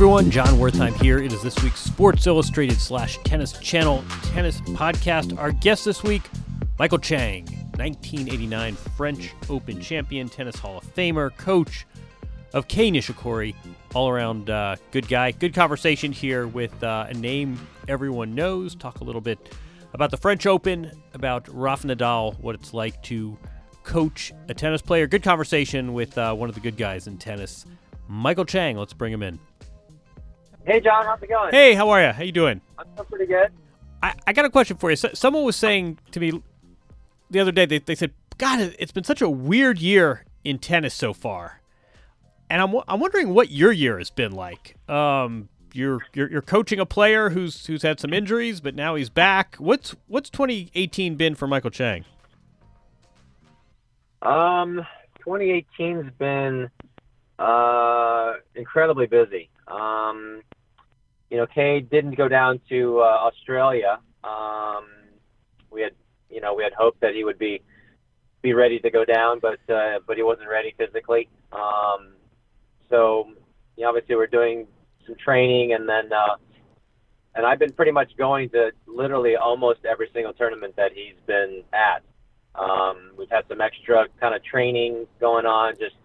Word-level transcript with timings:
everyone, 0.00 0.30
Jon 0.30 0.48
Wertheim 0.58 0.94
here. 1.02 1.18
It 1.18 1.30
is 1.30 1.42
this 1.42 1.62
week's 1.62 1.80
Sports 1.80 2.26
Illustrated 2.26 2.80
slash 2.80 3.18
Tennis 3.18 3.52
Channel 3.58 4.02
tennis 4.32 4.58
podcast. 4.62 5.38
Our 5.38 5.52
guest 5.52 5.84
this 5.84 6.02
week, 6.02 6.22
Michael 6.78 6.96
Chang, 6.96 7.44
1989 7.76 8.76
French 8.76 9.34
Open 9.50 9.78
champion, 9.78 10.30
tennis 10.30 10.56
Hall 10.56 10.78
of 10.78 10.94
Famer, 10.94 11.36
coach 11.36 11.86
of 12.54 12.66
Kei 12.66 12.90
Nishikori, 12.90 13.54
all 13.94 14.08
around 14.08 14.48
uh, 14.48 14.76
good 14.90 15.06
guy. 15.06 15.32
Good 15.32 15.52
conversation 15.52 16.12
here 16.12 16.46
with 16.46 16.82
uh, 16.82 17.08
a 17.10 17.12
name 17.12 17.60
everyone 17.86 18.34
knows. 18.34 18.74
Talk 18.74 19.00
a 19.00 19.04
little 19.04 19.20
bit 19.20 19.54
about 19.92 20.10
the 20.10 20.16
French 20.16 20.46
Open, 20.46 20.90
about 21.12 21.46
Rafa 21.52 21.88
Nadal, 21.88 22.40
what 22.40 22.54
it's 22.54 22.72
like 22.72 23.02
to 23.02 23.36
coach 23.82 24.32
a 24.48 24.54
tennis 24.54 24.80
player. 24.80 25.06
Good 25.06 25.22
conversation 25.22 25.92
with 25.92 26.16
uh, 26.16 26.34
one 26.34 26.48
of 26.48 26.54
the 26.54 26.62
good 26.62 26.78
guys 26.78 27.06
in 27.06 27.18
tennis, 27.18 27.66
Michael 28.08 28.46
Chang. 28.46 28.78
Let's 28.78 28.94
bring 28.94 29.12
him 29.12 29.22
in. 29.22 29.38
Hey, 30.66 30.80
Jon, 30.80 31.04
how's 31.04 31.22
it 31.22 31.28
going? 31.28 31.50
Hey, 31.52 31.74
how 31.74 31.88
are 31.90 32.02
you? 32.04 32.12
How 32.12 32.22
you 32.22 32.32
doing? 32.32 32.60
I'm 32.78 32.86
doing 32.96 33.08
pretty 33.08 33.26
good. 33.26 33.50
I, 34.02 34.14
I 34.26 34.32
got 34.32 34.44
a 34.44 34.50
question 34.50 34.76
for 34.76 34.90
you. 34.90 34.96
So, 34.96 35.10
someone 35.14 35.44
was 35.44 35.56
saying 35.56 35.98
to 36.12 36.20
me 36.20 36.42
the 37.30 37.40
other 37.40 37.52
day, 37.52 37.66
they, 37.66 37.78
they 37.78 37.94
said, 37.94 38.12
God, 38.38 38.60
it- 38.60 38.76
it's 38.78 38.92
been 38.92 39.04
such 39.04 39.20
a 39.22 39.28
weird 39.28 39.78
year 39.78 40.24
in 40.44 40.58
tennis 40.58 40.94
so 40.94 41.12
far. 41.12 41.60
And 42.48 42.60
I'm, 42.60 42.74
I'm 42.88 42.98
wondering 43.00 43.32
what 43.32 43.50
your 43.50 43.72
year 43.72 43.98
has 43.98 44.10
been 44.10 44.32
like. 44.32 44.76
Um, 44.90 45.48
you're, 45.72 46.00
you're 46.14 46.28
you're 46.28 46.42
coaching 46.42 46.80
a 46.80 46.86
player 46.86 47.30
who's 47.30 47.66
who's 47.66 47.82
had 47.82 48.00
some 48.00 48.12
injuries, 48.12 48.60
but 48.60 48.74
now 48.74 48.96
he's 48.96 49.08
back. 49.08 49.54
What's 49.58 49.94
what's 50.08 50.28
2018 50.30 51.14
been 51.14 51.36
for 51.36 51.46
Michael 51.46 51.70
Chang? 51.70 52.04
Um, 54.22 54.84
2018's 55.24 56.10
been 56.18 56.70
uh, 57.38 58.32
incredibly 58.56 59.06
busy. 59.06 59.48
Um, 59.68 60.42
you 61.30 61.36
know, 61.36 61.46
Kei 61.46 61.80
didn't 61.80 62.16
go 62.16 62.28
down 62.28 62.60
to 62.68 62.98
uh, 63.00 63.02
Australia. 63.02 64.00
Um, 64.24 64.86
we 65.70 65.82
had, 65.82 65.92
you 66.28 66.40
know, 66.40 66.54
we 66.54 66.64
had 66.64 66.72
hoped 66.72 67.00
that 67.00 67.14
he 67.14 67.24
would 67.24 67.38
be 67.38 67.62
be 68.42 68.52
ready 68.52 68.78
to 68.80 68.90
go 68.90 69.04
down, 69.04 69.38
but 69.40 69.60
uh, 69.72 70.00
but 70.06 70.16
he 70.16 70.22
wasn't 70.22 70.48
ready 70.48 70.74
physically. 70.76 71.28
Um, 71.52 72.14
so, 72.88 73.28
you 73.76 73.84
know, 73.84 73.90
obviously 73.90 74.16
we're 74.16 74.26
doing 74.26 74.66
some 75.06 75.14
training, 75.16 75.72
and 75.72 75.88
then 75.88 76.12
uh, 76.12 76.36
and 77.34 77.46
I've 77.46 77.58
been 77.58 77.72
pretty 77.72 77.92
much 77.92 78.16
going 78.16 78.50
to 78.50 78.72
literally 78.86 79.36
almost 79.36 79.84
every 79.84 80.08
single 80.12 80.32
tournament 80.32 80.74
that 80.76 80.92
he's 80.92 81.14
been 81.26 81.62
at. 81.72 82.02
Um, 82.56 83.12
we've 83.16 83.30
had 83.30 83.44
some 83.48 83.60
extra 83.60 84.06
kind 84.18 84.34
of 84.34 84.42
training 84.42 85.06
going 85.20 85.46
on. 85.46 85.74
Just 85.78 85.96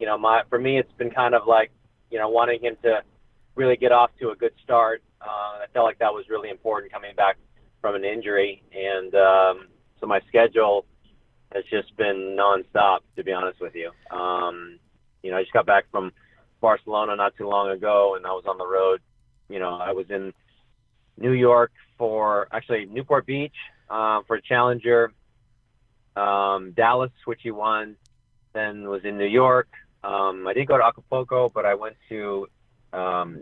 you 0.00 0.06
know, 0.06 0.18
my 0.18 0.42
for 0.50 0.58
me, 0.58 0.78
it's 0.78 0.92
been 0.98 1.10
kind 1.10 1.34
of 1.34 1.46
like 1.46 1.70
you 2.10 2.18
know 2.18 2.28
wanting 2.28 2.60
him 2.60 2.76
to 2.82 3.02
really 3.56 3.76
get 3.76 3.90
off 3.90 4.10
to 4.20 4.30
a 4.30 4.36
good 4.36 4.52
start. 4.62 5.02
Uh, 5.20 5.64
I 5.64 5.66
felt 5.72 5.86
like 5.86 5.98
that 5.98 6.12
was 6.12 6.26
really 6.28 6.50
important 6.50 6.92
coming 6.92 7.14
back 7.16 7.36
from 7.80 7.94
an 7.94 8.04
injury, 8.04 8.62
and 8.72 9.14
um, 9.14 9.66
so 10.00 10.06
my 10.06 10.20
schedule 10.28 10.84
has 11.54 11.64
just 11.70 11.96
been 11.96 12.36
nonstop. 12.38 12.98
To 13.16 13.24
be 13.24 13.32
honest 13.32 13.60
with 13.60 13.74
you, 13.74 13.90
um, 14.16 14.78
you 15.22 15.30
know, 15.30 15.38
I 15.38 15.42
just 15.42 15.52
got 15.52 15.66
back 15.66 15.84
from 15.90 16.12
Barcelona 16.60 17.16
not 17.16 17.36
too 17.36 17.48
long 17.48 17.70
ago, 17.70 18.14
and 18.16 18.26
I 18.26 18.30
was 18.30 18.44
on 18.46 18.58
the 18.58 18.66
road. 18.66 19.00
You 19.48 19.58
know, 19.58 19.74
I 19.74 19.92
was 19.92 20.06
in 20.10 20.32
New 21.18 21.32
York 21.32 21.72
for 21.98 22.46
actually 22.52 22.86
Newport 22.86 23.26
Beach 23.26 23.54
uh, 23.88 24.20
for 24.26 24.38
Challenger, 24.40 25.12
um, 26.14 26.72
Dallas, 26.76 27.12
which 27.24 27.40
he 27.42 27.50
won. 27.50 27.96
Then 28.52 28.88
was 28.88 29.04
in 29.04 29.18
New 29.18 29.26
York. 29.26 29.68
Um, 30.02 30.46
I 30.46 30.54
didn't 30.54 30.68
go 30.68 30.78
to 30.78 30.84
Acapulco, 30.84 31.50
but 31.50 31.66
I 31.66 31.74
went 31.74 31.96
to 32.08 32.48
um, 32.96 33.38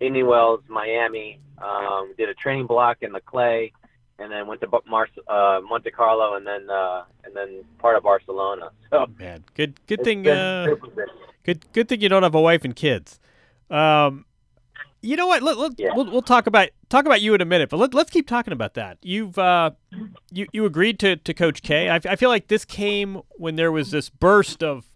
Indian 0.00 0.26
Wells, 0.26 0.60
Miami. 0.68 1.40
Um, 1.58 2.14
did 2.16 2.28
a 2.28 2.34
training 2.34 2.66
block 2.68 2.98
in 3.00 3.10
the 3.10 3.20
clay, 3.20 3.72
and 4.20 4.30
then 4.30 4.46
went 4.46 4.60
to 4.60 4.68
Mar- 4.86 5.08
uh, 5.26 5.60
Monte 5.68 5.90
Carlo, 5.90 6.36
and 6.36 6.46
then 6.46 6.70
uh, 6.70 7.02
and 7.24 7.34
then 7.34 7.64
part 7.78 7.96
of 7.96 8.04
Barcelona. 8.04 8.70
So 8.90 9.06
Man, 9.18 9.44
good 9.54 9.78
good 9.86 10.04
thing 10.04 10.22
been 10.22 10.38
uh. 10.38 10.66
Good, 11.44 11.64
good 11.72 11.88
thing 11.88 12.00
you 12.00 12.08
don't 12.08 12.22
have 12.22 12.34
a 12.34 12.40
wife 12.40 12.64
and 12.64 12.76
kids. 12.76 13.18
Um, 13.70 14.24
you 15.00 15.16
know 15.16 15.26
what? 15.26 15.42
Let, 15.42 15.56
let, 15.56 15.72
Yeah. 15.78 15.90
we'll, 15.94 16.04
we'll 16.10 16.22
talk 16.22 16.46
about 16.46 16.68
talk 16.88 17.06
about 17.06 17.20
you 17.22 17.34
in 17.34 17.40
a 17.40 17.44
minute, 17.44 17.70
but 17.70 17.78
let, 17.78 17.94
let's 17.94 18.10
keep 18.10 18.26
talking 18.26 18.52
about 18.52 18.74
that. 18.74 18.98
You've 19.02 19.38
uh, 19.38 19.70
you 20.30 20.46
you 20.52 20.64
agreed 20.64 20.98
to, 21.00 21.16
to 21.16 21.34
Coach 21.34 21.62
Kei. 21.62 21.88
I, 21.88 21.96
I 21.96 22.16
feel 22.16 22.28
like 22.28 22.48
this 22.48 22.64
came 22.64 23.20
when 23.36 23.56
there 23.56 23.72
was 23.72 23.90
this 23.90 24.10
burst 24.10 24.62
of 24.62 24.90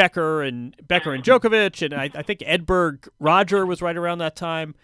Becker 0.00 0.40
and 0.42 0.74
Becker 0.88 1.12
and 1.12 1.22
Djokovic, 1.22 1.82
and 1.84 1.92
I, 1.92 2.08
I 2.14 2.22
think 2.22 2.40
Edberg 2.40 3.06
Roger 3.18 3.66
was 3.66 3.82
right 3.82 3.96
around 3.96 4.16
that 4.18 4.34
time. 4.34 4.74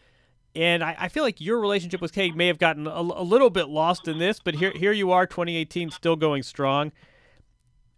And 0.55 0.85
I, 0.85 0.95
I 0.99 1.09
feel 1.09 1.23
like 1.23 1.41
your 1.41 1.59
relationship 1.59 2.03
with 2.03 2.13
Kei 2.13 2.33
may 2.33 2.49
have 2.49 2.59
gotten 2.59 2.87
a, 2.87 3.01
a 3.01 3.25
little 3.25 3.49
bit 3.49 3.69
lost 3.69 4.09
in 4.09 4.19
this, 4.19 4.41
but 4.41 4.57
here 4.57 4.73
here 4.77 4.93
you 4.93 5.13
are, 5.13 5.27
2018, 5.27 5.91
still 5.91 6.17
going 6.17 6.43
strong. 6.43 6.93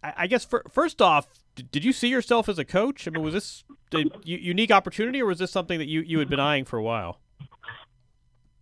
I, 0.01 0.13
I 0.15 0.27
guess 0.27 0.45
fir- 0.45 0.63
first 0.71 1.01
off, 1.01 1.27
d- 1.55 1.65
did 1.69 1.83
you 1.83 1.91
see 1.91 2.07
yourself 2.07 2.47
as 2.47 2.57
a 2.57 2.63
coach? 2.63 3.05
I 3.05 3.11
mean, 3.11 3.21
was 3.21 3.33
this 3.33 3.65
a 3.93 4.05
unique 4.23 4.71
opportunity, 4.71 5.21
or 5.21 5.25
was 5.25 5.39
this 5.39 5.51
something 5.51 5.77
that 5.77 5.89
you, 5.89 5.99
you 5.99 6.19
had 6.19 6.29
been 6.29 6.39
eyeing 6.39 6.63
for 6.63 6.77
a 6.77 6.83
while? 6.83 7.19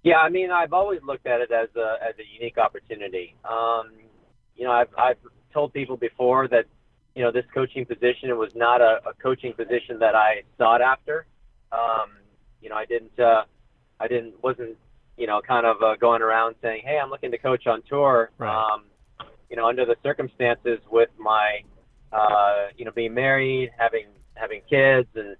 Yeah, 0.02 0.18
I 0.18 0.30
mean, 0.30 0.50
I've 0.50 0.74
always 0.74 1.02
looked 1.04 1.28
at 1.28 1.42
it 1.42 1.52
as 1.52 1.70
a 1.76 1.98
as 2.04 2.16
a 2.18 2.26
unique 2.34 2.58
opportunity. 2.58 3.36
Um, 3.48 3.92
you 4.56 4.64
know, 4.66 4.72
I've 4.72 4.90
I've 4.98 5.18
told 5.54 5.74
people 5.74 5.96
before 5.96 6.48
that 6.48 6.66
you 7.18 7.24
know 7.24 7.32
this 7.32 7.46
coaching 7.52 7.84
position 7.84 8.38
was 8.38 8.52
not 8.56 8.80
a, 8.80 9.00
a 9.10 9.14
coaching 9.20 9.52
position 9.52 9.98
that 10.00 10.14
I 10.14 10.44
sought 10.58 10.82
after. 10.82 11.26
Um, 11.72 12.12
you 12.62 12.70
know, 12.70 12.76
I 12.76 12.86
didn't 12.86 13.20
uh, 13.20 13.44
I 14.00 14.08
didn't 14.08 14.36
wasn't 14.44 14.78
you 15.18 15.26
know 15.26 15.42
kind 15.46 15.66
of 15.66 15.82
uh, 15.82 15.96
going 15.96 16.22
around 16.22 16.54
saying, 16.62 16.84
hey, 16.86 17.00
I'm 17.02 17.10
looking 17.10 17.32
to 17.32 17.40
coach 17.40 17.66
on 17.66 17.82
tour. 17.90 18.30
Right. 18.38 18.56
Um, 18.56 18.84
you 19.50 19.56
know, 19.56 19.68
under 19.68 19.84
the 19.84 19.96
circumstances 20.04 20.80
with 20.92 21.10
my 21.18 21.62
uh, 22.12 22.68
you 22.78 22.86
know, 22.86 22.92
being 22.92 23.16
married, 23.16 23.72
having 23.78 24.06
having 24.36 24.62
kids, 24.70 25.08
and 25.16 25.36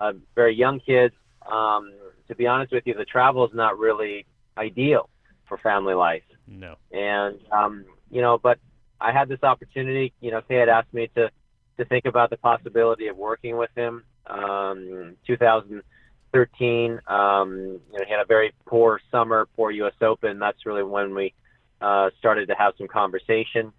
uh, 0.00 0.12
very 0.34 0.54
young 0.54 0.80
kids. 0.80 1.14
Um, 1.50 1.94
to 2.28 2.34
be 2.34 2.46
honest 2.46 2.72
with 2.72 2.86
you, 2.86 2.92
the 2.92 3.06
travel 3.06 3.46
is 3.46 3.54
not 3.54 3.78
really 3.78 4.26
ideal 4.58 5.08
for 5.48 5.56
family 5.58 5.94
life. 5.94 6.22
No. 6.46 6.76
And 6.92 7.38
um, 7.50 7.86
you 8.10 8.20
know, 8.20 8.38
but 8.38 8.58
I 9.02 9.12
had 9.12 9.28
this 9.28 9.42
opportunity. 9.42 10.12
You 10.20 10.30
know, 10.30 10.42
Kei 10.42 10.56
had 10.56 10.68
asked 10.68 10.92
me 10.92 11.08
to 11.16 11.30
to 11.78 11.84
think 11.86 12.04
about 12.04 12.30
the 12.30 12.36
possibility 12.36 13.08
of 13.08 13.16
working 13.16 13.56
with 13.56 13.70
him. 13.74 14.04
Um, 14.26 15.16
2013, 15.26 17.00
um, 17.06 17.80
you 17.92 17.98
know, 17.98 18.04
he 18.04 18.10
had 18.10 18.20
a 18.20 18.26
very 18.26 18.52
poor 18.66 19.00
summer, 19.10 19.48
poor 19.56 19.70
U.S. 19.70 19.94
Open. 20.00 20.38
That's 20.38 20.64
really 20.66 20.82
when 20.82 21.14
we 21.14 21.34
uh, 21.80 22.10
started 22.18 22.48
to 22.48 22.54
have 22.54 22.74
some 22.78 22.88
conversation. 22.88 23.72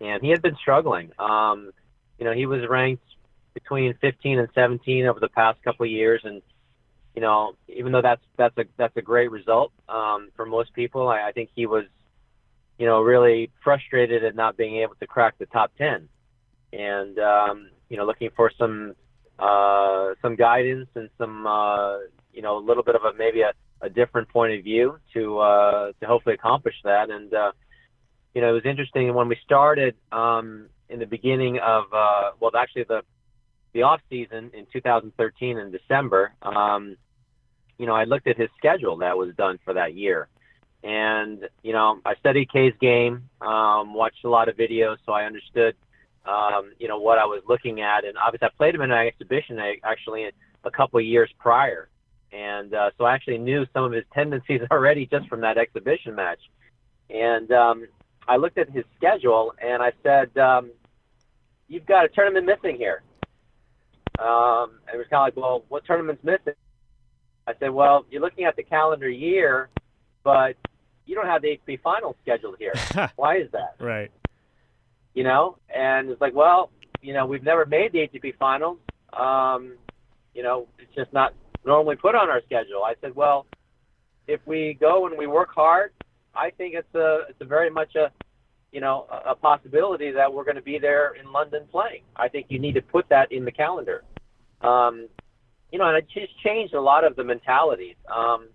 And 0.00 0.22
he 0.22 0.30
had 0.30 0.42
been 0.42 0.56
struggling. 0.56 1.10
Um, 1.18 1.72
you 2.18 2.24
know, 2.24 2.32
he 2.32 2.46
was 2.46 2.60
ranked 2.68 3.04
between 3.54 3.94
15 4.00 4.38
and 4.38 4.48
17 4.54 5.06
over 5.06 5.18
the 5.18 5.28
past 5.28 5.62
couple 5.62 5.84
of 5.84 5.90
years, 5.90 6.20
and 6.24 6.42
you 7.14 7.22
know, 7.22 7.54
even 7.68 7.90
though 7.90 8.02
that's 8.02 8.22
that's 8.36 8.56
a 8.58 8.64
that's 8.76 8.96
a 8.96 9.02
great 9.02 9.30
result 9.30 9.72
um, 9.88 10.28
for 10.36 10.46
most 10.46 10.72
people, 10.74 11.08
I, 11.08 11.28
I 11.28 11.32
think 11.32 11.50
he 11.54 11.66
was, 11.66 11.84
you 12.78 12.86
know, 12.86 13.00
really 13.00 13.50
frustrated 13.62 14.24
at 14.24 14.34
not 14.34 14.56
being 14.56 14.76
able 14.76 14.94
to 14.96 15.06
crack 15.06 15.36
the 15.38 15.46
top 15.46 15.72
10, 15.78 16.08
and 16.72 17.18
um, 17.18 17.70
you 17.88 17.96
know, 17.96 18.06
looking 18.06 18.30
for 18.36 18.50
some 18.58 18.94
uh, 19.38 20.14
some 20.22 20.36
guidance 20.36 20.88
and 20.94 21.08
some 21.18 21.46
uh, 21.46 21.98
you 22.32 22.42
know 22.42 22.58
a 22.58 22.64
little 22.64 22.82
bit 22.82 22.94
of 22.94 23.02
a 23.02 23.12
maybe 23.16 23.42
a, 23.42 23.52
a 23.80 23.88
different 23.88 24.28
point 24.28 24.54
of 24.54 24.64
view 24.64 24.98
to 25.14 25.38
uh, 25.38 25.92
to 26.00 26.06
hopefully 26.06 26.34
accomplish 26.34 26.74
that. 26.84 27.10
And 27.10 27.32
uh, 27.32 27.52
you 28.34 28.40
know, 28.40 28.50
it 28.50 28.52
was 28.52 28.64
interesting 28.64 29.12
when 29.14 29.28
we 29.28 29.36
started 29.44 29.96
um, 30.12 30.68
in 30.88 30.98
the 30.98 31.06
beginning 31.06 31.58
of 31.58 31.84
uh, 31.92 32.30
well, 32.40 32.50
actually 32.56 32.84
the 32.84 33.02
the 33.72 33.82
off 33.82 34.00
season 34.08 34.50
in 34.54 34.66
2013 34.72 35.58
in 35.58 35.70
December. 35.70 36.32
Um, 36.42 36.96
you 37.78 37.86
know, 37.86 37.94
I 37.94 38.04
looked 38.04 38.26
at 38.26 38.36
his 38.36 38.48
schedule 38.56 38.96
that 38.98 39.16
was 39.16 39.34
done 39.36 39.58
for 39.64 39.74
that 39.74 39.94
year. 39.94 40.28
And, 40.84 41.48
you 41.62 41.72
know, 41.72 42.00
I 42.04 42.14
studied 42.16 42.50
Kei's 42.50 42.74
game, 42.80 43.28
um, 43.40 43.94
watched 43.94 44.24
a 44.24 44.28
lot 44.28 44.48
of 44.48 44.56
videos, 44.56 44.98
so 45.04 45.12
I 45.12 45.24
understood, 45.24 45.74
um, 46.24 46.72
you 46.78 46.86
know, 46.86 46.98
what 46.98 47.18
I 47.18 47.24
was 47.24 47.42
looking 47.48 47.80
at. 47.80 48.04
And 48.04 48.16
obviously, 48.16 48.46
I 48.46 48.56
played 48.56 48.74
him 48.74 48.82
in 48.82 48.92
an 48.92 49.06
exhibition 49.06 49.58
actually 49.82 50.30
a 50.64 50.70
couple 50.70 51.00
of 51.00 51.04
years 51.04 51.30
prior. 51.38 51.88
And 52.32 52.74
uh, 52.74 52.90
so 52.98 53.04
I 53.04 53.14
actually 53.14 53.38
knew 53.38 53.66
some 53.72 53.84
of 53.84 53.92
his 53.92 54.04
tendencies 54.12 54.60
already 54.70 55.06
just 55.06 55.28
from 55.28 55.40
that 55.40 55.58
exhibition 55.58 56.14
match. 56.14 56.40
And 57.10 57.50
um, 57.52 57.86
I 58.26 58.36
looked 58.36 58.58
at 58.58 58.70
his 58.70 58.84
schedule 58.96 59.54
and 59.60 59.82
I 59.82 59.92
said, 60.02 60.36
um, 60.38 60.70
You've 61.70 61.86
got 61.86 62.06
a 62.06 62.08
tournament 62.08 62.46
missing 62.46 62.76
here. 62.76 63.02
Um, 64.18 64.78
and 64.86 64.94
it 64.94 64.96
was 64.96 65.06
kind 65.10 65.20
of 65.20 65.26
like, 65.26 65.36
Well, 65.36 65.64
what 65.68 65.84
tournament's 65.84 66.24
missing? 66.24 66.54
I 67.46 67.54
said, 67.58 67.70
Well, 67.70 68.04
you're 68.10 68.20
looking 68.20 68.44
at 68.44 68.56
the 68.56 68.62
calendar 68.62 69.08
year, 69.08 69.70
but 70.22 70.56
you 71.08 71.14
don't 71.14 71.26
have 71.26 71.42
the 71.42 71.58
ATP 71.66 71.80
final 71.80 72.14
scheduled 72.22 72.56
here. 72.58 72.74
Why 73.16 73.38
is 73.38 73.50
that? 73.52 73.76
Right. 73.80 74.10
You 75.14 75.24
know, 75.24 75.56
and 75.74 76.10
it's 76.10 76.20
like, 76.20 76.34
well, 76.34 76.70
you 77.00 77.14
know, 77.14 77.26
we've 77.26 77.42
never 77.42 77.64
made 77.64 77.92
the 77.92 78.00
ATP 78.00 78.36
finals. 78.38 78.78
Um, 79.12 79.76
you 80.34 80.42
know, 80.42 80.68
it's 80.78 80.94
just 80.94 81.12
not 81.12 81.32
normally 81.64 81.96
put 81.96 82.14
on 82.14 82.28
our 82.28 82.42
schedule. 82.42 82.84
I 82.84 82.94
said, 83.00 83.16
well, 83.16 83.46
if 84.26 84.40
we 84.46 84.76
go 84.78 85.06
and 85.06 85.16
we 85.16 85.26
work 85.26 85.48
hard, 85.54 85.92
I 86.34 86.50
think 86.50 86.74
it's 86.74 86.94
a 86.94 87.22
it's 87.30 87.40
a 87.40 87.46
very 87.46 87.70
much 87.70 87.96
a 87.96 88.12
you 88.70 88.80
know 88.80 89.06
a, 89.10 89.30
a 89.30 89.34
possibility 89.34 90.12
that 90.12 90.32
we're 90.32 90.44
going 90.44 90.56
to 90.56 90.62
be 90.62 90.78
there 90.78 91.14
in 91.14 91.32
London 91.32 91.62
playing. 91.70 92.02
I 92.14 92.28
think 92.28 92.46
you 92.50 92.58
need 92.58 92.74
to 92.74 92.82
put 92.82 93.08
that 93.08 93.32
in 93.32 93.46
the 93.46 93.50
calendar. 93.50 94.04
Um, 94.60 95.08
you 95.72 95.78
know, 95.78 95.86
and 95.86 95.96
it 95.96 96.06
just 96.12 96.38
changed 96.40 96.74
a 96.74 96.80
lot 96.80 97.04
of 97.04 97.16
the 97.16 97.24
mentalities. 97.24 97.96
Um, 98.14 98.48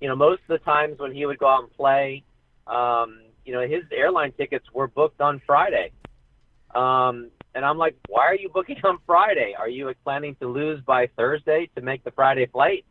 you 0.00 0.08
know, 0.08 0.16
most 0.16 0.42
of 0.42 0.48
the 0.48 0.58
times 0.58 0.98
when 0.98 1.12
he 1.12 1.26
would 1.26 1.38
go 1.38 1.48
out 1.48 1.64
and 1.64 1.72
play, 1.72 2.24
um, 2.66 3.20
you 3.44 3.52
know, 3.52 3.66
his 3.66 3.82
airline 3.92 4.32
tickets 4.32 4.66
were 4.72 4.88
booked 4.88 5.20
on 5.20 5.40
Friday. 5.46 5.92
Um, 6.74 7.30
and 7.54 7.64
I'm 7.64 7.78
like, 7.78 7.96
why 8.08 8.26
are 8.26 8.34
you 8.34 8.48
booking 8.48 8.78
on 8.84 8.98
Friday? 9.06 9.54
Are 9.56 9.68
you 9.68 9.92
planning 10.02 10.34
to 10.40 10.48
lose 10.48 10.80
by 10.80 11.08
Thursday 11.16 11.70
to 11.76 11.82
make 11.82 12.02
the 12.04 12.10
Friday 12.10 12.46
flight? 12.46 12.84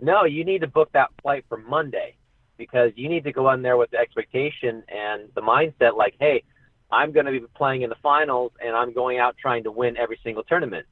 No, 0.00 0.24
you 0.24 0.44
need 0.44 0.60
to 0.60 0.66
book 0.66 0.90
that 0.92 1.10
flight 1.22 1.44
for 1.48 1.56
Monday 1.56 2.14
because 2.56 2.92
you 2.96 3.08
need 3.08 3.24
to 3.24 3.32
go 3.32 3.50
in 3.50 3.62
there 3.62 3.76
with 3.76 3.90
the 3.90 3.98
expectation 3.98 4.82
and 4.88 5.28
the 5.34 5.40
mindset 5.40 5.96
like, 5.96 6.14
hey, 6.20 6.42
I'm 6.90 7.12
going 7.12 7.26
to 7.26 7.32
be 7.32 7.40
playing 7.56 7.82
in 7.82 7.90
the 7.90 7.96
finals 8.02 8.52
and 8.64 8.76
I'm 8.76 8.92
going 8.92 9.18
out 9.18 9.36
trying 9.40 9.64
to 9.64 9.72
win 9.72 9.96
every 9.96 10.20
single 10.22 10.44
tournament. 10.44 10.86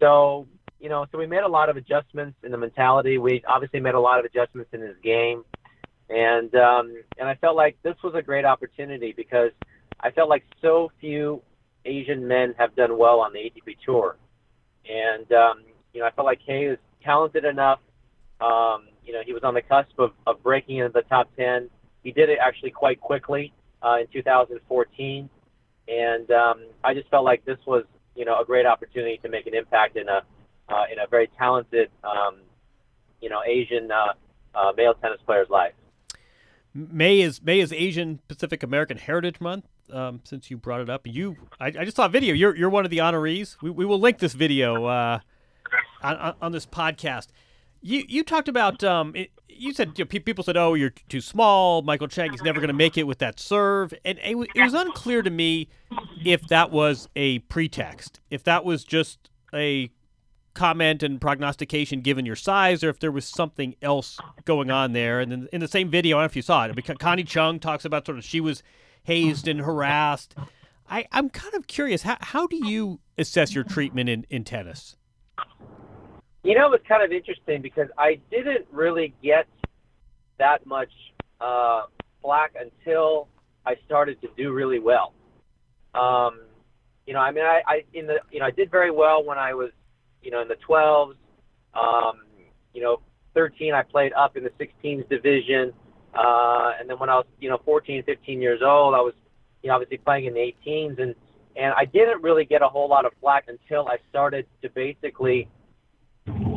So, 0.00 0.46
you 0.80 0.88
know, 0.88 1.06
so 1.10 1.18
we 1.18 1.26
made 1.26 1.42
a 1.42 1.48
lot 1.48 1.68
of 1.68 1.76
adjustments 1.76 2.36
in 2.42 2.50
the 2.50 2.58
mentality. 2.58 3.18
We 3.18 3.42
obviously 3.48 3.80
made 3.80 3.94
a 3.94 4.00
lot 4.00 4.18
of 4.18 4.24
adjustments 4.24 4.70
in 4.72 4.80
his 4.80 4.96
game. 5.02 5.44
And 6.08 6.54
um, 6.54 7.02
and 7.18 7.28
I 7.28 7.34
felt 7.36 7.56
like 7.56 7.76
this 7.82 7.96
was 8.04 8.14
a 8.14 8.22
great 8.22 8.44
opportunity 8.44 9.12
because 9.16 9.50
I 10.00 10.10
felt 10.10 10.28
like 10.28 10.44
so 10.62 10.92
few 11.00 11.42
Asian 11.84 12.26
men 12.28 12.54
have 12.58 12.76
done 12.76 12.96
well 12.96 13.20
on 13.20 13.32
the 13.32 13.40
ATP 13.40 13.76
tour, 13.84 14.16
and 14.88 15.30
um, 15.32 15.64
you 15.92 16.00
know 16.00 16.06
I 16.06 16.12
felt 16.12 16.26
like 16.26 16.38
Kei 16.46 16.66
is 16.66 16.78
talented 17.02 17.44
enough. 17.44 17.80
Um, 18.40 18.86
you 19.04 19.12
know 19.12 19.22
he 19.26 19.32
was 19.32 19.42
on 19.42 19.54
the 19.54 19.62
cusp 19.62 19.98
of, 19.98 20.12
of 20.28 20.40
breaking 20.44 20.78
into 20.78 20.92
the 20.92 21.02
top 21.02 21.28
ten. 21.36 21.70
He 22.04 22.12
did 22.12 22.28
it 22.28 22.38
actually 22.40 22.70
quite 22.70 23.00
quickly 23.00 23.52
uh, 23.82 23.98
in 24.00 24.06
2014, 24.12 25.28
and 25.88 26.30
um, 26.30 26.66
I 26.84 26.94
just 26.94 27.08
felt 27.08 27.24
like 27.24 27.44
this 27.44 27.58
was 27.66 27.84
you 28.14 28.24
know 28.24 28.40
a 28.40 28.44
great 28.44 28.66
opportunity 28.66 29.18
to 29.24 29.28
make 29.28 29.48
an 29.48 29.56
impact 29.56 29.96
in 29.96 30.08
a 30.08 30.22
uh, 30.68 30.84
in 30.92 30.98
a 30.98 31.06
very 31.06 31.28
talented 31.38 31.90
um, 32.04 32.36
you 33.20 33.28
know 33.28 33.42
Asian 33.46 33.90
uh, 33.90 34.12
uh, 34.54 34.72
male 34.76 34.94
tennis 34.94 35.20
player's 35.24 35.50
life. 35.50 35.72
May 36.74 37.20
is 37.20 37.42
May 37.42 37.60
is 37.60 37.72
Asian 37.72 38.20
Pacific 38.28 38.62
American 38.62 38.98
Heritage 38.98 39.40
Month. 39.40 39.66
Um, 39.92 40.20
since 40.24 40.50
you 40.50 40.56
brought 40.56 40.80
it 40.80 40.90
up, 40.90 41.06
you 41.06 41.36
I, 41.60 41.66
I, 41.66 41.84
just 41.84 41.96
saw 41.96 42.06
a 42.06 42.08
video. 42.08 42.34
You're 42.34 42.56
you're 42.56 42.70
one 42.70 42.84
of 42.84 42.90
the 42.90 42.98
honorees. 42.98 43.56
We, 43.62 43.70
we 43.70 43.84
will 43.84 44.00
link 44.00 44.18
this 44.18 44.34
video 44.34 44.84
uh, 44.84 45.20
on, 46.02 46.34
on 46.42 46.52
this 46.52 46.66
podcast. 46.66 47.28
You 47.80 48.04
you 48.08 48.24
talked 48.24 48.48
about 48.48 48.82
um, 48.82 49.14
it, 49.14 49.30
you 49.48 49.72
said 49.72 49.92
you 49.96 50.04
know, 50.04 50.08
people 50.08 50.42
said 50.44 50.56
oh 50.56 50.74
you're 50.74 50.92
too 51.08 51.20
small. 51.20 51.82
Michael 51.82 52.08
Chang 52.08 52.34
is 52.34 52.42
never 52.42 52.58
going 52.58 52.68
to 52.68 52.74
make 52.74 52.98
it 52.98 53.04
with 53.04 53.18
that 53.18 53.38
serve, 53.38 53.94
and 54.04 54.18
it, 54.18 54.36
it 54.54 54.62
was 54.62 54.74
unclear 54.74 55.22
to 55.22 55.30
me 55.30 55.68
if 56.24 56.46
that 56.48 56.70
was 56.70 57.08
a 57.16 57.38
pretext, 57.40 58.20
if 58.30 58.42
that 58.44 58.64
was 58.64 58.84
just 58.84 59.30
a 59.54 59.90
comment 60.56 61.04
and 61.04 61.20
prognostication 61.20 62.00
given 62.00 62.26
your 62.26 62.34
size 62.34 62.82
or 62.82 62.88
if 62.88 62.98
there 62.98 63.12
was 63.12 63.24
something 63.24 63.76
else 63.82 64.18
going 64.44 64.70
on 64.70 64.92
there. 64.92 65.20
And 65.20 65.30
then 65.30 65.48
in 65.52 65.60
the 65.60 65.68
same 65.68 65.88
video, 65.88 66.16
I 66.16 66.20
don't 66.20 66.22
know 66.22 66.26
if 66.26 66.36
you 66.36 66.42
saw 66.42 66.64
it, 66.64 66.98
Connie 66.98 67.22
Chung 67.22 67.60
talks 67.60 67.84
about 67.84 68.06
sort 68.06 68.18
of 68.18 68.24
she 68.24 68.40
was 68.40 68.62
hazed 69.04 69.46
and 69.46 69.60
harassed. 69.60 70.34
I, 70.88 71.04
I'm 71.12 71.30
kind 71.30 71.54
of 71.54 71.66
curious, 71.66 72.02
how, 72.02 72.16
how 72.20 72.46
do 72.46 72.56
you 72.56 73.00
assess 73.18 73.54
your 73.54 73.64
treatment 73.64 74.08
in, 74.08 74.26
in 74.30 74.44
tennis? 74.44 74.96
You 76.42 76.54
know, 76.54 76.66
it 76.66 76.70
was 76.70 76.80
kind 76.88 77.04
of 77.04 77.12
interesting 77.12 77.60
because 77.60 77.88
I 77.98 78.18
didn't 78.30 78.66
really 78.72 79.14
get 79.22 79.46
that 80.38 80.64
much 80.66 80.90
uh, 81.40 81.82
flack 82.22 82.54
until 82.58 83.28
I 83.64 83.74
started 83.84 84.20
to 84.22 84.28
do 84.36 84.52
really 84.52 84.78
well. 84.78 85.12
Um, 85.94 86.40
you 87.06 87.14
know, 87.14 87.20
I 87.20 87.30
mean, 87.30 87.44
I, 87.44 87.62
I 87.66 87.84
in 87.94 88.06
the 88.06 88.18
you 88.30 88.40
know 88.40 88.46
I 88.46 88.50
did 88.50 88.70
very 88.70 88.90
well 88.90 89.24
when 89.24 89.38
I 89.38 89.54
was 89.54 89.70
you 90.26 90.32
know, 90.32 90.42
in 90.42 90.48
the 90.48 90.56
12s. 90.68 91.14
Um, 91.74 92.22
you 92.74 92.82
know, 92.82 93.00
13, 93.34 93.72
I 93.72 93.82
played 93.84 94.12
up 94.14 94.36
in 94.36 94.42
the 94.42 94.50
16s 94.50 95.08
division. 95.08 95.72
Uh, 96.12 96.72
and 96.80 96.90
then 96.90 96.98
when 96.98 97.08
I 97.08 97.14
was, 97.14 97.26
you 97.40 97.48
know, 97.48 97.60
14, 97.64 98.02
15 98.02 98.42
years 98.42 98.60
old, 98.60 98.94
I 98.94 99.00
was, 99.00 99.14
you 99.62 99.68
know, 99.68 99.76
obviously 99.76 99.98
playing 99.98 100.24
in 100.26 100.34
the 100.34 100.52
18s. 100.66 101.00
And, 101.00 101.14
and 101.54 101.72
I 101.76 101.84
didn't 101.84 102.24
really 102.24 102.44
get 102.44 102.60
a 102.60 102.68
whole 102.68 102.88
lot 102.88 103.04
of 103.04 103.12
flack 103.20 103.44
until 103.46 103.86
I 103.86 103.98
started 104.10 104.46
to 104.62 104.68
basically 104.70 105.48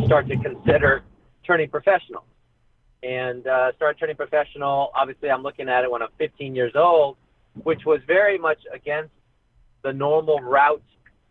start 0.06 0.28
to 0.30 0.38
consider 0.38 1.04
turning 1.46 1.70
professional. 1.70 2.26
And 3.04 3.46
uh, 3.46 3.72
started 3.76 4.00
turning 4.00 4.16
professional. 4.16 4.92
Obviously, 4.96 5.30
I'm 5.30 5.44
looking 5.44 5.70
at 5.70 5.84
it 5.84 5.92
when 5.92 6.02
I'm 6.02 6.10
15 6.18 6.56
years 6.56 6.74
old, 6.76 7.18
which 7.64 7.86
was 7.86 8.00
very 8.08 8.40
much 8.40 8.60
against 8.74 9.12
the 9.84 9.94
normal 9.94 10.40
route 10.40 10.82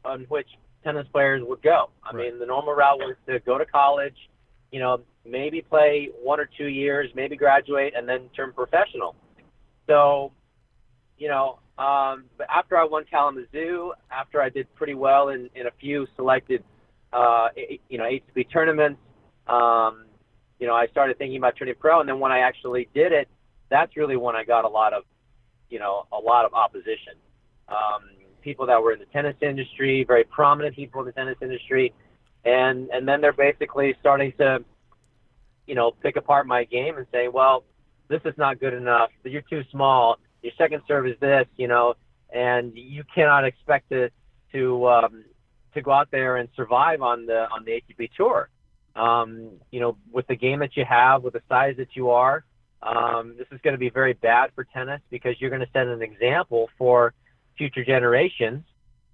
on 0.05 0.21
which 0.29 0.47
tennis 0.85 1.07
players 1.13 1.43
would 1.47 1.63
go. 1.63 1.91
I 2.03 2.15
right. 2.15 2.31
mean, 2.31 2.41
the 2.41 2.47
normal 2.47 2.75
route 2.75 2.99
was 2.99 3.17
to 3.27 3.41
go 3.41 3.59
to 3.59 3.67
college, 3.67 4.17
you 4.71 4.81
know, 4.81 5.01
maybe 5.25 5.63
play 5.63 6.11
one 6.23 6.41
or 6.41 6.49
two 6.59 6.67
years, 6.67 7.11
maybe 7.15 7.37
graduate, 7.37 7.95
and 7.97 8.09
then 8.09 8.29
turn 8.35 8.53
professional. 8.53 9.15
So, 9.87 10.33
you 11.17 11.29
know, 11.29 11.59
um, 11.79 12.25
but 12.37 12.47
after 12.51 12.77
I 12.77 12.85
won 12.85 13.05
Kalamazoo, 13.11 13.93
after 14.11 14.43
I 14.43 14.49
did 14.49 14.73
pretty 14.75 14.95
well 14.95 15.29
in, 15.29 15.49
in 15.55 15.67
a 15.67 15.71
few 15.81 16.07
selected, 16.17 16.65
uh, 17.13 17.49
you 17.89 17.99
know, 17.99 18.05
ATP 18.05 18.51
tournaments, 18.53 19.01
um, 19.47 20.05
you 20.59 20.67
know, 20.67 20.75
I 20.75 20.89
started 20.89 21.19
thinking 21.19 21.39
about 21.39 21.55
turning 21.57 21.75
pro, 21.79 22.01
and 22.01 22.09
then 22.09 22.19
when 22.19 22.33
I 22.33 22.41
actually 22.41 22.89
did 22.95 23.13
it, 23.13 23.29
that's 23.71 23.97
really 23.97 24.17
when 24.17 24.35
I 24.35 24.45
got 24.45 24.65
a 24.65 24.69
lot 24.69 24.93
of, 24.93 25.05
you 25.71 25.79
know, 25.79 26.07
a 26.13 26.19
lot 26.19 26.45
of 26.45 26.55
opposition. 26.55 27.15
Um, 27.69 28.03
people 28.49 28.67
that 28.67 28.83
were 28.83 28.93
in 28.93 28.99
the 28.99 29.05
tennis 29.07 29.37
industry, 29.43 30.05
very 30.05 30.25
prominent 30.25 30.75
people 30.75 31.01
in 31.01 31.07
the 31.07 31.13
tennis 31.13 31.37
industry, 31.43 31.93
and 32.45 32.89
and 32.95 33.07
then 33.07 33.21
they're 33.21 33.41
basically 33.49 33.95
starting 34.01 34.33
to, 34.39 34.65
you 35.67 35.75
know, 35.75 35.91
pick 36.03 36.17
apart 36.17 36.47
my 36.47 36.65
game 36.65 36.97
and 36.97 37.07
say, 37.13 37.29
well, 37.29 37.65
this 38.09 38.23
is 38.25 38.33
not 38.39 38.59
good 38.59 38.73
enough. 38.73 39.11
You're 39.23 39.43
too 39.43 39.63
small. 39.71 40.17
Your 40.43 40.53
second 40.57 40.81
serve 40.89 41.07
is 41.07 41.17
this, 41.21 41.47
you 41.57 41.69
know, 41.69 41.95
and 42.33 42.73
you 42.75 43.03
cannot 43.15 43.45
expect 43.45 43.91
to 43.91 44.09
to 44.53 44.89
um, 44.89 45.25
to 45.75 45.83
go 45.83 45.93
out 45.93 46.09
there 46.11 46.37
and 46.37 46.49
survive 46.57 47.03
on 47.03 47.27
the 47.27 47.41
on 47.55 47.65
the 47.67 47.73
ATP 47.73 48.11
tour. 48.17 48.49
Um, 48.97 49.51
you 49.71 49.81
know, 49.81 49.97
with 50.11 50.27
the 50.27 50.37
game 50.37 50.61
that 50.61 50.75
you 50.75 50.85
have, 50.89 51.23
with 51.23 51.35
the 51.35 51.43
size 51.49 51.77
that 51.77 51.91
you 51.95 52.11
are, 52.11 52.45
um, 52.83 53.35
this 53.37 53.47
is 53.53 53.61
going 53.63 53.75
to 53.75 53.79
be 53.79 53.91
very 53.91 54.15
bad 54.15 54.51
for 54.55 54.65
tennis 54.65 55.01
because 55.11 55.35
you're 55.39 55.51
going 55.51 55.67
to 55.69 55.73
set 55.73 55.87
an 55.87 56.03
example 56.03 56.69
for 56.79 57.13
future 57.59 57.85
generations 57.85 58.65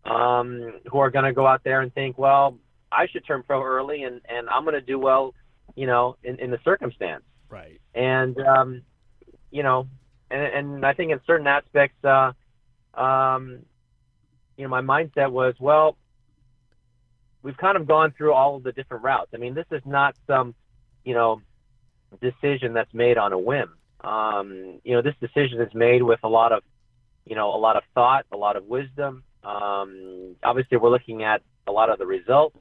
um, 0.05 0.75
who 0.91 0.99
are 0.99 1.11
going 1.11 1.25
to 1.25 1.33
go 1.33 1.47
out 1.47 1.63
there 1.65 1.81
and 1.81 1.93
think, 1.93 2.19
well, 2.19 2.59
I 2.93 3.07
should 3.09 3.27
turn 3.27 3.43
pro 3.43 3.63
early 3.63 4.05
and, 4.05 4.21
and 4.29 4.49
I'm 4.49 4.63
going 4.65 4.75
to 4.75 4.81
do 4.81 4.99
well, 4.99 5.35
you 5.75 5.87
know, 5.87 6.17
in, 6.23 6.39
in 6.39 6.51
the 6.51 6.61
circumstance. 6.63 7.25
Right. 7.49 7.81
And, 7.95 8.39
um, 8.41 8.83
you 9.51 9.63
know, 9.63 9.89
and, 10.31 10.43
and 10.43 10.87
I 10.87 10.93
think 10.93 11.11
in 11.11 11.21
certain 11.27 11.47
aspects, 11.47 12.05
uh, 12.05 12.33
um, 12.95 13.61
you 14.57 14.65
know, 14.65 14.69
my 14.69 14.83
mindset 14.83 15.33
was, 15.33 15.55
well, 15.59 15.97
we've 17.43 17.57
kind 17.57 17.77
of 17.77 17.89
gone 17.89 18.13
through 18.17 18.33
all 18.33 18.57
of 18.57 18.63
the 18.63 18.73
different 18.73 19.03
routes. 19.03 19.31
I 19.35 19.39
mean, 19.39 19.55
this 19.55 19.67
is 19.71 19.83
not 19.85 20.15
some, 20.27 20.55
you 21.05 21.15
know, 21.15 21.41
decision 22.21 22.75
that's 22.75 22.95
made 22.95 23.19
on 23.19 23.33
a 23.33 23.39
whim. 23.39 23.75
Um, 24.01 24.81
you 24.85 24.95
know, 24.95 25.03
this 25.03 25.15
decision 25.21 25.61
is 25.61 25.75
made 25.75 26.03
with 26.03 26.21
a 26.23 26.29
lot 26.29 26.53
of, 26.53 26.63
you 27.27 27.35
know, 27.35 27.55
a 27.55 27.59
lot 27.59 27.77
of 27.77 27.83
thought, 27.95 28.27
a 28.33 28.37
lot 28.37 28.57
of 28.57 28.65
wisdom. 28.67 29.25
Um, 29.43 30.37
obviously, 30.43 30.79
we're 30.79 30.91
looking 30.91 31.23
at 31.23 31.43
a 31.67 31.73
lot 31.73 31.91
of 31.91 31.99
the 31.99 32.07
results, 32.07 32.57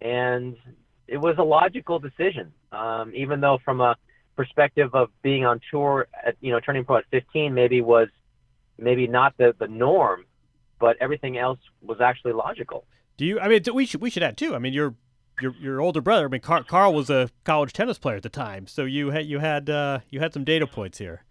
and 0.00 0.56
it 1.06 1.18
was 1.18 1.36
a 1.38 1.42
logical 1.42 1.98
decision. 1.98 2.52
Um, 2.72 3.12
even 3.14 3.40
though, 3.40 3.58
from 3.64 3.80
a 3.80 3.96
perspective 4.36 4.94
of 4.94 5.10
being 5.22 5.44
on 5.44 5.60
tour, 5.70 6.08
at, 6.26 6.36
you 6.40 6.52
know, 6.52 6.60
turning 6.60 6.84
pro 6.84 6.96
at 6.98 7.04
15, 7.10 7.52
maybe 7.54 7.80
was 7.80 8.08
maybe 8.78 9.06
not 9.06 9.36
the 9.36 9.54
the 9.58 9.68
norm, 9.68 10.24
but 10.78 10.96
everything 11.00 11.38
else 11.38 11.58
was 11.80 12.00
actually 12.00 12.32
logical. 12.32 12.84
Do 13.16 13.24
you? 13.24 13.40
I 13.40 13.48
mean, 13.48 13.62
we 13.74 13.86
should 13.86 14.00
we 14.00 14.10
should 14.10 14.22
add 14.22 14.36
too. 14.36 14.54
I 14.54 14.58
mean, 14.58 14.72
your 14.72 14.94
your 15.40 15.54
your 15.60 15.80
older 15.80 16.00
brother. 16.00 16.26
I 16.26 16.28
mean, 16.28 16.40
Carl, 16.40 16.64
Carl 16.64 16.94
was 16.94 17.10
a 17.10 17.30
college 17.44 17.72
tennis 17.72 17.98
player 17.98 18.16
at 18.16 18.22
the 18.22 18.28
time, 18.28 18.66
so 18.66 18.84
you 18.84 19.10
had 19.10 19.26
you 19.26 19.38
had 19.38 19.68
uh, 19.70 20.00
you 20.10 20.20
had 20.20 20.32
some 20.32 20.44
data 20.44 20.66
points 20.66 20.98
here. 20.98 21.24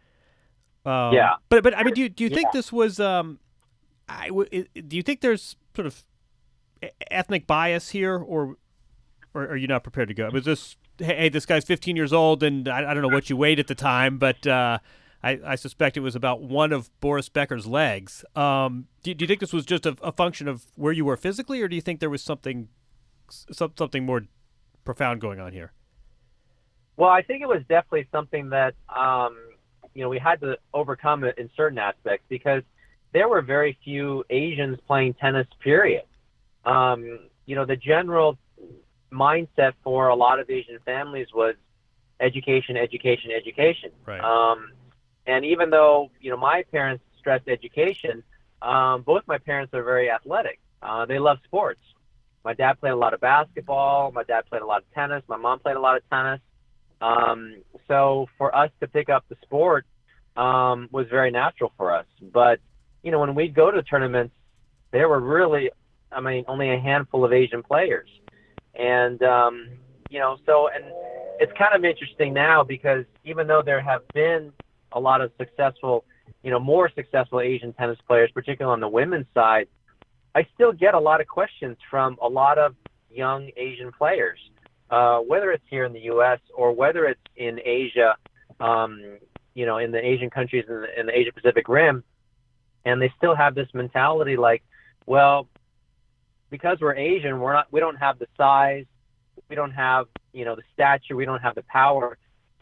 Um, 0.86 1.14
yeah, 1.14 1.36
but 1.50 1.64
but 1.64 1.78
I 1.78 1.84
mean, 1.84 1.94
do 1.94 2.02
you 2.02 2.10
do 2.10 2.24
you 2.24 2.30
yeah. 2.30 2.36
think 2.36 2.52
this 2.52 2.72
was? 2.72 3.00
Um, 3.00 3.40
I 4.10 4.28
w- 4.28 4.66
do 4.88 4.96
you 4.96 5.04
think 5.04 5.22
there's 5.22 5.56
sort 5.76 5.86
of 5.86 6.04
ethnic 7.10 7.48
bias 7.48 7.90
here, 7.90 8.18
or 8.18 8.56
or 9.34 9.44
are 9.44 9.56
you 9.56 9.68
not 9.68 9.84
prepared 9.84 10.08
to 10.08 10.14
go? 10.14 10.30
Was 10.32 10.46
this 10.46 10.76
hey, 10.98 11.30
this 11.30 11.46
guy's 11.46 11.66
15 11.66 11.96
years 11.96 12.14
old, 12.14 12.44
and 12.44 12.68
I, 12.68 12.92
I 12.92 12.94
don't 12.94 13.02
know 13.04 13.14
what 13.14 13.30
you 13.30 13.38
weighed 13.38 13.60
at 13.60 13.68
the 13.68 13.76
time, 13.76 14.18
but 14.18 14.46
uh, 14.46 14.80
I, 15.24 15.40
I 15.46 15.56
suspect 15.56 15.98
it 15.98 16.02
was 16.02 16.16
about 16.16 16.42
one 16.42 16.72
of 16.72 16.90
Boris 17.00 17.30
Becker's 17.30 17.66
legs. 17.66 18.24
Um, 18.36 18.88
do, 19.04 19.14
do 19.14 19.24
you 19.24 19.28
think 19.28 19.40
this 19.40 19.54
was 19.54 19.66
just 19.66 19.86
a, 19.86 19.96
a 20.02 20.12
function 20.12 20.48
of 20.48 20.66
where 20.76 20.94
you 20.94 21.06
were 21.06 21.18
physically, 21.18 21.62
or 21.62 21.68
do 21.68 21.76
you 21.76 21.82
think 21.82 22.00
there 22.00 22.10
was 22.10 22.24
something 22.24 22.70
some, 23.30 23.74
something 23.78 24.06
more 24.06 24.24
profound 24.84 25.22
going 25.22 25.40
on 25.40 25.54
here? 25.54 25.72
Well, 26.98 27.10
I 27.10 27.22
think 27.22 27.42
it 27.42 27.48
was 27.48 27.62
definitely 27.70 28.08
something 28.12 28.50
that 28.50 28.76
um, 28.96 29.38
you 29.93 30.03
know 30.03 30.10
we 30.10 30.19
had 30.19 30.41
to 30.41 30.57
overcome 30.74 31.24
it 31.24 31.38
in 31.38 31.50
certain 31.55 31.77
aspects 31.77 32.25
because 32.29 32.63
there 33.13 33.27
were 33.27 33.41
very 33.41 33.77
few 33.83 34.24
Asians 34.29 34.79
playing 34.88 35.15
tennis. 35.15 35.48
Period. 35.60 36.03
Um, 36.65 37.19
you 37.45 37.55
know, 37.55 37.65
the 37.65 37.75
general 37.75 38.38
mindset 39.12 39.74
for 39.83 40.07
a 40.07 40.15
lot 40.15 40.39
of 40.39 40.50
Asian 40.50 40.79
families 40.86 41.27
was 41.33 41.55
education, 42.19 42.77
education, 42.77 43.31
education. 43.31 43.91
Right. 44.05 44.21
Um, 44.21 44.71
and 45.25 45.43
even 45.45 45.69
though 45.69 46.12
you 46.19 46.31
know 46.31 46.38
my 46.38 46.63
parents 46.71 47.03
stressed 47.19 47.48
education, 47.48 48.24
um, 48.62 49.01
both 49.01 49.24
my 49.27 49.38
parents 49.38 49.74
are 49.74 49.83
very 49.83 50.10
athletic. 50.10 50.60
Uh, 50.81 51.05
they 51.05 51.19
love 51.19 51.38
sports. 51.45 51.81
My 52.43 52.53
dad 52.53 52.79
played 52.79 52.91
a 52.91 52.95
lot 52.95 53.13
of 53.13 53.21
basketball. 53.21 54.12
My 54.12 54.24
dad 54.24 54.45
played 54.50 54.62
a 54.62 54.65
lot 54.65 54.79
of 54.81 54.93
tennis. 54.93 55.24
My 55.27 55.38
mom 55.38 55.60
played 55.60 55.75
a 55.75 55.79
lot 55.79 55.98
of 55.98 56.10
tennis. 56.10 56.41
Um, 57.01 57.63
so 57.88 58.27
for 58.38 58.55
us 58.55 58.70
to 58.79 58.88
pick 58.88 59.10
up 59.10 59.25
the 59.29 59.36
sport 59.41 59.86
um, 60.38 60.88
was 60.91 61.08
very 61.10 61.31
natural 61.31 61.72
for 61.77 61.93
us. 61.93 62.05
But 62.34 62.60
you 63.03 63.12
know, 63.12 63.20
when 63.20 63.36
we 63.36 63.48
go 63.48 63.72
to 63.72 63.81
tournaments, 63.81 64.36
there 64.91 65.10
were 65.10 65.20
really, 65.20 65.72
I 66.12 66.22
mean, 66.22 66.46
only 66.48 66.70
a 66.72 66.79
handful 66.79 67.25
of 67.25 67.34
Asian 67.34 67.63
players, 67.63 68.10
and 68.75 69.22
um, 69.24 69.70
you 70.10 70.20
know, 70.20 70.38
so 70.46 70.70
and 70.74 70.86
it's 71.39 71.51
kind 71.58 71.74
of 71.74 71.84
interesting 71.84 72.34
now 72.34 72.63
because 72.63 73.05
even 73.25 73.48
though 73.48 73.63
there 73.63 73.81
have 73.81 74.08
been 74.13 74.51
a 74.91 75.00
lot 75.00 75.22
of 75.22 75.31
successful, 75.39 76.05
you 76.43 76.51
know, 76.51 76.60
more 76.60 76.91
successful 76.93 77.41
Asian 77.41 77.74
tennis 77.74 77.98
players, 78.08 78.29
particularly 78.31 78.74
on 78.74 78.79
the 78.79 78.88
women's 78.88 79.25
side, 79.34 79.67
I 80.36 80.46
still 80.53 80.72
get 80.72 80.93
a 80.93 81.00
lot 81.00 81.22
of 81.22 81.27
questions 81.27 81.77
from 81.89 82.17
a 82.22 82.27
lot 82.27 82.58
of 82.58 82.75
young 83.10 83.50
Asian 83.58 83.91
players, 83.91 84.39
uh, 84.91 85.19
whether 85.19 85.51
it's 85.51 85.63
here 85.69 85.86
in 85.86 85.93
the 85.93 86.01
U.S. 86.01 86.39
or 86.53 86.74
whether 86.74 87.05
it's 87.05 87.21
in 87.38 87.60
Asia, 87.63 88.15
um, 88.60 89.01
you 89.53 89.65
know, 89.65 89.77
in 89.77 89.91
the 89.91 90.05
Asian 90.05 90.29
countries 90.29 90.65
in 90.67 90.81
the, 90.81 91.00
in 91.00 91.05
the 91.05 91.17
Asia 91.17 91.31
Pacific 91.33 91.67
Rim, 91.69 92.03
and 92.83 93.01
they 93.01 93.12
still 93.17 93.36
have 93.36 93.55
this 93.55 93.67
mentality 93.74 94.36
like, 94.36 94.63
well, 95.05 95.48
because 96.50 96.77
we're 96.81 96.95
Asian, 96.95 97.39
we're 97.39 97.53
not, 97.53 97.67
we 97.71 97.79
don't 97.79 97.95
have 97.95 98.19
the 98.19 98.27
size, 98.36 98.86
we 99.50 99.55
don't 99.55 99.71
have, 99.71 100.07
you 100.33 100.43
know, 100.43 100.55
the 100.55 100.63
stature, 100.74 101.15
we 101.15 101.25
don't 101.25 101.41
have 101.41 101.55
the 101.55 101.63
power 101.63 102.17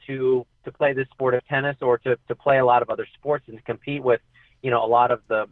to 0.08 0.46
to 0.66 0.72
play 0.72 0.94
this 0.94 1.08
sport 1.10 1.34
of 1.34 1.46
tennis 1.48 1.78
or 1.82 1.98
to 1.98 2.16
to 2.28 2.36
play 2.36 2.60
a 2.60 2.66
lot 2.66 2.84
of 2.84 2.90
other 2.90 3.08
sports 3.18 3.46
and 3.48 3.64
compete 3.66 4.04
with, 4.04 4.22
you 4.62 4.70
know, 4.70 4.86
a 4.86 4.88
lot 4.88 5.10
of 5.10 5.22
the 5.28 5.48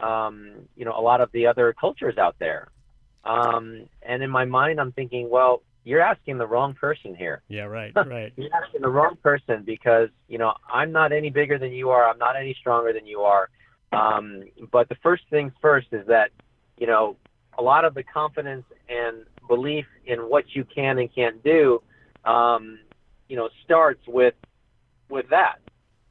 um, 0.00 0.68
you 0.76 0.84
know, 0.84 0.96
a 0.96 1.02
lot 1.02 1.20
of 1.20 1.30
the 1.32 1.46
other 1.46 1.74
cultures 1.78 2.16
out 2.18 2.36
there. 2.38 2.68
Um, 3.24 3.86
and 4.02 4.22
in 4.22 4.30
my 4.30 4.44
mind, 4.44 4.80
I'm 4.80 4.92
thinking, 4.92 5.28
well, 5.28 5.62
you're 5.84 6.00
asking 6.00 6.38
the 6.38 6.46
wrong 6.46 6.74
person 6.74 7.14
here. 7.14 7.42
Yeah, 7.48 7.62
right, 7.62 7.92
right. 7.94 8.32
you're 8.36 8.54
asking 8.54 8.82
the 8.82 8.88
wrong 8.88 9.16
person 9.22 9.62
because, 9.64 10.08
you 10.28 10.38
know, 10.38 10.54
I'm 10.72 10.92
not 10.92 11.12
any 11.12 11.30
bigger 11.30 11.58
than 11.58 11.72
you 11.72 11.90
are. 11.90 12.08
I'm 12.08 12.18
not 12.18 12.36
any 12.36 12.54
stronger 12.58 12.92
than 12.92 13.06
you 13.06 13.20
are. 13.20 13.48
Um, 13.92 14.44
but 14.70 14.88
the 14.88 14.94
first 15.02 15.24
things 15.30 15.52
first 15.60 15.88
is 15.92 16.06
that, 16.06 16.30
you 16.78 16.86
know, 16.86 17.16
a 17.58 17.62
lot 17.62 17.84
of 17.84 17.94
the 17.94 18.02
confidence 18.02 18.64
and 18.88 19.24
belief 19.48 19.86
in 20.06 20.20
what 20.20 20.44
you 20.54 20.64
can 20.64 20.98
and 20.98 21.12
can't 21.12 21.42
do, 21.42 21.82
um, 22.24 22.78
you 23.28 23.36
know, 23.36 23.48
starts 23.64 24.00
with 24.06 24.34
with 25.08 25.26
that. 25.30 25.56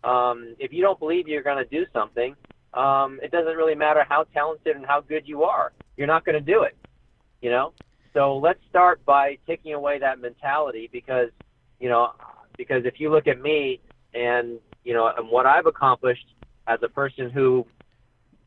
Um, 0.07 0.55
if 0.59 0.73
you 0.73 0.81
don't 0.81 0.99
believe 0.99 1.27
you're 1.27 1.43
going 1.43 1.63
to 1.63 1.69
do 1.69 1.85
something, 1.93 2.35
um, 2.73 3.19
it 3.23 3.31
doesn't 3.31 3.55
really 3.55 3.75
matter 3.75 4.05
how 4.07 4.25
talented 4.33 4.75
and 4.75 4.85
how 4.85 5.01
good 5.01 5.23
you 5.25 5.43
are. 5.43 5.71
You're 5.97 6.07
not 6.07 6.25
going 6.25 6.35
to 6.35 6.53
do 6.53 6.63
it, 6.63 6.77
you 7.41 7.49
know. 7.49 7.73
So 8.13 8.38
let's 8.38 8.60
start 8.70 9.04
by 9.06 9.38
taking 9.48 9.74
away 9.74 10.00
that 10.00 10.20
mentality 10.20 10.89
because, 10.92 11.30
you 11.80 11.89
know, 11.89 12.12
because 12.58 12.86
if 12.86 13.00
you 13.00 13.12
look 13.12 13.28
at 13.28 13.39
me 13.39 13.80
and 14.13 14.60
you 14.84 14.94
know 14.94 15.08
and 15.16 15.30
what 15.30 15.46
I've 15.46 15.66
accomplished 15.66 16.25
as 16.68 16.80
a 16.82 16.89
person 16.89 17.30
who, 17.30 17.66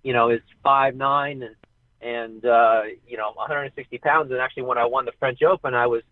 you 0.03 0.13
know, 0.13 0.31
is 0.31 0.41
five 0.63 0.97
nine 0.97 1.43
and 1.43 1.57
and 2.01 2.45
uh, 2.45 2.83
you 3.07 3.17
know 3.17 3.31
160 3.35 3.99
pounds, 3.99 4.31
and 4.31 4.41
actually 4.41 4.65
when 4.65 4.79
I 4.79 4.85
won 4.87 5.05
the 5.05 5.13
French 5.19 5.43
Open, 5.43 5.75
I 5.75 5.87
was 5.87 6.03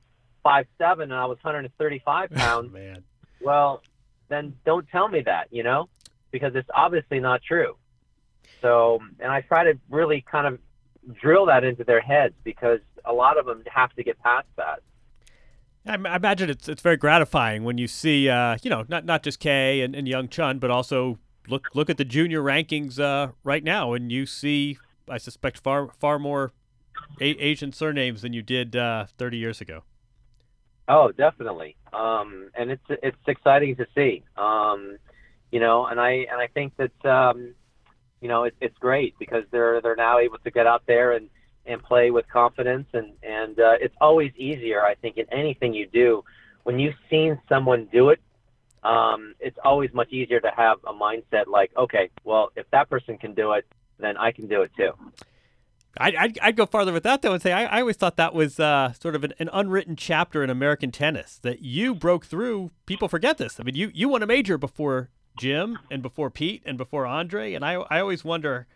five 0.42 0.66
seven 0.78 1.10
and 1.10 1.20
I 1.20 1.26
was 1.26 1.38
135 1.42 2.30
pounds. 2.34 2.72
Well, 3.40 3.82
then 4.28 4.54
don't 4.64 4.88
tell 4.88 5.08
me 5.08 5.22
that, 5.22 5.48
you 5.50 5.62
know, 5.62 5.88
because 6.30 6.54
it's 6.54 6.68
obviously 6.74 7.20
not 7.20 7.42
true. 7.42 7.76
So, 8.62 9.00
and 9.18 9.30
I 9.32 9.40
try 9.40 9.64
to 9.64 9.78
really 9.90 10.24
kind 10.30 10.46
of 10.46 10.58
drill 11.20 11.46
that 11.46 11.64
into 11.64 11.84
their 11.84 12.00
heads 12.00 12.34
because 12.44 12.80
a 13.04 13.12
lot 13.12 13.38
of 13.38 13.46
them 13.46 13.62
have 13.72 13.92
to 13.94 14.04
get 14.04 14.18
past 14.20 14.46
that. 14.56 14.80
I, 15.86 15.94
I 16.08 16.16
imagine 16.16 16.50
it's 16.50 16.68
it's 16.68 16.82
very 16.82 16.96
gratifying 16.96 17.64
when 17.64 17.78
you 17.78 17.88
see, 17.88 18.28
uh, 18.28 18.58
you 18.62 18.70
know, 18.70 18.84
not 18.88 19.04
not 19.04 19.22
just 19.22 19.40
Kei 19.40 19.82
and, 19.82 19.94
and 19.94 20.06
Hyeon 20.06 20.30
Chung, 20.30 20.58
but 20.58 20.70
also 20.70 21.18
look 21.48 21.68
look 21.74 21.90
at 21.90 21.96
the 21.96 22.04
junior 22.04 22.42
rankings 22.42 22.98
uh, 23.00 23.32
right 23.44 23.64
now, 23.64 23.92
and 23.92 24.12
you 24.12 24.26
see, 24.26 24.78
I 25.08 25.18
suspect 25.18 25.58
far 25.58 25.88
far 25.98 26.18
more 26.18 26.52
a- 27.20 27.24
Asian 27.24 27.72
surnames 27.72 28.22
than 28.22 28.32
you 28.32 28.42
did 28.42 28.76
uh, 28.76 29.06
30 29.18 29.38
years 29.38 29.60
ago. 29.60 29.82
Oh, 30.88 31.12
definitely. 31.12 31.76
Um, 31.92 32.50
and 32.54 32.70
it's 32.70 32.84
it's 32.88 33.16
exciting 33.26 33.76
to 33.76 33.86
see. 33.94 34.24
Um, 34.36 34.98
you 35.50 35.60
know, 35.60 35.86
and 35.86 36.00
I 36.00 36.26
and 36.30 36.40
I 36.40 36.48
think 36.48 36.74
that 36.76 37.06
um, 37.08 37.54
you 38.20 38.28
know 38.28 38.44
it, 38.44 38.54
it's 38.60 38.76
great 38.78 39.14
because 39.18 39.44
they're 39.50 39.80
they're 39.80 39.96
now 39.96 40.18
able 40.18 40.38
to 40.38 40.50
get 40.50 40.66
out 40.66 40.82
there 40.86 41.12
and 41.12 41.30
and 41.66 41.82
play 41.82 42.10
with 42.10 42.28
confidence 42.28 42.88
and 42.92 43.12
and 43.22 43.58
uh, 43.60 43.74
it's 43.80 43.94
always 44.00 44.32
easier 44.36 44.84
I 44.84 44.94
think 44.94 45.16
in 45.18 45.26
anything 45.32 45.74
you 45.74 45.86
do 45.86 46.24
when 46.64 46.78
you've 46.78 46.94
seen 47.08 47.40
someone 47.48 47.88
do 47.92 48.10
it. 48.10 48.20
Um, 48.82 49.34
it's 49.40 49.58
always 49.62 49.92
much 49.92 50.10
easier 50.10 50.40
to 50.40 50.50
have 50.56 50.78
a 50.86 50.94
mindset 50.94 51.46
like, 51.46 51.70
okay, 51.76 52.08
well, 52.24 52.50
if 52.56 52.64
that 52.70 52.88
person 52.88 53.18
can 53.18 53.34
do 53.34 53.52
it, 53.52 53.66
then 53.98 54.16
I 54.16 54.32
can 54.32 54.46
do 54.46 54.62
it 54.62 54.70
too. 54.74 54.92
I'd, 55.98 56.14
I'd, 56.14 56.38
I'd, 56.40 56.56
go 56.56 56.66
farther 56.66 56.92
with 56.92 57.02
that 57.02 57.20
though 57.20 57.32
and 57.32 57.42
say 57.42 57.52
I, 57.52 57.64
I 57.64 57.80
always 57.80 57.96
thought 57.96 58.16
that 58.16 58.32
was 58.32 58.60
uh, 58.60 58.92
sort 58.92 59.16
of 59.16 59.24
an, 59.24 59.34
an, 59.38 59.50
unwritten 59.52 59.96
chapter 59.96 60.44
in 60.44 60.48
American 60.48 60.92
tennis 60.92 61.38
that 61.42 61.62
you 61.62 61.94
broke 61.94 62.24
through. 62.24 62.70
People 62.86 63.08
forget 63.08 63.38
this. 63.38 63.58
I 63.58 63.64
mean, 63.64 63.74
you 63.74 63.90
you 63.92 64.08
won 64.08 64.22
a 64.22 64.26
major 64.26 64.56
before 64.56 65.10
Jim 65.36 65.78
and 65.90 66.00
before 66.00 66.30
Pete 66.30 66.62
and 66.64 66.78
before 66.78 67.06
Andre, 67.06 67.54
and 67.54 67.64
I 67.64 67.74
I 67.74 68.00
always 68.00 68.24
wonder 68.24 68.68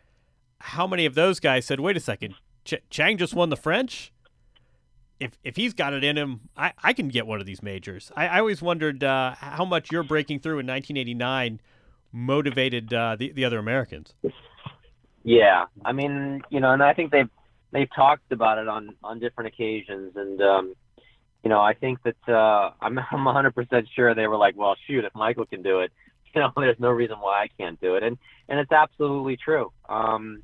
how 0.58 0.88
many 0.88 1.06
of 1.06 1.14
those 1.14 1.38
guys 1.38 1.64
said, 1.64 1.78
"Wait 1.78 1.96
a 1.96 2.00
second, 2.00 2.34
Ch- 2.64 2.82
Chang 2.90 3.18
just 3.18 3.34
won 3.34 3.50
the 3.50 3.56
French. 3.56 4.12
If 5.20 5.38
if 5.44 5.56
he's 5.56 5.74
got 5.74 5.92
it 5.92 6.02
in 6.02 6.18
him, 6.18 6.48
I, 6.56 6.72
I 6.82 6.92
can 6.92 7.08
get 7.08 7.26
one 7.26 7.40
of 7.40 7.46
these 7.46 7.62
majors." 7.62 8.10
I, 8.16 8.26
I 8.26 8.38
always 8.40 8.60
wondered 8.60 9.04
uh, 9.04 9.34
how 9.36 9.64
much 9.64 9.92
your 9.92 10.02
breaking 10.02 10.40
through 10.40 10.58
in 10.58 10.66
1989 10.66 11.60
motivated 12.12 12.92
uh, 12.92 13.16
the 13.16 13.32
the 13.32 13.44
other 13.44 13.58
Americans. 13.58 14.14
Yeah, 15.22 15.64
I 15.84 15.92
mean, 15.92 16.42
you 16.50 16.60
know, 16.60 16.72
and 16.72 16.82
I 16.82 16.94
think 16.94 17.10
they've 17.10 17.30
they've 17.72 17.88
talked 17.94 18.32
about 18.32 18.58
it 18.58 18.68
on 18.68 18.94
on 19.02 19.18
different 19.18 19.48
occasions, 19.48 20.12
and 20.16 20.40
um, 20.42 20.74
you 21.42 21.50
know, 21.50 21.60
I 21.60 21.74
think 21.74 21.98
that 22.04 22.28
uh, 22.28 22.70
I'm 22.80 22.98
I'm 23.10 23.24
100% 23.24 23.86
sure 23.94 24.14
they 24.14 24.26
were 24.26 24.36
like, 24.36 24.56
well, 24.56 24.76
shoot, 24.86 25.04
if 25.04 25.14
Michael 25.14 25.46
can 25.46 25.62
do 25.62 25.80
it, 25.80 25.92
you 26.34 26.40
know, 26.40 26.50
there's 26.56 26.80
no 26.80 26.90
reason 26.90 27.16
why 27.20 27.42
I 27.42 27.48
can't 27.58 27.80
do 27.80 27.96
it, 27.96 28.02
and 28.02 28.18
and 28.48 28.58
it's 28.60 28.72
absolutely 28.72 29.36
true. 29.36 29.72
Um, 29.88 30.42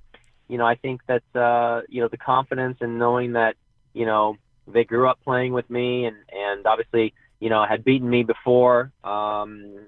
you 0.51 0.59
know, 0.59 0.67
I 0.67 0.75
think 0.75 1.01
that 1.07 1.23
uh, 1.35 1.83
you 1.89 2.03
know 2.03 2.09
the 2.09 2.17
confidence 2.17 2.79
and 2.81 2.99
knowing 2.99 3.35
that 3.35 3.55
you 3.93 4.05
know 4.05 4.37
they 4.67 4.83
grew 4.83 5.09
up 5.09 5.21
playing 5.23 5.53
with 5.53 5.71
me, 5.71 6.07
and 6.07 6.17
and 6.33 6.67
obviously 6.67 7.15
you 7.39 7.49
know 7.49 7.65
had 7.65 7.85
beaten 7.85 8.11
me 8.11 8.25
before. 8.25 8.91
Um, 9.05 9.87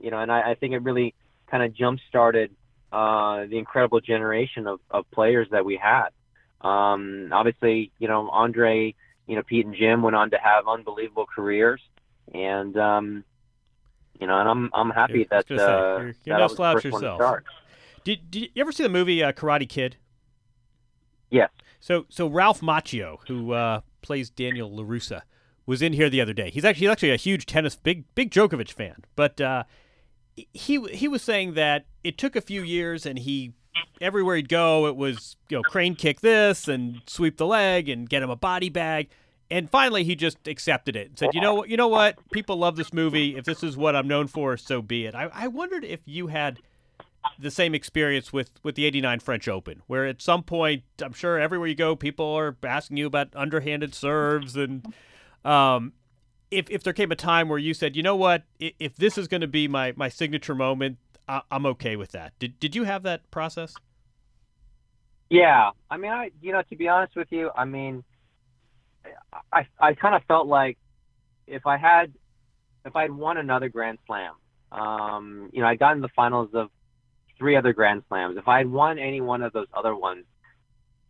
you 0.00 0.10
know, 0.10 0.18
and 0.18 0.32
I, 0.32 0.52
I 0.52 0.54
think 0.54 0.72
it 0.72 0.82
really 0.82 1.14
kind 1.50 1.62
of 1.62 1.74
jump 1.74 2.00
started 2.08 2.50
uh, 2.90 3.44
the 3.44 3.58
incredible 3.58 4.00
generation 4.00 4.66
of, 4.66 4.80
of 4.90 5.08
players 5.10 5.48
that 5.50 5.64
we 5.64 5.76
had. 5.76 6.08
Um, 6.62 7.28
obviously, 7.30 7.92
you 7.98 8.08
know, 8.08 8.30
Andre, 8.30 8.94
you 9.26 9.36
know, 9.36 9.42
Pete 9.42 9.66
and 9.66 9.74
Jim 9.74 10.02
went 10.02 10.16
on 10.16 10.30
to 10.30 10.38
have 10.38 10.66
unbelievable 10.66 11.26
careers, 11.26 11.82
and 12.32 12.74
um, 12.78 13.24
you 14.18 14.26
know, 14.26 14.38
and 14.38 14.48
I'm 14.48 14.70
I'm 14.72 14.90
happy 14.90 15.26
that 15.30 15.48
say, 15.48 15.54
uh, 15.56 15.98
you're, 15.98 16.04
you're 16.06 16.12
that 16.12 16.26
no 16.26 16.34
I 16.34 16.42
was 16.42 16.52
the 16.52 16.56
slouch 16.56 16.82
first 16.82 16.92
one 16.92 17.02
to 17.02 17.08
yourself. 17.08 17.42
Did, 18.04 18.30
did 18.30 18.50
you 18.54 18.60
ever 18.60 18.72
see 18.72 18.82
the 18.82 18.88
movie 18.88 19.22
uh, 19.22 19.32
Karate 19.32 19.68
Kid? 19.68 19.96
Yes. 21.30 21.50
So 21.80 22.06
so 22.08 22.26
Ralph 22.26 22.60
Macchio, 22.60 23.18
who 23.26 23.52
uh, 23.52 23.80
plays 24.02 24.30
Daniel 24.30 24.70
LaRusso, 24.70 25.22
was 25.66 25.82
in 25.82 25.92
here 25.92 26.10
the 26.10 26.20
other 26.20 26.32
day. 26.32 26.50
He's 26.50 26.64
actually 26.64 26.86
he's 26.86 26.92
actually 26.92 27.12
a 27.12 27.16
huge 27.16 27.46
tennis 27.46 27.74
big 27.74 28.04
big 28.14 28.30
Djokovic 28.30 28.70
fan, 28.70 29.04
but 29.16 29.40
uh, 29.40 29.64
he 30.34 30.80
he 30.92 31.08
was 31.08 31.22
saying 31.22 31.54
that 31.54 31.86
it 32.04 32.18
took 32.18 32.36
a 32.36 32.40
few 32.40 32.62
years 32.62 33.06
and 33.06 33.18
he 33.18 33.52
everywhere 34.00 34.36
he'd 34.36 34.48
go 34.48 34.86
it 34.86 34.96
was 34.96 35.36
you 35.48 35.56
know 35.56 35.62
crane 35.62 35.94
kick 35.94 36.20
this 36.20 36.68
and 36.68 37.00
sweep 37.06 37.36
the 37.36 37.46
leg 37.46 37.88
and 37.88 38.08
get 38.08 38.22
him 38.22 38.28
a 38.30 38.36
body 38.36 38.68
bag 38.68 39.08
and 39.50 39.70
finally 39.70 40.04
he 40.04 40.14
just 40.14 40.46
accepted 40.46 40.94
it 40.94 41.08
and 41.08 41.18
said 41.18 41.30
you 41.32 41.40
know 41.40 41.54
what 41.54 41.68
you 41.68 41.76
know 41.76 41.88
what 41.88 42.18
people 42.32 42.56
love 42.56 42.76
this 42.76 42.92
movie 42.92 43.36
if 43.36 43.44
this 43.44 43.62
is 43.62 43.76
what 43.76 43.96
i'm 43.96 44.06
known 44.06 44.26
for 44.26 44.56
so 44.56 44.82
be 44.82 45.06
it 45.06 45.14
i, 45.14 45.30
I 45.32 45.48
wondered 45.48 45.84
if 45.84 46.00
you 46.04 46.26
had 46.26 46.58
the 47.38 47.50
same 47.50 47.74
experience 47.74 48.32
with 48.32 48.50
with 48.62 48.74
the 48.74 48.84
89 48.84 49.20
french 49.20 49.48
open 49.48 49.82
where 49.86 50.06
at 50.06 50.20
some 50.20 50.42
point 50.42 50.82
i'm 51.02 51.12
sure 51.12 51.38
everywhere 51.38 51.68
you 51.68 51.74
go 51.74 51.94
people 51.94 52.26
are 52.26 52.56
asking 52.64 52.96
you 52.96 53.06
about 53.06 53.28
underhanded 53.34 53.94
serves 53.94 54.56
and 54.56 54.92
um, 55.44 55.92
if 56.52 56.70
if 56.70 56.82
there 56.82 56.92
came 56.92 57.10
a 57.10 57.16
time 57.16 57.48
where 57.48 57.58
you 57.58 57.74
said, 57.74 57.96
you 57.96 58.02
know 58.02 58.14
what, 58.14 58.44
if, 58.60 58.74
if 58.78 58.96
this 58.96 59.18
is 59.18 59.26
going 59.26 59.40
to 59.40 59.46
be 59.46 59.66
my 59.66 59.92
my 59.96 60.08
signature 60.08 60.54
moment, 60.54 60.98
I, 61.26 61.42
am 61.50 61.66
okay 61.66 61.96
with 61.96 62.12
that. 62.12 62.38
Did 62.38 62.60
did 62.60 62.76
you 62.76 62.84
have 62.84 63.02
that 63.04 63.28
process? 63.30 63.74
Yeah, 65.30 65.70
I 65.90 65.96
mean, 65.96 66.12
I 66.12 66.30
you 66.40 66.52
know, 66.52 66.62
to 66.62 66.76
be 66.76 66.88
honest 66.88 67.16
with 67.16 67.28
you, 67.30 67.50
I 67.56 67.64
mean, 67.64 68.04
I 69.52 69.66
I 69.80 69.94
kind 69.94 70.14
of 70.14 70.22
felt 70.24 70.46
like 70.46 70.78
if 71.46 71.66
I 71.66 71.78
had 71.78 72.12
if 72.84 72.94
I'd 72.94 73.10
won 73.10 73.38
another 73.38 73.68
Grand 73.68 73.98
Slam, 74.06 74.34
um, 74.70 75.50
you 75.52 75.62
know, 75.62 75.66
I'd 75.66 75.78
gotten 75.78 76.02
the 76.02 76.10
finals 76.14 76.50
of 76.52 76.68
three 77.42 77.56
other 77.56 77.72
Grand 77.72 78.04
Slams. 78.08 78.36
If 78.36 78.46
I 78.46 78.58
had 78.58 78.70
won 78.70 79.00
any 79.00 79.20
one 79.20 79.42
of 79.42 79.52
those 79.52 79.66
other 79.74 79.96
ones, 79.96 80.24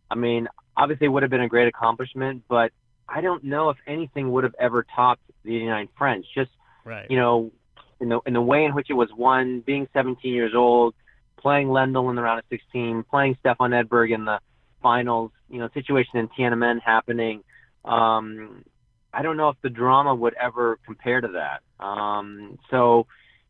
I 0.09 0.15
mean, 0.15 0.47
obviously 0.75 1.05
it 1.05 1.09
would 1.09 1.21
have 1.21 1.29
been 1.29 1.41
a 1.41 1.47
great 1.47 1.67
accomplishment, 1.67 2.43
but 2.49 2.71
I 3.07 3.21
don't 3.21 3.43
know 3.43 3.69
if 3.69 3.77
anything 3.85 4.31
would 4.31 4.43
have 4.43 4.55
ever 4.59 4.83
topped 4.95 5.21
the 5.45 5.55
89 5.55 5.89
French. 5.95 6.25
Just, 6.33 6.49
right. 6.85 7.05
you 7.07 7.17
know, 7.17 7.51
in 7.99 8.09
the 8.09 8.19
in 8.25 8.33
the 8.33 8.41
way 8.41 8.65
in 8.65 8.73
which 8.73 8.89
it 8.89 8.93
was 8.93 9.09
won, 9.15 9.59
being 9.59 9.87
17 9.93 10.33
years 10.33 10.53
old, 10.55 10.95
playing 11.37 11.67
Lendl 11.67 12.09
in 12.09 12.15
the 12.15 12.23
round 12.23 12.39
of 12.39 12.45
16, 12.49 13.03
playing 13.11 13.37
Stefan 13.39 13.69
Edberg 13.71 14.11
in 14.11 14.25
the 14.25 14.39
finals, 14.81 15.29
you 15.51 15.59
know, 15.59 15.69
situation 15.75 16.17
in 16.17 16.29
Tiananmen 16.29 16.79
happening. 16.83 17.43
Um, 17.85 18.65
I 19.13 19.21
don't 19.21 19.37
know 19.37 19.49
if 19.49 19.57
the 19.61 19.69
drama 19.69 20.15
would 20.15 20.33
ever 20.33 20.79
compare 20.83 21.21
to 21.21 21.27
that. 21.27 21.85
Um, 21.85 22.57
so, 22.71 23.05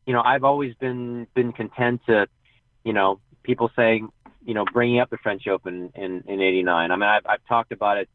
you 0.06 0.12
know, 0.12 0.22
I've 0.22 0.44
always 0.44 0.74
been 0.76 1.28
been 1.34 1.54
content 1.54 2.02
to, 2.08 2.28
you 2.84 2.94
know, 2.94 3.20
people 3.44 3.70
saying, 3.76 4.10
you 4.46 4.54
know, 4.54 4.66
bringing 4.74 5.00
up 5.00 5.10
the 5.10 5.18
French 5.18 5.48
Open 5.48 5.92
in 5.96 6.24
in 6.28 6.42
'89. 6.42 6.92
I 6.92 6.96
mean, 6.96 7.04
I've 7.04 7.26
I've 7.26 7.46
talked 7.48 7.72
about 7.72 7.98
it, 7.98 8.10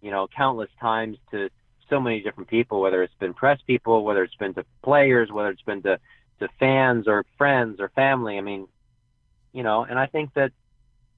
you 0.00 0.10
know, 0.10 0.28
countless 0.34 0.70
times 0.80 1.18
to 1.30 1.50
so 1.90 2.00
many 2.00 2.20
different 2.20 2.48
people, 2.48 2.80
whether 2.80 3.02
it's 3.02 3.14
been 3.20 3.34
press 3.34 3.60
people, 3.66 4.04
whether 4.04 4.22
it's 4.22 4.34
been 4.36 4.54
to 4.54 4.64
players, 4.82 5.30
whether 5.30 5.50
it's 5.50 5.62
been 5.62 5.82
to 5.82 5.98
to 6.40 6.48
fans 6.58 7.06
or 7.06 7.24
friends 7.38 7.80
or 7.80 7.88
family. 7.90 8.38
I 8.38 8.40
mean, 8.40 8.66
you 9.52 9.62
know, 9.62 9.84
and 9.84 9.98
I 9.98 10.06
think 10.06 10.34
that 10.34 10.52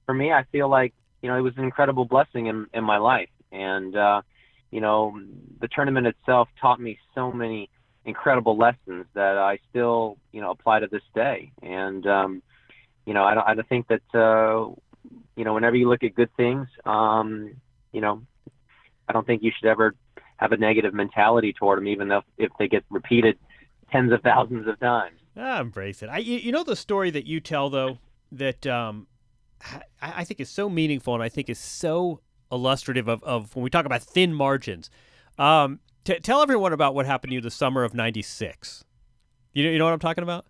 for 0.05 0.13
me, 0.13 0.31
I 0.31 0.43
feel 0.51 0.69
like 0.69 0.93
you 1.21 1.29
know 1.29 1.37
it 1.37 1.41
was 1.41 1.57
an 1.57 1.63
incredible 1.63 2.05
blessing 2.05 2.47
in 2.47 2.67
in 2.73 2.83
my 2.83 2.97
life, 2.97 3.29
and 3.51 3.95
uh, 3.95 4.21
you 4.71 4.81
know, 4.81 5.19
the 5.59 5.67
tournament 5.67 6.07
itself 6.07 6.49
taught 6.59 6.79
me 6.79 6.97
so 7.15 7.31
many 7.31 7.69
incredible 8.05 8.57
lessons 8.57 9.05
that 9.13 9.37
I 9.37 9.59
still 9.69 10.17
you 10.31 10.41
know 10.41 10.51
apply 10.51 10.79
to 10.79 10.87
this 10.87 11.03
day, 11.15 11.51
and 11.61 12.05
um, 12.07 12.43
you 13.07 13.13
know, 13.13 13.23
I 13.23 13.33
don't 13.33 13.47
I 13.47 13.53
don't 13.55 13.67
think 13.67 13.87
that 13.87 14.01
uh, 14.13 14.69
you 15.37 15.45
know 15.45 15.53
whenever 15.53 15.77
you 15.77 15.89
look 15.89 16.03
at 16.03 16.13
good 16.13 16.29
things, 16.35 16.67
um, 16.85 17.55
you 17.93 18.01
know, 18.01 18.21
I 19.07 19.13
don't 19.13 19.25
think 19.25 19.41
you 19.41 19.51
should 19.57 19.69
ever 19.69 19.95
have 20.35 20.51
a 20.51 20.57
negative 20.57 20.93
mentality 20.93 21.53
toward 21.53 21.79
them, 21.79 21.87
even 21.87 22.09
though 22.09 22.21
if 22.37 22.51
they 22.59 22.67
get 22.67 22.83
repeated 22.89 23.39
tens 23.91 24.11
of 24.11 24.21
thousands 24.21 24.67
of 24.67 24.77
times. 24.81 25.17
Ah, 25.37 25.61
embrace 25.61 26.03
it. 26.03 26.09
I, 26.09 26.17
you 26.17 26.51
know 26.51 26.65
the 26.65 26.75
story 26.75 27.09
that 27.11 27.25
you 27.25 27.39
tell 27.39 27.69
though 27.69 27.99
that 28.33 28.67
um, 28.67 29.07
I, 29.63 29.81
I 30.01 30.23
think 30.25 30.41
is 30.41 30.49
so 30.49 30.69
meaningful 30.69 31.13
and 31.13 31.23
I 31.23 31.29
think 31.29 31.49
is 31.49 31.59
so 31.59 32.19
illustrative 32.51 33.07
of, 33.07 33.23
of 33.23 33.55
when 33.55 33.63
we 33.63 33.69
talk 33.69 33.85
about 33.85 34.03
thin 34.03 34.33
margins. 34.33 34.89
Um, 35.39 35.79
t- 36.03 36.19
tell 36.19 36.41
everyone 36.41 36.73
about 36.73 36.93
what 36.93 37.05
happened 37.05 37.31
to 37.31 37.35
you 37.35 37.41
the 37.41 37.51
summer 37.51 37.85
of 37.85 37.93
'96. 37.93 38.83
You 39.53 39.63
know, 39.63 39.69
you 39.69 39.77
know 39.77 39.85
what 39.85 39.93
I'm 39.93 39.99
talking 39.99 40.23
about? 40.23 40.45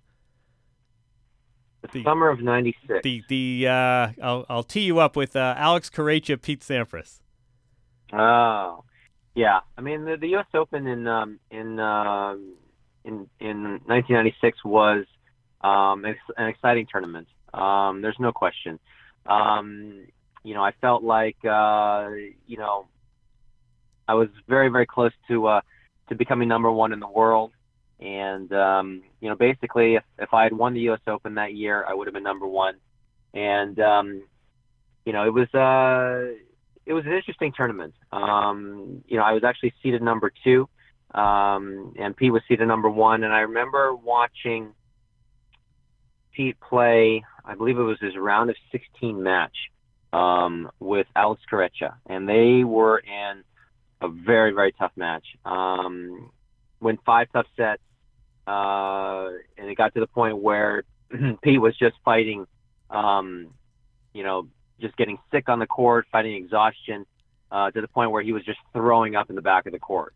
The, 1.91 2.04
summer 2.04 2.30
of 2.30 2.41
'96. 2.41 3.02
The 3.04 3.23
the 3.28 3.67
uh, 3.67 4.12
I'll 4.21 4.45
I'll 4.50 4.63
tee 4.63 4.82
you 4.82 5.00
up 5.00 5.15
with 5.15 5.36
uh, 5.36 5.56
Alex 5.58 5.89
Corretja, 5.89 6.41
Pete 6.41 6.62
Sampras. 6.62 7.19
Oh, 8.13 8.84
yeah, 9.36 9.60
I 9.78 9.82
mean 9.82 10.06
the, 10.06 10.17
the 10.17 10.30
U.S. 10.30 10.45
Open 10.54 10.88
in 10.88 11.08
um, 11.08 11.39
in 11.52 11.80
uh, 11.80 12.36
in 13.04 13.28
in 13.39 13.63
1996 13.86 14.63
was 14.65 15.06
um, 15.62 16.06
an 16.06 16.47
exciting 16.47 16.88
tournament. 16.91 17.28
Um, 17.54 18.02
there's 18.02 18.19
no 18.19 18.32
question. 18.32 18.80
Um, 19.26 20.08
you 20.43 20.54
know, 20.54 20.63
I 20.63 20.71
felt 20.82 21.04
like 21.04 21.38
uh, 21.43 22.10
you 22.47 22.58
know 22.58 22.88
I 24.08 24.13
was 24.13 24.30
very 24.47 24.69
very 24.69 24.86
close 24.86 25.12
to 25.28 25.47
uh, 25.47 25.62
to 26.10 26.15
becoming 26.15 26.47
number 26.47 26.71
one 26.71 26.93
in 26.93 27.00
the 27.00 27.08
world. 27.08 27.52
And 27.99 28.51
um, 28.53 29.01
you 29.21 29.29
know, 29.29 29.36
basically, 29.36 29.95
if, 29.95 30.03
if 30.19 30.33
I 30.33 30.43
had 30.43 30.53
won 30.53 30.73
the 30.73 30.81
U.S. 30.81 30.99
Open 31.07 31.36
that 31.36 31.53
year, 31.53 31.83
I 31.88 31.93
would 31.93 32.07
have 32.07 32.13
been 32.13 32.23
number 32.23 32.47
one. 32.47 32.75
And 33.33 33.79
um, 33.79 34.23
you 35.05 35.13
know, 35.13 35.25
it 35.25 35.33
was 35.33 35.47
uh, 35.53 36.36
it 36.86 36.93
was 36.93 37.05
an 37.05 37.13
interesting 37.13 37.53
tournament. 37.55 37.93
Um, 38.12 39.03
you 39.07 39.17
know, 39.17 39.23
I 39.23 39.33
was 39.33 39.43
actually 39.43 39.73
seeded 39.81 40.01
number 40.01 40.31
two, 40.43 40.69
um, 41.13 41.93
and 41.97 42.15
Pete 42.15 42.31
was 42.31 42.41
seeded 42.47 42.67
number 42.67 42.89
one. 42.89 43.23
And 43.23 43.33
I 43.33 43.39
remember 43.39 43.95
watching 43.95 44.73
Pete 46.33 46.60
play. 46.60 47.23
I 47.43 47.55
believe 47.55 47.79
it 47.79 47.83
was 47.83 47.99
his 47.99 48.15
round 48.15 48.49
of 48.49 48.55
16 48.71 49.23
match 49.23 49.55
um, 50.13 50.69
with 50.79 51.07
Alex 51.15 51.41
Corretja, 51.51 51.95
and 52.05 52.29
they 52.29 52.63
were 52.63 52.99
in 52.99 53.43
a 54.01 54.07
very 54.07 54.51
very 54.51 54.71
tough 54.73 54.91
match. 54.95 55.25
Um, 55.45 56.31
went 56.79 56.99
five 57.05 57.27
tough 57.33 57.47
sets, 57.55 57.81
uh, 58.47 59.29
and 59.57 59.69
it 59.69 59.75
got 59.75 59.93
to 59.93 59.99
the 59.99 60.07
point 60.07 60.38
where 60.38 60.83
Pete 61.43 61.62
was 61.62 61.77
just 61.77 61.95
fighting. 62.03 62.47
Um, 62.89 63.53
you 64.13 64.23
know, 64.23 64.47
just 64.79 64.95
getting 64.97 65.17
sick 65.31 65.49
on 65.49 65.60
the 65.60 65.67
court, 65.67 66.07
fighting 66.12 66.33
exhaustion, 66.33 67.05
uh, 67.51 67.71
to 67.71 67.81
the 67.81 67.88
point 67.88 68.12
where 68.12 68.23
he 68.23 68.31
was 68.31 68.43
just 68.43 68.60
throwing 68.73 69.15
up 69.15 69.29
in 69.29 69.36
the 69.36 69.41
back 69.41 69.65
of 69.65 69.73
the 69.73 69.79
court. 69.79 70.13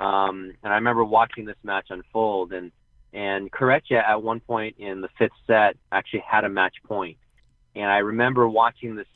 Um, 0.00 0.52
and 0.62 0.72
I 0.72 0.76
remember 0.76 1.04
watching 1.04 1.44
this 1.44 1.56
match 1.62 1.86
unfold, 1.90 2.52
and 2.52 2.72
and 3.12 3.50
Corretja 3.50 4.02
at 4.02 4.22
one 4.22 4.40
point 4.40 4.76
in 4.78 5.00
the 5.00 5.08
fifth 5.18 5.32
set 5.46 5.76
actually 5.92 6.24
had 6.28 6.44
a 6.44 6.48
match 6.48 6.74
point, 6.84 7.16
and 7.74 7.86
I 7.86 7.98
remember 7.98 8.48
watching 8.48 8.96
this 8.96 9.06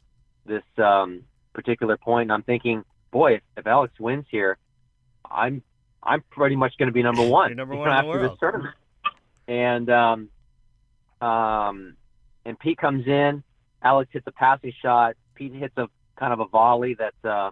this 0.47 0.63
um, 0.79 1.23
particular 1.53 1.97
point, 1.97 2.25
and 2.25 2.33
I'm 2.33 2.43
thinking, 2.43 2.85
boy, 3.11 3.35
if, 3.35 3.43
if 3.59 3.67
Alex 3.67 3.93
wins 4.01 4.27
here, 4.31 4.57
I'm 5.31 5.63
I'm 6.03 6.23
pretty 6.31 6.57
much 6.57 6.77
going 6.79 6.89
to 6.89 6.93
be 6.93 7.03
number 7.03 7.27
one. 7.27 7.51
You're 7.51 7.57
number 7.57 7.75
you 7.75 7.81
one 7.81 7.89
know, 7.89 7.99
in 7.99 8.07
the 8.07 8.11
after 8.11 8.21
world. 8.21 8.33
this 8.33 8.39
tournament. 8.41 8.75
And 9.49 9.91
um, 9.91 10.29
um, 11.21 11.97
and 12.45 12.59
Pete 12.59 12.79
comes 12.79 13.07
in. 13.07 13.43
Alex 13.83 14.11
hits 14.13 14.27
a 14.27 14.33
passing 14.33 14.73
shot. 14.83 15.17
Pete 15.35 15.55
hits 15.55 15.77
a 15.77 15.89
kind 16.19 16.33
of 16.33 16.41
a 16.41 16.47
volley 16.47 16.95
that 16.95 17.15
uh, 17.25 17.51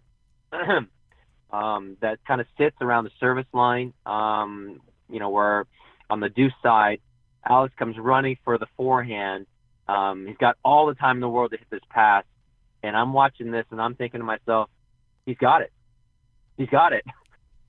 um, 1.55 1.97
that 2.01 2.19
kind 2.27 2.41
of 2.41 2.47
sits 2.59 2.77
around 2.81 3.05
the 3.05 3.11
service 3.19 3.47
line. 3.53 3.93
Um, 4.07 4.81
you 5.11 5.19
know, 5.21 5.31
where 5.31 5.67
on 6.11 6.21
the 6.21 6.29
deuce 6.29 6.53
side, 6.63 7.01
Alex 7.49 7.75
comes 7.79 7.97
running 7.99 8.37
for 8.45 8.59
the 8.59 8.67
forehand. 8.77 9.47
Um, 9.89 10.27
he's 10.27 10.37
got 10.37 10.57
all 10.65 10.87
the 10.87 10.95
time 10.95 11.17
in 11.17 11.21
the 11.21 11.29
world 11.29 11.51
to 11.53 11.57
hit 11.57 11.67
this 11.71 11.81
pass, 11.89 12.25
and 12.83 12.95
I'm 12.95 13.13
watching 13.15 13.51
this 13.51 13.65
and 13.71 13.81
I'm 13.81 13.95
thinking 13.95 14.21
to 14.21 14.25
myself, 14.25 14.69
he's 15.25 15.39
got 15.39 15.63
it. 15.63 15.73
He's 16.59 16.69
got 16.69 16.93
it. 16.93 17.05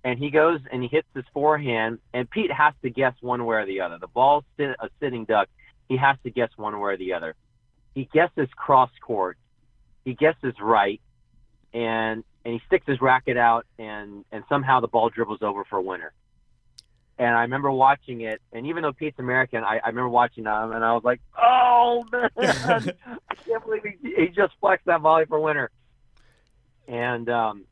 And 0.03 0.17
he 0.17 0.29
goes 0.29 0.59
and 0.71 0.81
he 0.81 0.87
hits 0.87 1.07
his 1.13 1.25
forehand, 1.33 1.99
and 2.13 2.29
Pete 2.29 2.51
has 2.51 2.73
to 2.83 2.89
guess 2.89 3.13
one 3.21 3.45
way 3.45 3.57
or 3.57 3.65
the 3.65 3.81
other. 3.81 3.97
The 3.99 4.07
ball's 4.07 4.45
sit, 4.57 4.69
a 4.79 4.89
sitting 5.01 5.25
duck. 5.25 5.49
He 5.89 5.97
has 5.97 6.17
to 6.23 6.29
guess 6.29 6.49
one 6.55 6.79
way 6.79 6.93
or 6.93 6.97
the 6.97 7.13
other. 7.13 7.35
He 7.95 8.05
guesses 8.05 8.47
cross 8.55 8.91
court. 9.01 9.37
He 10.05 10.13
guesses 10.13 10.53
right, 10.61 11.01
and 11.73 12.23
and 12.45 12.53
he 12.53 12.61
sticks 12.67 12.85
his 12.87 13.01
racket 13.01 13.37
out, 13.37 13.65
and 13.77 14.23
and 14.31 14.43
somehow 14.47 14.79
the 14.79 14.87
ball 14.87 15.09
dribbles 15.09 15.41
over 15.41 15.65
for 15.65 15.77
a 15.77 15.81
winner. 15.81 16.13
And 17.17 17.35
I 17.35 17.41
remember 17.41 17.69
watching 17.69 18.21
it, 18.21 18.41
and 18.53 18.67
even 18.67 18.81
though 18.81 18.93
Pete's 18.93 19.19
American, 19.19 19.61
I, 19.61 19.81
I 19.83 19.89
remember 19.89 20.07
watching 20.07 20.45
him, 20.45 20.71
and 20.71 20.85
I 20.85 20.93
was 20.93 21.03
like, 21.03 21.19
"Oh 21.37 22.05
man, 22.09 22.29
I 22.37 23.35
can't 23.35 23.65
believe 23.65 23.83
he, 23.83 24.13
he 24.15 24.27
just 24.27 24.53
flexed 24.61 24.85
that 24.85 25.01
volley 25.01 25.25
for 25.25 25.37
a 25.37 25.41
winner." 25.41 25.69
And 26.87 27.29
um, 27.29 27.65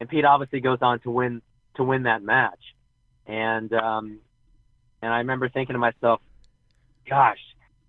and 0.00 0.08
Pete 0.08 0.24
obviously 0.24 0.60
goes 0.60 0.78
on 0.80 1.00
to 1.00 1.10
win 1.10 1.42
to 1.78 1.84
win 1.84 2.02
that 2.04 2.22
match, 2.22 2.60
and 3.26 3.72
um, 3.72 4.18
and 5.00 5.12
I 5.12 5.18
remember 5.18 5.48
thinking 5.48 5.74
to 5.74 5.78
myself, 5.78 6.20
"Gosh, 7.08 7.40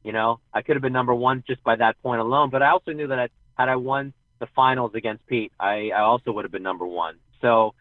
you 0.03 0.13
know, 0.13 0.39
I 0.53 0.61
could 0.61 0.75
have 0.75 0.81
been 0.81 0.93
number 0.93 1.13
one 1.13 1.43
just 1.45 1.63
by 1.63 1.75
that 1.75 2.01
point 2.01 2.21
alone." 2.21 2.49
But 2.49 2.63
I 2.63 2.69
also 2.69 2.93
knew 2.93 3.07
that 3.07 3.19
I, 3.19 3.29
had 3.57 3.69
I 3.69 3.75
won 3.75 4.13
the 4.39 4.47
finals 4.55 4.91
against 4.95 5.25
Pete, 5.27 5.51
I, 5.59 5.91
I 5.95 6.01
also 6.01 6.31
would 6.31 6.45
have 6.45 6.51
been 6.51 6.63
number 6.63 6.85
one. 6.85 7.15
So, 7.41 7.73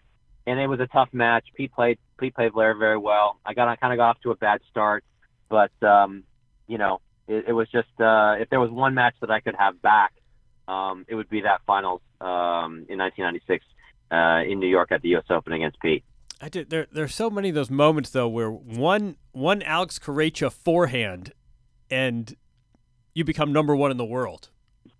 and 0.46 0.58
it 0.58 0.66
was 0.66 0.80
a 0.80 0.86
tough 0.86 1.08
match. 1.12 1.46
Pete 1.54 1.72
played 1.72 1.98
Pete 2.18 2.34
played 2.34 2.52
very 2.54 2.76
very 2.78 2.98
well. 2.98 3.38
I 3.44 3.54
got 3.54 3.68
I 3.68 3.76
kind 3.76 3.92
of 3.92 3.98
got 3.98 4.10
off 4.10 4.20
to 4.22 4.30
a 4.30 4.36
bad 4.36 4.60
start, 4.70 5.04
but 5.48 5.70
um, 5.82 6.24
you 6.66 6.78
know, 6.78 7.00
it, 7.26 7.46
it 7.48 7.52
was 7.52 7.68
just 7.70 7.88
uh, 8.00 8.36
if 8.38 8.50
there 8.50 8.60
was 8.60 8.70
one 8.70 8.94
match 8.94 9.14
that 9.20 9.30
I 9.30 9.40
could 9.40 9.54
have 9.56 9.80
back, 9.80 10.12
um, 10.66 11.04
it 11.08 11.14
would 11.14 11.30
be 11.30 11.42
that 11.42 11.60
finals 11.66 12.00
um, 12.20 12.86
in 12.88 12.98
1996 12.98 13.64
uh, 14.10 14.42
in 14.46 14.60
New 14.60 14.68
York 14.68 14.92
at 14.92 15.02
the 15.02 15.08
U.S. 15.10 15.24
Open 15.30 15.52
against 15.52 15.80
Pete. 15.80 16.04
I 16.40 16.48
did. 16.48 16.70
There, 16.70 16.86
there's 16.92 17.14
so 17.14 17.30
many 17.30 17.48
of 17.48 17.54
those 17.54 17.70
moments 17.70 18.10
though 18.10 18.28
where 18.28 18.50
one 18.50 19.16
one 19.32 19.62
Alex 19.62 19.98
Corretja 19.98 20.52
forehand, 20.52 21.32
and 21.90 22.36
you 23.14 23.24
become 23.24 23.52
number 23.52 23.74
one 23.74 23.90
in 23.90 23.96
the 23.96 24.04
world. 24.04 24.50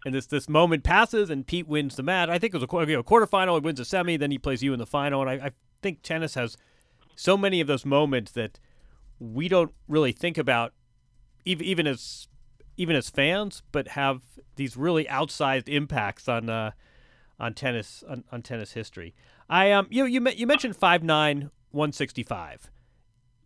And 0.04 0.14
this 0.14 0.26
this 0.26 0.48
moment 0.48 0.84
passes, 0.84 1.30
and 1.30 1.46
Pete 1.46 1.68
wins 1.68 1.96
the 1.96 2.02
match. 2.02 2.28
I 2.28 2.38
think 2.38 2.54
it 2.54 2.60
was 2.60 2.86
a 2.86 2.90
you 2.90 2.96
know, 2.96 3.02
quarterfinal. 3.02 3.54
He 3.54 3.60
wins 3.60 3.80
a 3.80 3.84
semi, 3.84 4.16
then 4.16 4.30
he 4.30 4.38
plays 4.38 4.62
you 4.62 4.72
in 4.72 4.78
the 4.78 4.86
final. 4.86 5.20
And 5.22 5.30
I, 5.30 5.46
I 5.46 5.50
think 5.82 6.02
tennis 6.02 6.34
has 6.34 6.56
so 7.14 7.36
many 7.36 7.60
of 7.60 7.66
those 7.66 7.84
moments 7.84 8.32
that 8.32 8.58
we 9.18 9.48
don't 9.48 9.72
really 9.86 10.12
think 10.12 10.38
about, 10.38 10.72
even 11.44 11.64
even 11.66 11.86
as 11.86 12.28
even 12.76 12.96
as 12.96 13.10
fans, 13.10 13.62
but 13.72 13.88
have 13.88 14.22
these 14.56 14.76
really 14.76 15.04
outsized 15.06 15.68
impacts 15.68 16.28
on 16.28 16.48
uh, 16.48 16.70
on 17.40 17.54
tennis 17.54 18.04
on, 18.08 18.24
on 18.32 18.42
tennis 18.42 18.72
history. 18.72 19.14
I 19.48 19.72
um 19.72 19.86
you 19.90 20.04
you 20.04 20.26
you 20.30 20.46
mentioned 20.46 20.76
five 20.76 21.02
nine 21.02 21.50
one 21.70 21.92
sixty 21.92 22.22
five, 22.22 22.70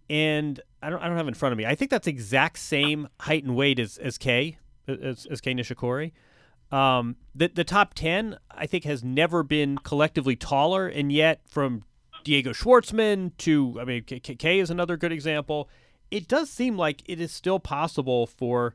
and 0.09 0.61
I 0.83 0.91
don't 0.91 1.03
I 1.03 1.09
don't 1.09 1.17
have 1.17 1.29
in 1.29 1.35
front 1.35 1.53
of 1.53 1.59
me. 1.59 1.67
I 1.67 1.75
think 1.75 1.91
that's 1.91 2.07
exact 2.07 2.59
same 2.59 3.09
height 3.21 3.45
and 3.45 3.55
weight 3.55 3.79
as 3.79 3.99
as 3.99 4.19
Kei 4.19 4.59
as 4.89 5.27
as 5.27 5.41
Kei 5.41 5.55
Nishikori. 5.55 6.13
Um, 6.71 7.17
the 7.35 7.49
the 7.49 7.65
top 7.65 7.95
ten 7.95 8.39
I 8.51 8.67
think 8.67 8.85
has 8.85 9.05
never 9.05 9.43
been 9.43 9.79
collectively 9.79 10.37
taller, 10.37 10.87
and 10.87 11.13
yet 11.13 11.43
from 11.49 11.85
Diego 12.25 12.53
Schwartzman 12.53 13.33
to 13.39 13.79
I 13.81 13.85
mean 13.85 14.05
K- 14.05 14.21
K- 14.21 14.59
is 14.59 14.71
another 14.71 14.97
good 14.97 15.13
example. 15.13 15.69
It 16.11 16.29
does 16.29 16.51
seem 16.51 16.77
like 16.77 17.03
it 17.07 17.21
is 17.21 17.33
still 17.33 17.59
possible 17.59 18.27
for 18.27 18.75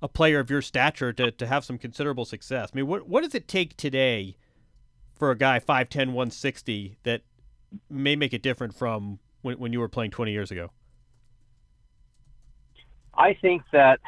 a 0.00 0.08
player 0.08 0.38
of 0.38 0.48
your 0.48 0.62
stature 0.62 1.12
to, 1.12 1.30
to 1.32 1.46
have 1.46 1.64
some 1.64 1.76
considerable 1.76 2.24
success. 2.24 2.70
I 2.72 2.76
mean, 2.76 2.86
what 2.86 3.08
what 3.08 3.24
does 3.24 3.34
it 3.34 3.48
take 3.48 3.76
today 3.76 4.36
for 5.18 5.30
a 5.30 5.36
guy 5.36 5.58
5'10", 5.58 6.08
160 6.08 6.98
that 7.02 7.22
may 7.90 8.16
make 8.16 8.32
it 8.32 8.42
different 8.42 8.74
from 8.74 9.18
when, 9.42 9.58
when 9.58 9.72
you 9.72 9.80
were 9.80 9.88
playing 9.88 10.10
20 10.10 10.32
years 10.32 10.50
ago? 10.50 10.70
I 13.14 13.34
think 13.34 13.62
that, 13.72 14.00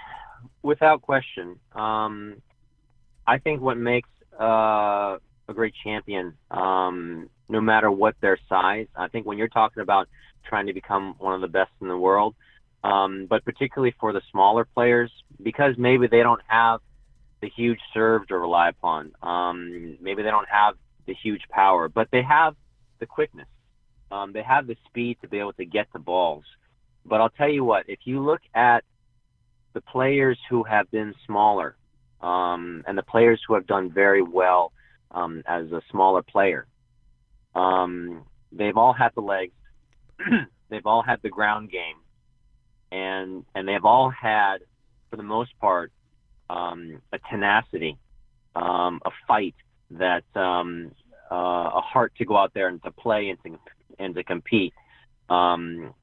without 0.63 1.03
question, 1.03 1.59
um, 1.73 2.41
I 3.27 3.39
think 3.39 3.61
what 3.61 3.77
makes 3.77 4.09
uh, 4.41 5.19
a 5.49 5.55
great 5.55 5.75
champion, 5.85 6.35
um, 6.51 7.29
no 7.49 7.61
matter 7.61 7.91
what 7.91 8.15
their 8.21 8.39
size, 8.49 8.87
I 8.97 9.09
think 9.09 9.27
when 9.27 9.37
you're 9.37 9.49
talking 9.49 9.83
about 9.83 10.09
trying 10.45 10.67
to 10.67 10.73
become 10.73 11.17
one 11.19 11.35
of 11.35 11.41
the 11.41 11.49
best 11.49 11.71
in 11.81 11.89
the 11.89 11.99
world, 11.99 12.35
um, 12.83 13.27
but 13.29 13.45
particularly 13.45 13.95
for 14.01 14.13
the 14.13 14.23
smaller 14.31 14.65
players, 14.65 15.11
because 15.43 15.75
maybe 15.77 16.07
they 16.07 16.23
don't 16.23 16.41
have 16.47 16.81
the 17.43 17.49
huge 17.49 17.81
serve 17.93 18.27
to 18.29 18.39
rely 18.39 18.69
upon, 18.69 19.13
um, 19.23 19.99
maybe 20.01 20.23
they 20.23 20.31
don't 20.31 20.49
have 20.49 20.75
the 21.07 21.15
huge 21.15 21.43
power, 21.51 21.89
but 21.89 22.09
they 22.11 22.23
have 22.23 22.55
the 22.99 23.07
quickness. 23.07 23.49
Um, 24.11 24.33
they 24.33 24.43
have 24.43 24.67
the 24.67 24.77
speed 24.87 25.19
to 25.23 25.29
be 25.29 25.39
able 25.39 25.53
to 25.55 25.65
get 25.65 25.87
the 25.93 25.99
balls. 25.99 26.45
But 27.05 27.21
I'll 27.21 27.31
tell 27.31 27.49
you 27.49 27.65
what, 27.65 27.85
if 27.89 28.01
you 28.05 28.21
look 28.21 28.41
at 28.55 28.85
the 29.73 29.81
players 29.81 30.39
who 30.49 30.65
have 30.65 30.91
been 30.91 31.15
smaller 31.27 31.77
um, 32.21 32.83
and 32.87 32.99
the 32.99 33.03
players 33.03 33.41
who 33.47 33.55
have 33.55 33.67
done 33.67 33.91
very 33.91 34.23
well 34.23 34.73
um, 35.11 35.43
as 35.47 35.71
a 35.73 35.81
smaller 35.91 36.23
player, 36.23 36.67
um, 37.55 38.25
they've 38.53 38.77
all 38.77 38.93
had 38.93 39.11
the 39.15 39.21
legs, 39.21 39.53
they've 40.69 40.87
all 40.87 41.03
had 41.03 41.21
the 41.23 41.29
ground 41.29 41.71
game, 41.71 41.97
and 42.93 43.45
and 43.55 43.67
they've 43.67 43.85
all 43.85 44.11
had, 44.11 44.59
for 45.09 45.17
the 45.17 45.23
most 45.23 45.57
part, 45.59 45.93
um, 46.49 47.01
a 47.13 47.19
tenacity, 47.31 47.97
um, 48.57 49.01
a 49.05 49.11
fight 49.27 49.55
that 49.93 50.25
um, 50.35 50.93
uh, 51.31 51.71
a 51.75 51.81
heart 51.81 52.13
to 52.19 52.25
go 52.25 52.37
out 52.37 52.53
there 52.55 52.69
and 52.69 52.83
to 52.83 52.91
play 52.91 53.31
and 53.31 53.39
to 53.45 53.59
and 53.99 54.15
to 54.15 54.25
compete. 54.25 54.75
Um, 55.29 55.95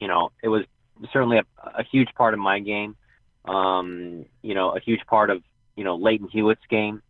you 0.00 0.08
know, 0.08 0.30
it 0.42 0.48
was 0.48 0.64
certainly 1.12 1.38
a, 1.38 1.44
a 1.78 1.84
huge 1.84 2.08
part 2.14 2.34
of 2.34 2.40
my 2.40 2.60
game. 2.60 2.96
Um, 3.44 4.26
you 4.42 4.54
know, 4.54 4.76
a 4.76 4.80
huge 4.80 5.00
part 5.06 5.30
of 5.30 5.42
you 5.76 5.84
know 5.84 5.96
Lleyton 5.96 6.28
Hewitt's 6.28 6.66
game. 6.68 7.02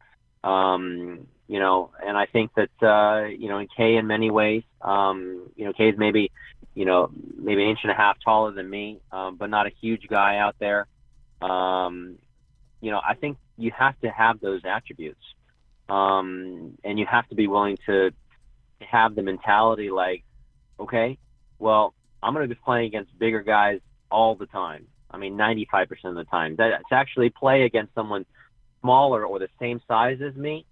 Um, 0.42 1.26
you 1.48 1.58
know, 1.58 1.90
and 2.04 2.16
I 2.16 2.26
think 2.26 2.52
that 2.54 2.70
uh, 2.82 3.26
you 3.26 3.48
know, 3.48 3.58
in 3.58 3.68
Kei 3.76 3.96
in 3.96 4.06
many 4.06 4.30
ways, 4.30 4.62
um, 4.80 5.50
you 5.56 5.64
know, 5.64 5.72
Kei's 5.72 5.94
maybe 5.98 6.30
you 6.74 6.84
know 6.84 7.10
maybe 7.36 7.62
an 7.62 7.70
inch 7.70 7.80
and 7.82 7.90
a 7.90 7.94
half 7.94 8.16
taller 8.24 8.52
than 8.52 8.68
me, 8.68 9.00
um, 9.12 9.36
but 9.36 9.50
not 9.50 9.66
a 9.66 9.70
huge 9.80 10.06
guy 10.08 10.36
out 10.36 10.56
there. 10.58 10.86
Um, 11.42 12.18
you 12.80 12.90
know, 12.90 13.00
I 13.06 13.14
think 13.14 13.38
you 13.58 13.72
have 13.76 13.98
to 14.00 14.10
have 14.10 14.40
those 14.40 14.62
attributes 14.64 15.20
um, 15.90 16.78
and 16.84 16.98
you 16.98 17.06
have 17.06 17.28
to 17.28 17.34
be 17.34 17.46
willing 17.46 17.76
to 17.86 18.12
have 18.80 19.14
the 19.14 19.22
mentality 19.22 19.90
like, 19.90 20.24
okay, 20.78 21.18
well, 21.58 21.94
I'm 22.22 22.34
going 22.34 22.48
to 22.48 22.54
be 22.54 22.60
playing 22.64 22.86
against 22.86 23.18
bigger 23.18 23.42
guys 23.42 23.80
all 24.10 24.34
the 24.34 24.46
time. 24.46 24.86
I 25.10 25.18
mean, 25.18 25.36
95% 25.36 25.88
of 26.04 26.14
the 26.14 26.24
time. 26.24 26.56
That 26.56 26.82
to 26.88 26.94
actually 26.94 27.30
play 27.30 27.62
against 27.62 27.94
someone 27.94 28.24
smaller 28.80 29.24
or 29.24 29.38
the 29.38 29.48
same 29.58 29.80
size 29.88 30.20
as 30.22 30.34
me 30.34 30.64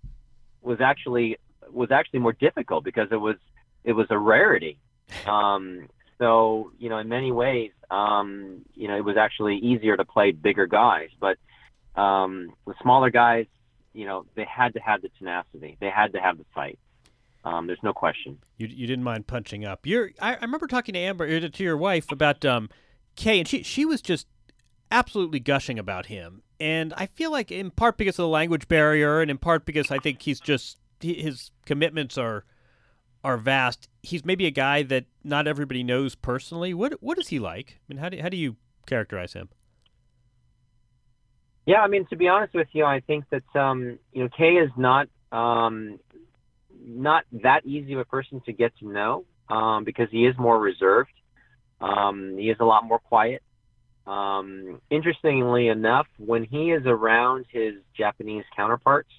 was 0.63 0.81
actually 0.81 1.39
was 1.71 1.91
actually 1.91 2.21
more 2.21 2.33
difficult 2.33 2.85
because 2.85 3.09
it 3.11 3.17
was 3.17 3.37
it 3.85 3.93
was 3.93 4.07
a 4.11 4.19
rarity. 4.19 4.79
Um, 5.27 5.89
so 6.19 6.73
you 6.79 6.91
know, 6.91 6.99
in 6.99 7.09
many 7.09 7.33
ways, 7.33 7.71
um, 7.91 8.63
you 8.75 8.89
know, 8.89 8.97
it 8.97 9.05
was 9.05 9.17
actually 9.17 9.57
easier 9.57 9.97
to 9.97 10.05
play 10.05 10.33
bigger 10.33 10.67
guys, 10.67 11.09
but 11.19 11.39
um, 11.99 12.53
the 12.67 12.75
smaller 12.83 13.09
guys, 13.09 13.47
you 13.99 14.07
know, 14.07 14.25
they 14.37 14.45
had 14.45 14.75
to 14.75 14.81
have 14.81 15.03
the 15.03 15.09
tenacity. 15.19 15.77
They 15.81 15.91
had 15.91 16.13
to 16.13 16.21
have 16.21 16.39
the 16.39 16.45
fight. 16.55 16.79
Um, 17.43 17.67
there's 17.67 17.83
no 17.83 17.93
question. 17.93 18.39
You, 18.57 18.69
you 18.69 18.87
didn't 18.87 19.03
mind 19.03 19.27
punching 19.27 19.65
up. 19.65 19.87
You're 19.87 20.13
I, 20.21 20.37
I 20.37 20.41
remember 20.43 20.69
talking 20.69 20.93
to 20.93 21.01
Amber 21.01 21.25
or 21.25 21.49
to 21.49 21.65
your 21.65 21.77
wife 21.77 22.13
about 22.13 22.45
um 22.45 22.69
Kei, 23.17 23.41
and 23.41 23.49
she 23.49 23.65
she 23.65 23.85
was 23.85 24.01
just 24.01 24.29
absolutely 24.93 25.41
gushing 25.41 25.81
about 25.81 26.07
him. 26.07 26.43
And 26.61 26.95
I 26.97 27.07
feel 27.07 27.33
like 27.33 27.51
in 27.51 27.73
part 27.73 27.97
because 27.97 28.21
of 28.21 28.23
the 28.23 28.29
language 28.29 28.69
barrier, 28.69 29.21
and 29.21 29.33
in 29.33 29.39
part 29.39 29.65
because 29.65 29.91
I 29.91 29.99
think 29.99 30.23
he's 30.23 30.39
just 30.39 30.79
his 31.01 31.51
commitments 31.67 32.17
are 32.17 32.45
are 33.25 33.37
vast. 33.37 33.89
He's 34.05 34.25
maybe 34.25 34.47
a 34.47 34.53
guy 34.53 34.85
that 34.85 35.07
not 35.25 35.49
everybody 35.49 35.83
knows 35.83 36.15
personally. 36.15 36.73
What 36.73 37.03
what 37.03 37.19
is 37.19 37.29
he 37.29 37.41
like? 37.41 37.79
I 37.81 37.93
mean, 37.93 37.99
how 37.99 38.11
do 38.11 38.23
how 38.23 38.29
do 38.29 38.37
you 38.37 38.55
characterize 38.87 39.33
him? 39.33 39.49
Yeah, 41.69 41.83
I 41.83 41.89
mean, 41.89 42.07
to 42.07 42.17
be 42.17 42.29
honest 42.29 42.55
with 42.55 42.69
you, 42.73 42.87
I 42.87 43.01
think 43.01 43.27
that 43.29 43.61
um, 43.61 43.99
you 44.15 44.23
know 44.23 44.31
Kei 44.35 44.55
is 44.55 44.71
not 44.79 45.07
um, 45.31 46.01
not 46.83 47.25
that 47.43 47.67
easy 47.67 47.93
of 47.93 47.99
a 47.99 48.07
person 48.07 48.41
to 48.47 48.55
get 48.55 48.73
to 48.79 48.91
know 48.91 49.27
um, 49.51 49.85
because 49.85 50.09
he 50.11 50.25
is 50.25 50.35
more 50.39 50.59
reserved. 50.59 51.13
Um, 51.79 52.37
he 52.39 52.49
is 52.49 52.57
a 52.61 52.65
lot 52.65 52.85
more 52.85 52.99
quiet. 52.99 53.43
Um, 54.07 54.81
interestingly 54.89 55.69
enough, 55.69 56.07
when 56.17 56.45
he 56.45 56.71
is 56.71 56.87
around 56.87 57.45
his 57.53 57.75
Japanese 57.95 58.45
counterparts, 58.57 59.11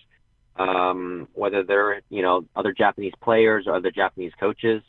um, 0.56 1.28
whether 1.36 1.64
they're 1.64 2.02
you 2.10 2.24
know 2.24 2.46
other 2.56 2.74
Japanese 2.74 3.14
players 3.22 3.66
or 3.68 3.76
other 3.76 3.92
Japanese 3.92 4.34
coaches, 4.40 4.82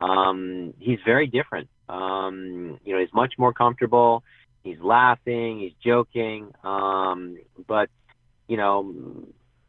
um, 0.00 0.74
he's 0.78 1.00
very 1.04 1.26
different. 1.26 1.68
Um, 1.88 2.78
you 2.84 2.94
know, 2.94 3.00
he's 3.00 3.12
much 3.12 3.34
more 3.36 3.52
comfortable. 3.52 4.22
He's 4.62 4.78
laughing, 4.80 5.60
he's 5.60 5.72
joking, 5.82 6.52
um, 6.64 7.38
but 7.66 7.88
you 8.46 8.56
know, 8.56 8.94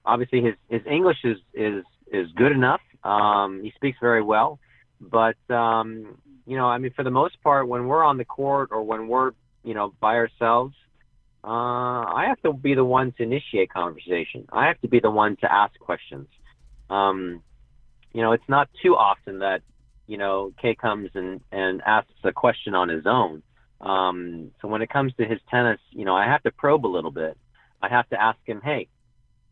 obviously 0.05 0.41
his 0.41 0.55
his 0.69 0.81
English 0.89 1.19
is 1.23 1.37
is 1.53 1.83
is 2.11 2.27
good 2.35 2.51
enough. 2.51 2.81
Um, 3.03 3.61
he 3.63 3.71
speaks 3.75 3.97
very 4.01 4.21
well, 4.21 4.59
but 4.99 5.37
um, 5.49 6.17
you 6.45 6.57
know, 6.57 6.65
I 6.65 6.77
mean, 6.77 6.91
for 6.93 7.03
the 7.03 7.11
most 7.11 7.41
part, 7.41 7.67
when 7.67 7.87
we're 7.87 8.03
on 8.03 8.17
the 8.17 8.25
court 8.25 8.69
or 8.71 8.83
when 8.83 9.07
we're 9.07 9.31
you 9.63 9.73
know 9.73 9.93
by 9.99 10.15
ourselves, 10.15 10.75
uh, 11.43 11.47
I 11.47 12.25
have 12.27 12.41
to 12.41 12.53
be 12.53 12.75
the 12.75 12.85
one 12.85 13.13
to 13.13 13.23
initiate 13.23 13.71
conversation. 13.71 14.45
I 14.51 14.67
have 14.67 14.79
to 14.81 14.87
be 14.87 14.99
the 14.99 15.09
one 15.09 15.37
to 15.37 15.51
ask 15.51 15.77
questions. 15.79 16.27
Um, 16.89 17.41
you 18.13 18.21
know, 18.21 18.33
it's 18.33 18.49
not 18.49 18.69
too 18.83 18.95
often 18.95 19.39
that 19.39 19.61
you 20.07 20.17
know 20.17 20.53
Kei 20.61 20.75
comes 20.75 21.09
and 21.13 21.41
and 21.51 21.81
asks 21.85 22.11
a 22.23 22.31
question 22.31 22.75
on 22.75 22.89
his 22.89 23.05
own. 23.05 23.41
Um, 23.81 24.51
so 24.61 24.67
when 24.67 24.81
it 24.81 24.89
comes 24.89 25.13
to 25.15 25.25
his 25.25 25.39
tennis, 25.49 25.79
you 25.89 26.05
know, 26.05 26.15
I 26.15 26.25
have 26.25 26.43
to 26.43 26.51
probe 26.51 26.85
a 26.85 26.87
little 26.87 27.11
bit. 27.11 27.37
I 27.81 27.89
have 27.89 28.07
to 28.09 28.21
ask 28.21 28.37
him, 28.45 28.61
hey, 28.63 28.87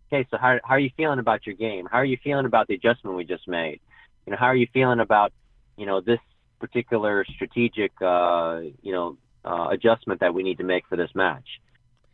okay, 0.08 0.28
so 0.30 0.38
how, 0.38 0.60
how 0.64 0.76
are 0.76 0.80
you 0.80 0.92
feeling 0.96 1.20
about 1.20 1.46
your 1.46 1.56
game? 1.56 1.88
How 1.92 1.98
are 1.98 2.06
you 2.06 2.18
feeling 2.24 2.46
about 2.46 2.68
the 2.68 2.76
adjustment 2.76 3.18
we 3.18 3.26
just 3.26 3.48
made? 3.48 3.80
You 4.26 4.32
know, 4.32 4.38
how 4.38 4.46
are 4.48 4.56
you 4.56 4.68
feeling 4.72 5.00
about, 5.00 5.34
you 5.78 5.86
know, 5.86 6.00
this 6.00 6.20
particular 6.60 7.26
strategic, 7.36 7.92
uh, 8.02 8.62
you 8.82 8.92
know, 8.92 9.18
uh, 9.44 9.70
adjustment 9.72 10.20
that 10.20 10.34
we 10.34 10.44
need 10.44 10.60
to 10.60 10.64
make 10.64 10.88
for 10.88 10.96
this 10.96 11.10
match? 11.16 11.48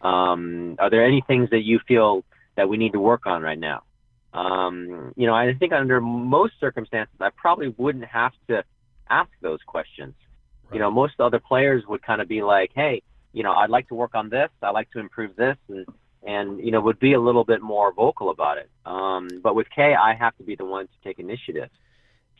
Um, 0.01 0.75
are 0.79 0.89
there 0.89 1.05
any 1.05 1.21
things 1.27 1.49
that 1.49 1.63
you 1.63 1.79
feel 1.85 2.23
that 2.55 2.69
we 2.69 2.77
need 2.77 2.93
to 2.93 2.99
work 2.99 3.25
on 3.25 3.41
right 3.41 3.59
now? 3.59 3.83
Um, 4.33 5.13
you 5.15 5.27
know, 5.27 5.33
I 5.33 5.53
think 5.53 5.73
under 5.73 5.99
most 5.99 6.53
circumstances, 6.59 7.15
I 7.19 7.29
probably 7.35 7.73
wouldn't 7.77 8.05
have 8.05 8.33
to 8.47 8.63
ask 9.09 9.29
those 9.41 9.59
questions. 9.65 10.13
You 10.73 10.79
know, 10.79 10.91
most 10.91 11.19
other 11.19 11.39
players 11.39 11.83
would 11.87 12.01
kind 12.01 12.21
of 12.21 12.27
be 12.27 12.41
like, 12.41 12.71
"Hey, 12.73 13.01
you 13.33 13.43
know, 13.43 13.53
I'd 13.53 13.69
like 13.69 13.87
to 13.89 13.95
work 13.95 14.15
on 14.15 14.29
this. 14.29 14.49
I'd 14.61 14.71
like 14.71 14.91
to 14.91 14.99
improve 14.99 15.35
this," 15.35 15.57
and 15.69 15.85
and 16.23 16.59
you 16.59 16.71
know, 16.71 16.81
would 16.81 16.99
be 16.99 17.13
a 17.13 17.19
little 17.19 17.43
bit 17.43 17.61
more 17.61 17.93
vocal 17.93 18.29
about 18.29 18.57
it. 18.57 18.69
Um, 18.85 19.27
but 19.43 19.55
with 19.55 19.67
Kei, 19.75 19.93
I 19.93 20.15
have 20.15 20.35
to 20.37 20.43
be 20.43 20.55
the 20.55 20.65
one 20.65 20.87
to 20.87 20.93
take 21.03 21.19
initiative. 21.19 21.69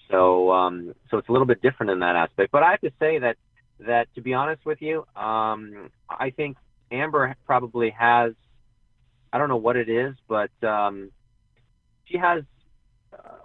So 0.10 0.52
um, 0.52 0.94
so 1.10 1.18
it's 1.18 1.30
a 1.30 1.32
little 1.32 1.48
bit 1.48 1.62
different 1.62 1.92
in 1.92 2.00
that 2.00 2.16
aspect. 2.16 2.52
But 2.52 2.64
I 2.64 2.72
have 2.72 2.82
to 2.82 2.92
say 3.00 3.20
that 3.20 3.38
that 3.80 4.08
to 4.16 4.22
be 4.22 4.34
honest 4.34 4.66
with 4.66 4.82
you, 4.82 5.06
um, 5.16 5.90
I 6.10 6.32
think 6.32 6.58
Amber 6.92 7.36
probably 7.46 7.92
has. 7.92 8.34
I 9.32 9.38
don't 9.38 9.50
know 9.50 9.58
what 9.58 9.76
it 9.76 9.90
is, 9.90 10.16
but 10.30 10.52
um, 10.64 11.12
she 12.06 12.18
has 12.18 12.44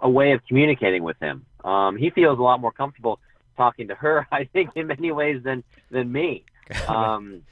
a 0.01 0.09
way 0.09 0.31
of 0.31 0.41
communicating 0.47 1.03
with 1.03 1.17
him. 1.19 1.45
Um, 1.63 1.97
he 1.97 2.09
feels 2.09 2.39
a 2.39 2.41
lot 2.41 2.59
more 2.59 2.71
comfortable 2.71 3.19
talking 3.57 3.87
to 3.89 3.95
her, 3.95 4.27
I 4.31 4.45
think, 4.45 4.71
in 4.75 4.87
many 4.87 5.11
ways 5.11 5.43
than 5.43 5.63
than 5.89 6.11
me. 6.11 6.45
Um, 6.87 7.43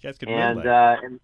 you 0.00 0.08
guys 0.08 0.18
could 0.18 0.28
and, 0.28 0.64
uh, 0.64 0.96
and 1.02 1.20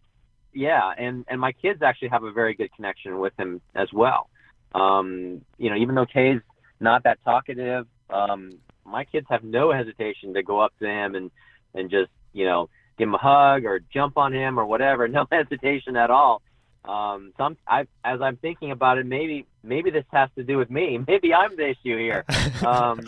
yeah, 0.52 0.92
and 0.96 1.24
and 1.28 1.40
my 1.40 1.52
kids 1.52 1.82
actually 1.82 2.08
have 2.08 2.24
a 2.24 2.32
very 2.32 2.54
good 2.54 2.72
connection 2.74 3.18
with 3.18 3.32
him 3.38 3.60
as 3.74 3.92
well. 3.92 4.28
Um, 4.74 5.42
you 5.58 5.70
know, 5.70 5.76
even 5.76 5.94
though 5.94 6.06
Kei's 6.06 6.40
not 6.80 7.04
that 7.04 7.22
talkative, 7.24 7.86
um, 8.10 8.58
my 8.84 9.04
kids 9.04 9.26
have 9.30 9.44
no 9.44 9.72
hesitation 9.72 10.34
to 10.34 10.42
go 10.42 10.60
up 10.60 10.72
to 10.80 10.86
him 10.86 11.14
and 11.14 11.30
and 11.74 11.90
just 11.90 12.10
you 12.32 12.44
know 12.44 12.68
give 12.98 13.08
him 13.08 13.14
a 13.14 13.18
hug 13.18 13.64
or 13.64 13.80
jump 13.92 14.16
on 14.16 14.32
him 14.32 14.58
or 14.58 14.66
whatever. 14.66 15.06
No 15.14 15.26
hesitation 15.30 15.96
at 15.96 16.10
all. 16.10 16.42
Um, 16.84 17.32
some 17.38 17.56
I 17.66 17.86
as 18.04 18.20
I'm 18.20 18.36
thinking 18.36 18.70
about 18.70 18.98
it, 18.98 19.06
maybe 19.06 19.46
maybe 19.62 19.90
this 19.90 20.04
has 20.12 20.28
to 20.36 20.44
do 20.44 20.58
with 20.58 20.70
me. 20.70 20.98
Maybe 21.06 21.32
I'm 21.32 21.56
the 21.56 21.70
issue 21.70 21.96
here. 21.98 22.24
Um, 22.64 23.00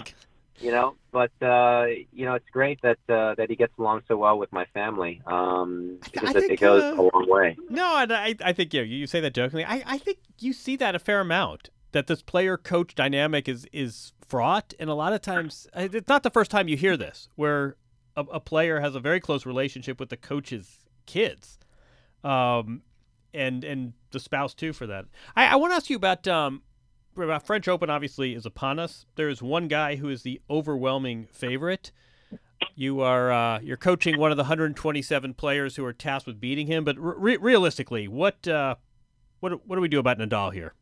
you 0.61 0.71
know, 0.71 0.95
but 1.13 1.31
uh, 1.43 1.87
you 2.13 2.25
know, 2.25 2.35
it's 2.35 2.49
great 2.51 2.81
that 2.83 2.99
uh, 3.09 3.35
that 3.37 3.49
he 3.49 3.57
gets 3.57 3.73
along 3.79 4.03
so 4.09 4.17
well 4.17 4.39
with 4.39 4.53
my 4.53 4.65
family. 4.67 5.23
Um, 5.27 5.99
because 6.13 6.31
it, 6.31 6.41
think, 6.41 6.53
it 6.53 6.61
goes 6.61 6.83
uh, 6.83 7.01
a 7.01 7.03
long 7.03 7.27
way. 7.29 7.57
No, 7.69 7.99
and 7.99 8.13
I, 8.13 8.35
I 8.45 8.53
think 8.53 8.73
yeah, 8.73 8.83
you 8.83 9.07
say 9.07 9.21
that 9.21 9.35
jokingly. 9.35 9.65
I, 9.65 9.83
I 9.87 9.99
think 9.99 10.19
you 10.39 10.53
see 10.53 10.77
that 10.77 10.95
a 10.95 10.99
fair 10.99 11.21
amount. 11.21 11.71
That 11.93 12.09
this 12.09 12.21
player 12.21 12.59
coach 12.59 12.95
dynamic 12.95 13.49
is 13.49 13.67
is 13.73 14.13
fraught, 14.27 14.75
and 14.79 14.91
a 14.91 14.95
lot 14.95 15.13
of 15.13 15.23
times 15.23 15.67
it's 15.75 16.09
not 16.09 16.23
the 16.23 16.31
first 16.31 16.51
time 16.51 16.69
you 16.69 16.77
hear 16.77 16.97
this, 16.97 17.29
where 17.37 17.77
a, 18.17 18.23
a 18.33 18.41
player 18.41 18.81
has 18.81 18.95
a 18.95 19.01
very 19.01 19.21
close 19.21 19.47
relationship 19.47 19.99
with 20.01 20.11
the 20.11 20.17
coach's 20.17 20.87
kids, 21.07 21.59
um, 22.25 22.83
and 23.33 23.65
and 23.65 23.95
the 24.11 24.21
spouse 24.21 24.53
too 24.53 24.73
for 24.73 24.87
that. 24.87 25.07
I, 25.35 25.47
I 25.47 25.57
want 25.57 25.73
to 25.73 25.77
ask 25.77 25.89
you 25.89 25.97
about 25.97 26.27
um, 26.29 26.61
about 26.61 26.63
French 27.17 27.69
Open. 27.69 27.91
Obviously, 27.91 28.35
is 28.35 28.47
upon 28.47 28.79
us. 28.79 29.07
There 29.17 29.29
is 29.29 29.43
one 29.43 29.69
guy 29.69 29.97
who 29.97 30.09
is 30.09 30.23
the 30.23 30.41
overwhelming 30.49 31.29
favorite. 31.33 31.93
You 32.75 33.01
are 33.01 33.33
uh, 33.33 33.61
you're 33.61 33.77
coaching 33.77 34.19
one 34.19 34.31
of 34.31 34.37
the 34.37 34.45
127 34.45 35.35
players 35.35 35.77
who 35.77 35.85
are 35.85 35.93
tasked 35.93 36.27
with 36.27 36.41
beating 36.41 36.67
him. 36.67 36.85
But 36.85 36.97
re- 36.99 37.37
realistically, 37.37 38.09
what 38.09 38.47
uh, 38.47 38.77
what 39.41 39.67
what 39.67 39.77
do 39.77 39.83
we 39.83 39.89
do 39.89 39.99
about 39.99 40.19
Nadal 40.19 40.53
here? 40.53 40.75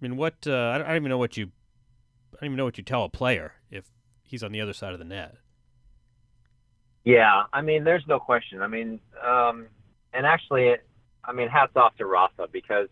I 0.00 0.04
mean, 0.04 0.16
what 0.16 0.34
uh, 0.46 0.50
I, 0.50 0.78
don't, 0.78 0.86
I 0.86 0.88
don't 0.88 0.96
even 0.96 1.08
know 1.10 1.18
what 1.18 1.36
you 1.36 1.50
I 2.34 2.40
don't 2.40 2.50
even 2.50 2.56
know 2.56 2.64
what 2.64 2.78
you 2.78 2.84
tell 2.84 3.04
a 3.04 3.08
player 3.08 3.54
if 3.70 3.90
he's 4.22 4.42
on 4.42 4.52
the 4.52 4.60
other 4.60 4.72
side 4.72 4.92
of 4.92 4.98
the 4.98 5.04
net. 5.04 5.36
Yeah, 7.04 7.44
I 7.52 7.62
mean, 7.62 7.84
there's 7.84 8.04
no 8.06 8.18
question. 8.18 8.60
I 8.60 8.66
mean, 8.66 9.00
um, 9.24 9.66
and 10.12 10.26
actually, 10.26 10.74
I 11.24 11.32
mean, 11.32 11.48
hats 11.48 11.72
off 11.74 11.96
to 11.96 12.06
Rafa 12.06 12.48
because 12.52 12.88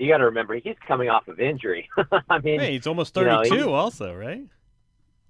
you 0.00 0.08
got 0.08 0.18
to 0.18 0.24
remember 0.24 0.54
he's 0.54 0.76
coming 0.88 1.10
off 1.10 1.28
of 1.28 1.38
injury. 1.38 1.88
I 2.30 2.38
mean, 2.38 2.60
Hey, 2.60 2.72
he's 2.72 2.86
almost 2.86 3.16
you 3.16 3.24
know, 3.24 3.36
32, 3.38 3.54
he- 3.56 3.62
also, 3.62 4.14
right? 4.14 4.44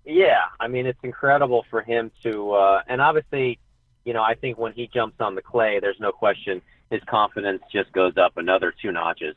Yeah, 0.04 0.44
I 0.58 0.68
mean 0.68 0.86
it's 0.86 0.98
incredible 1.02 1.66
for 1.68 1.82
him 1.82 2.10
to, 2.22 2.52
uh, 2.52 2.82
and 2.88 3.02
obviously, 3.02 3.58
you 4.04 4.14
know, 4.14 4.22
I 4.22 4.34
think 4.34 4.58
when 4.58 4.72
he 4.72 4.86
jumps 4.86 5.20
on 5.20 5.34
the 5.34 5.42
clay, 5.42 5.78
there's 5.80 6.00
no 6.00 6.10
question 6.10 6.62
his 6.90 7.02
confidence 7.04 7.62
just 7.70 7.92
goes 7.92 8.16
up 8.16 8.36
another 8.36 8.72
two 8.80 8.92
notches. 8.92 9.36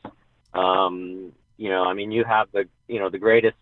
Um, 0.54 1.32
you 1.58 1.68
know, 1.68 1.84
I 1.84 1.92
mean, 1.92 2.10
you 2.12 2.24
have 2.24 2.48
the, 2.52 2.66
you 2.88 2.98
know, 2.98 3.10
the 3.10 3.18
greatest, 3.18 3.56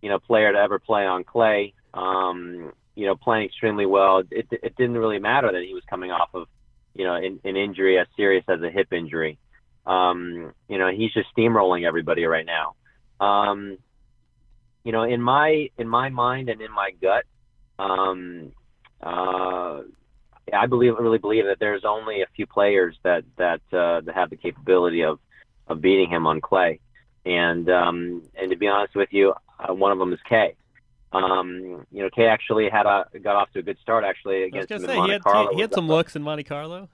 you 0.00 0.08
know, 0.08 0.18
player 0.18 0.50
to 0.52 0.58
ever 0.58 0.78
play 0.78 1.06
on 1.06 1.22
clay. 1.22 1.74
Um, 1.94 2.72
you 2.94 3.06
know, 3.06 3.14
playing 3.14 3.46
extremely 3.46 3.86
well. 3.86 4.22
It, 4.30 4.46
it 4.50 4.76
didn't 4.76 4.98
really 4.98 5.18
matter 5.18 5.50
that 5.50 5.62
he 5.62 5.72
was 5.74 5.82
coming 5.88 6.10
off 6.10 6.28
of, 6.34 6.46
you 6.94 7.04
know, 7.04 7.14
an, 7.14 7.40
an 7.44 7.56
injury 7.56 7.98
as 7.98 8.06
serious 8.16 8.44
as 8.48 8.60
a 8.62 8.70
hip 8.70 8.92
injury. 8.92 9.38
Um, 9.86 10.52
you 10.68 10.78
know, 10.78 10.90
he's 10.90 11.12
just 11.12 11.28
steamrolling 11.36 11.86
everybody 11.86 12.24
right 12.24 12.46
now. 12.46 12.74
Um, 13.20 13.78
you 14.84 14.92
know, 14.92 15.02
in 15.02 15.20
my 15.22 15.68
in 15.78 15.88
my 15.88 16.08
mind 16.08 16.48
and 16.48 16.60
in 16.60 16.72
my 16.72 16.90
gut, 17.00 17.24
um, 17.78 18.52
uh, 19.02 19.82
I 20.52 20.66
believe 20.66 20.94
really 20.98 21.18
believe 21.18 21.44
that 21.46 21.58
there's 21.60 21.84
only 21.84 22.22
a 22.22 22.26
few 22.34 22.46
players 22.46 22.96
that 23.02 23.24
that 23.38 23.60
uh, 23.72 24.00
that 24.02 24.14
have 24.14 24.30
the 24.30 24.36
capability 24.36 25.02
of 25.02 25.18
of 25.68 25.80
beating 25.80 26.10
him 26.10 26.26
on 26.26 26.40
clay, 26.40 26.80
and 27.24 27.68
um, 27.70 28.22
and 28.34 28.50
to 28.50 28.56
be 28.56 28.66
honest 28.66 28.94
with 28.94 29.08
you, 29.12 29.34
uh, 29.58 29.72
one 29.72 29.92
of 29.92 29.98
them 29.98 30.12
is 30.12 30.20
Kei. 30.28 30.54
Um, 31.12 31.86
you 31.92 32.02
know, 32.02 32.10
Kei 32.10 32.26
actually 32.26 32.68
had 32.70 32.86
a 32.86 33.06
got 33.22 33.36
off 33.36 33.50
to 33.52 33.60
a 33.60 33.62
good 33.62 33.78
start 33.80 34.04
actually 34.04 34.44
I 34.44 34.50
was 34.52 34.64
against 34.64 34.86
say 34.86 34.96
Monte 34.96 35.08
he 35.08 35.12
had 35.12 35.22
Carlo. 35.22 35.50
he, 35.50 35.56
he 35.56 35.60
had 35.60 35.74
some 35.74 35.88
looks 35.88 36.16
in 36.16 36.22
Monte 36.22 36.44
Carlo. 36.44 36.88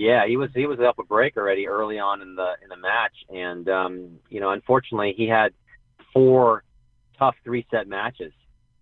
Yeah, 0.00 0.26
he 0.26 0.38
was 0.38 0.48
he 0.54 0.64
was 0.64 0.78
up 0.80 0.98
a 0.98 1.02
break 1.02 1.36
already 1.36 1.68
early 1.68 1.98
on 1.98 2.22
in 2.22 2.34
the 2.34 2.52
in 2.62 2.70
the 2.70 2.76
match, 2.78 3.12
and 3.28 3.68
um, 3.68 4.18
you 4.30 4.40
know, 4.40 4.50
unfortunately, 4.50 5.12
he 5.14 5.28
had 5.28 5.52
four 6.14 6.64
tough 7.18 7.34
three 7.44 7.66
set 7.70 7.86
matches, 7.86 8.32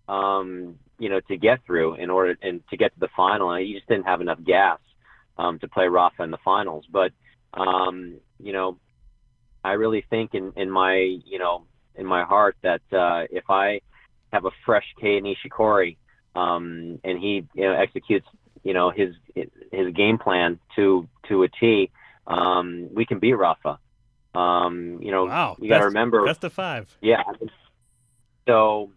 um, 0.07 0.75
you 0.97 1.09
know, 1.09 1.19
to 1.27 1.35
get 1.35 1.59
through 1.65 1.95
in 1.95 2.09
order 2.09 2.37
and 2.41 2.61
to 2.69 2.77
get 2.77 2.93
to 2.93 2.99
the 3.01 3.09
final. 3.17 3.51
And 3.51 3.67
he 3.67 3.73
just 3.73 3.85
didn't 3.89 4.05
have 4.05 4.21
enough 4.21 4.41
gas 4.45 4.79
um, 5.37 5.59
to 5.59 5.67
play 5.67 5.89
Rafa 5.89 6.23
in 6.23 6.31
the 6.31 6.37
finals. 6.37 6.85
But 6.89 7.11
um, 7.53 8.21
you 8.41 8.53
know, 8.53 8.77
I 9.61 9.73
really 9.73 10.05
think 10.09 10.33
in 10.33 10.53
in 10.55 10.71
my 10.71 10.95
you 11.25 11.37
know 11.37 11.65
in 11.95 12.05
my 12.05 12.23
heart 12.23 12.55
that 12.63 12.81
uh, 12.93 13.27
if 13.29 13.49
I 13.49 13.81
have 14.31 14.45
a 14.45 14.51
fresh 14.65 14.85
Kei 15.01 15.19
Nishikori 15.19 15.97
um, 16.33 16.99
and 17.03 17.19
he 17.19 17.45
you 17.53 17.63
know 17.63 17.73
executes 17.73 18.25
you 18.69 18.73
know 18.77 18.87
his 18.99 19.11
his 19.71 19.87
game 20.01 20.17
plan 20.25 20.59
to 20.75 21.07
to 21.27 21.35
a 21.43 21.49
T, 21.59 21.89
um, 22.27 22.87
we 22.97 23.03
can 23.09 23.17
beat 23.19 23.33
Rafa. 23.33 23.73
Um, 24.35 24.99
you 25.01 25.11
know, 25.11 25.25
Wow, 25.25 25.57
you 25.59 25.67
got 25.73 25.79
to 25.79 25.85
remember. 25.85 26.23
best 26.25 26.43
of 26.43 26.53
five. 26.53 26.85
Yeah. 27.01 27.23
So, 28.47 28.91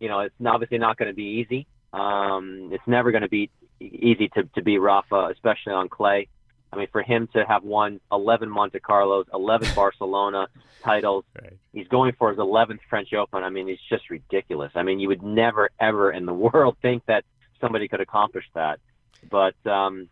you 0.00 0.08
know, 0.08 0.20
it's 0.20 0.34
obviously 0.44 0.78
not 0.78 0.96
going 0.96 1.08
to 1.10 1.14
be 1.14 1.40
easy. 1.40 1.66
Um, 1.92 2.70
it's 2.72 2.86
never 2.86 3.10
going 3.10 3.22
to 3.22 3.28
be 3.28 3.50
easy 3.80 4.28
to 4.34 4.44
to 4.54 4.62
beat 4.62 4.78
Rafa, 4.78 5.30
especially 5.32 5.72
on 5.72 5.88
clay. 5.88 6.28
I 6.72 6.76
mean, 6.78 6.88
for 6.90 7.02
him 7.02 7.28
to 7.34 7.44
have 7.44 7.64
won 7.64 8.00
11 8.10 8.48
Monte 8.48 8.80
Carlos, 8.80 9.26
11 9.34 9.68
Barcelona 9.76 10.46
titles, 10.82 11.24
Right. 11.40 11.52
he's 11.74 11.86
going 11.88 12.12
for 12.18 12.30
his 12.30 12.38
11th 12.38 12.78
French 12.88 13.12
Open. 13.12 13.44
I 13.44 13.50
mean, 13.50 13.68
it's 13.68 13.86
just 13.90 14.08
ridiculous. 14.08 14.72
I 14.74 14.82
mean, 14.82 14.98
you 14.98 15.08
would 15.08 15.22
never, 15.22 15.68
ever 15.78 16.10
in 16.10 16.24
the 16.24 16.32
world 16.46 16.76
think 16.80 17.04
that 17.06 17.24
somebody 17.60 17.88
could 17.88 18.00
accomplish 18.00 18.46
that. 18.54 18.80
But, 19.28 19.54
um, 19.66 20.08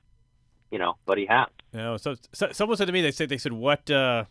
you 0.71 0.79
know, 0.79 0.97
but 1.07 1.19
he 1.19 1.27
has. 1.27 1.49
No, 1.73 1.97
so, 1.97 2.17
so 2.33 2.51
someone 2.53 2.77
said 2.77 2.87
to 2.87 2.93
me, 2.93 3.03
they 3.03 3.11
said 3.11 3.29
they 3.29 3.39
said 3.39 3.53
what, 3.53 3.91
uh, 3.91 4.25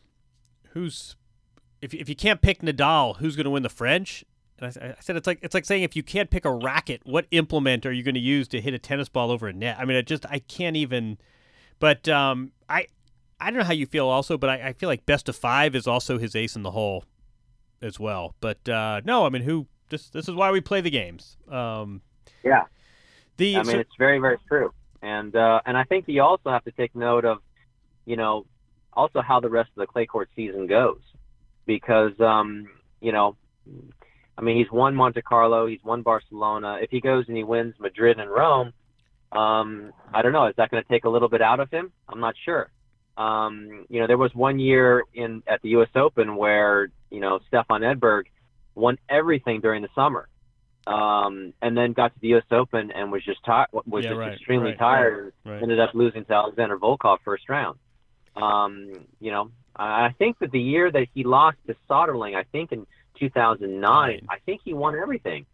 who's, 0.72 1.16
if 1.82 1.94
if 1.94 2.10
you 2.10 2.16
can't 2.16 2.42
pick 2.42 2.62
Nadal, 2.62 3.18
who's 3.18 3.36
going 3.36 3.46
to 3.46 3.50
win 3.50 3.64
the 3.64 3.70
French? 3.70 4.26
And 4.60 4.78
I, 4.82 4.88
I 4.88 4.96
said 5.00 5.16
it's 5.16 5.28
like 5.28 5.40
it's 5.42 5.54
like 5.54 5.66
saying 5.66 5.84
if 5.84 5.96
you 5.96 6.04
can't 6.04 6.30
pick 6.30 6.46
a 6.46 6.52
racket, 6.52 7.02
what 7.06 7.26
implement 7.32 7.86
are 7.86 7.92
you 7.92 8.04
going 8.04 8.16
to 8.16 8.22
use 8.22 8.48
to 8.50 8.62
hit 8.62 8.74
a 8.74 8.80
tennis 8.80 9.08
ball 9.10 9.32
over 9.32 9.48
a 9.48 9.54
net? 9.54 9.78
I 9.80 9.86
mean, 9.86 9.98
I 9.98 10.02
just 10.02 10.26
I 10.26 10.40
can't 10.40 10.76
even. 10.76 11.18
But 11.80 12.10
um, 12.10 12.52
I 12.68 12.88
I 13.40 13.50
don't 13.50 13.60
know 13.60 13.66
how 13.66 13.74
you 13.74 13.86
feel 13.86 14.08
also, 14.08 14.38
but 14.38 14.50
I, 14.50 14.68
I 14.68 14.74
feel 14.74 14.90
like 14.90 15.06
best 15.06 15.30
of 15.30 15.36
five 15.36 15.76
is 15.76 15.88
also 15.88 16.18
his 16.18 16.36
ace 16.36 16.58
in 16.58 16.64
the 16.64 16.72
hole, 16.72 17.06
as 17.82 18.00
well. 18.00 18.36
But 18.42 18.68
uh, 18.68 19.02
no, 19.06 19.26
I 19.26 19.30
mean, 19.30 19.44
who 19.44 19.68
this 19.90 20.10
this 20.10 20.28
is 20.28 20.36
why 20.36 20.52
we 20.52 20.62
play 20.62 20.82
the 20.82 20.90
games. 20.90 21.38
Um, 21.50 22.02
Yeah. 22.44 22.66
The 23.40 23.56
I 23.56 23.64
mean, 23.64 23.72
so- 23.72 23.80
it's 23.80 23.96
very, 23.98 24.20
very 24.20 24.38
true. 24.48 24.72
And 25.02 25.36
uh, 25.36 25.62
and 25.66 25.78
I 25.78 25.86
think 25.86 26.06
you 26.08 26.22
also 26.22 26.50
have 26.50 26.64
to 26.66 26.72
take 26.72 26.94
note 26.94 27.26
of, 27.26 27.40
you 28.06 28.18
know, 28.18 28.46
also 28.94 29.22
how 29.22 29.40
the 29.40 29.50
rest 29.50 29.70
of 29.70 29.80
the 29.80 29.88
clay 29.88 30.06
court 30.06 30.30
season 30.36 30.68
goes, 30.68 31.00
because 31.66 32.20
um, 32.20 32.68
you 33.00 33.12
know, 33.14 33.38
I 34.38 34.42
mean, 34.42 34.58
he's 34.58 34.72
won 34.72 34.96
Monte 34.96 35.22
Carlo, 35.22 35.68
he's 35.68 35.84
won 35.84 36.02
Barcelona. 36.02 36.80
If 36.82 36.92
he 36.92 37.00
goes 37.00 37.26
and 37.28 37.38
he 37.38 37.44
wins 37.44 37.76
Madrid 37.80 38.20
and 38.20 38.30
Rome, 38.30 38.74
um, 39.32 39.94
I 40.14 40.22
don't 40.22 40.34
know. 40.34 40.48
Is 40.48 40.56
that 40.58 40.70
going 40.70 40.84
to 40.84 40.90
take 40.90 41.06
a 41.06 41.10
little 41.10 41.30
bit 41.30 41.42
out 41.42 41.62
of 41.62 41.72
him? 41.72 41.92
I'm 42.10 42.20
not 42.20 42.36
sure. 42.44 42.70
Um, 43.18 43.86
you 43.90 44.02
know, 44.02 44.08
there 44.08 44.18
was 44.18 44.34
one 44.34 44.60
year 44.60 45.04
in 45.14 45.44
at 45.48 45.62
the 45.62 45.70
U.S. 45.70 45.90
Open 45.96 46.36
where 46.36 46.90
you 47.10 47.22
know 47.22 47.40
Stefan 47.48 47.82
Edberg 47.82 48.24
won 48.76 48.98
everything 49.10 49.62
during 49.62 49.82
the 49.82 49.90
summer 49.96 50.29
um, 50.94 51.54
and 51.62 51.78
then 51.78 51.94
got 51.94 52.14
to 52.14 52.20
the 52.20 52.30
U.S. 52.30 52.44
Open 52.52 52.92
and 52.92 53.12
was 53.12 53.24
just 53.24 53.44
tired, 53.46 53.68
was 53.74 54.04
Yeah, 54.04 54.12
just 54.12 54.20
right, 54.20 54.34
extremely 54.34 54.72
right, 54.72 54.80
tired. 54.80 55.34
right. 55.46 55.62
Ended 55.62 55.80
up 55.80 55.92
losing 55.94 56.26
to 56.26 56.34
Alexander 56.34 56.78
Volkov 56.78 57.18
first 57.24 57.48
round. 57.48 57.78
Um, 58.36 58.92
you 59.20 59.32
know, 59.32 59.52
I 59.76 60.14
think 60.18 60.40
that 60.40 60.52
the 60.52 60.60
year 60.60 60.92
that 60.92 61.08
he 61.14 61.24
lost 61.24 61.58
to 61.68 61.76
Soderling, 61.90 62.36
I 62.36 62.44
think 62.44 62.72
in 62.72 62.88
2009, 63.20 63.82
Right. 63.82 64.24
I 64.30 64.38
think 64.46 64.62
he 64.64 64.74
won 64.74 64.96
everything. 64.96 65.46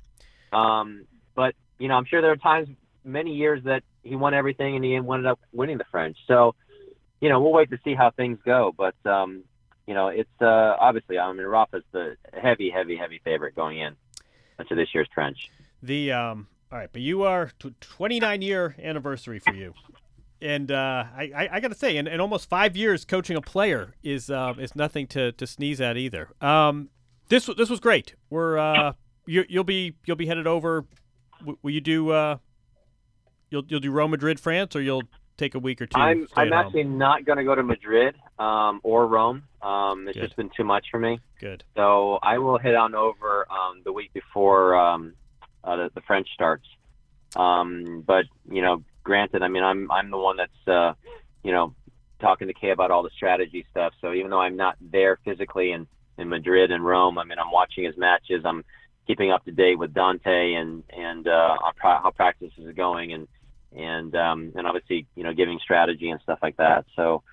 Um, 0.54 1.06
but 1.36 1.54
you 1.80 1.88
know, 1.90 1.96
I'm 1.96 2.06
sure 2.06 2.22
there 2.22 2.32
are 2.32 2.38
times, 2.38 2.70
many 3.04 3.34
years 3.36 3.64
that 3.66 3.84
he 4.04 4.16
won 4.16 4.34
everything 4.34 4.76
and 4.76 4.86
he 4.86 4.96
ended 4.96 5.26
up 5.26 5.40
winning 5.52 5.78
the 5.78 5.84
French. 5.92 6.18
So, 6.28 6.56
you 7.22 7.30
know, 7.30 7.42
we'll 7.42 7.52
wait 7.52 7.70
to 7.72 7.80
see 7.84 7.94
how 7.94 8.12
things 8.12 8.40
go. 8.46 8.74
But 8.76 8.96
um, 9.06 9.44
you 9.86 9.94
know, 9.94 10.08
it's 10.08 10.30
uh, 10.42 10.76
obviously, 10.80 11.20
I 11.20 11.32
mean, 11.34 11.46
Rafa's 11.46 11.84
the 11.92 12.16
heavy, 12.34 12.70
heavy, 12.70 12.96
heavy 12.96 13.20
favorite 13.24 13.56
going 13.56 13.80
in 13.80 13.96
to 14.64 14.76
this 14.76 14.94
year's 14.94 15.08
French. 15.14 15.50
The 15.84 16.12
um, 16.12 16.48
all 16.72 16.80
right, 16.80 16.90
but 16.92 17.02
you 17.02 17.24
are 17.24 17.52
tw 17.60 17.80
29 17.80 18.42
year 18.42 18.76
anniversary 18.82 19.40
for 19.40 19.54
you, 19.54 19.74
and 20.42 20.72
uh, 20.72 21.06
I, 21.16 21.32
I, 21.36 21.50
I 21.54 21.60
got 21.60 21.70
to 21.70 21.78
say, 21.78 21.98
in, 21.98 22.08
in 22.08 22.20
almost 22.20 22.50
five 22.50 22.76
years 22.76 23.06
coaching 23.06 23.36
a 23.38 23.42
player 23.42 23.94
is 24.04 24.30
uh, 24.30 24.54
is 24.58 24.76
nothing 24.76 25.08
to, 25.08 25.32
to 25.34 25.48
sneeze 25.48 25.80
at 25.82 25.98
either. 25.98 26.30
Um, 26.42 26.90
this 27.30 27.50
this 27.58 27.70
was 27.70 27.80
great. 27.80 28.16
We're 28.30 28.58
uh, 28.58 28.94
you, 29.26 29.46
you'll 29.48 29.64
be 29.64 29.96
you'll 30.06 30.16
be 30.16 30.28
headed 30.28 30.48
over. 30.48 30.86
Will 31.62 31.72
you 31.72 31.82
do 31.82 32.12
uh, 32.12 32.38
you'll 33.50 33.64
you'll 33.68 33.80
do 33.80 33.92
Rome, 33.92 34.12
Madrid, 34.12 34.40
France, 34.40 34.76
or 34.76 34.82
you'll 34.82 35.04
take 35.38 35.56
a 35.56 35.60
week 35.60 35.82
or 35.82 35.86
2 35.86 36.00
I'm 36.00 36.28
I'm 36.36 36.48
at 36.48 36.54
home? 36.54 36.66
actually 36.66 36.84
not 36.84 37.26
going 37.26 37.38
to 37.38 37.44
go 37.44 37.56
to 37.56 37.64
Madrid 37.64 38.16
um, 38.40 38.80
or 38.84 39.08
Rome. 39.08 39.44
Um, 39.62 40.08
it's 40.08 40.18
Good. 40.18 40.26
just 40.26 40.36
been 40.36 40.50
too 40.56 40.64
much 40.64 40.88
for 40.92 41.00
me. 41.00 41.20
good. 41.40 41.64
So 41.76 42.20
I 42.22 42.38
will 42.38 42.58
head 42.58 42.76
on 42.76 42.96
over 42.96 43.46
um, 43.50 43.82
the 43.84 43.92
week 43.92 44.14
before 44.14 44.76
um, 44.76 45.14
uh, 45.64 45.76
the, 45.76 45.90
the 45.96 46.02
French 46.02 46.28
starts. 46.34 46.66
Um, 47.36 48.04
but 48.06 48.26
you 48.50 48.62
know, 48.62 48.84
granted, 49.04 49.42
I 49.42 49.48
mean, 49.48 49.64
I'm 49.64 49.92
I'm 49.92 50.10
the 50.12 50.18
one 50.18 50.38
that's 50.38 50.68
uh, 50.68 50.94
you 51.44 51.52
know 51.52 51.74
talking 52.22 52.48
to 52.48 52.54
Kei 52.54 52.72
about 52.72 52.92
all 52.92 53.04
the 53.04 53.10
strategy 53.16 53.66
stuff. 53.72 53.94
So 54.02 54.14
even 54.14 54.32
though 54.32 54.40
I'm 54.40 54.56
not 54.56 54.78
there 54.80 55.20
physically 55.26 55.72
in 55.72 55.88
in 56.18 56.30
Madrid 56.30 56.72
and 56.72 56.86
Rome, 56.86 57.18
I 57.18 57.26
mean, 57.26 57.40
I'm 57.40 57.52
watching 57.52 57.84
his 57.84 57.98
matches. 57.98 58.44
I'm 58.46 58.64
keeping 59.06 59.32
up 59.32 59.44
to 59.46 59.52
date 59.52 59.78
with 59.78 59.94
Dante 59.94 60.54
and 60.54 60.84
and 60.90 61.28
uh, 61.28 61.58
how 61.78 62.12
practice 62.16 62.52
is 62.58 62.74
going 62.76 63.12
and 63.14 63.28
and 63.76 64.16
um, 64.16 64.54
and 64.56 64.66
obviously 64.66 65.06
you 65.16 65.24
know 65.24 65.34
giving 65.34 65.60
strategy 65.60 66.10
and 66.10 66.22
stuff 66.22 66.40
like 66.42 66.58
that. 66.58 66.86
So 66.96 67.24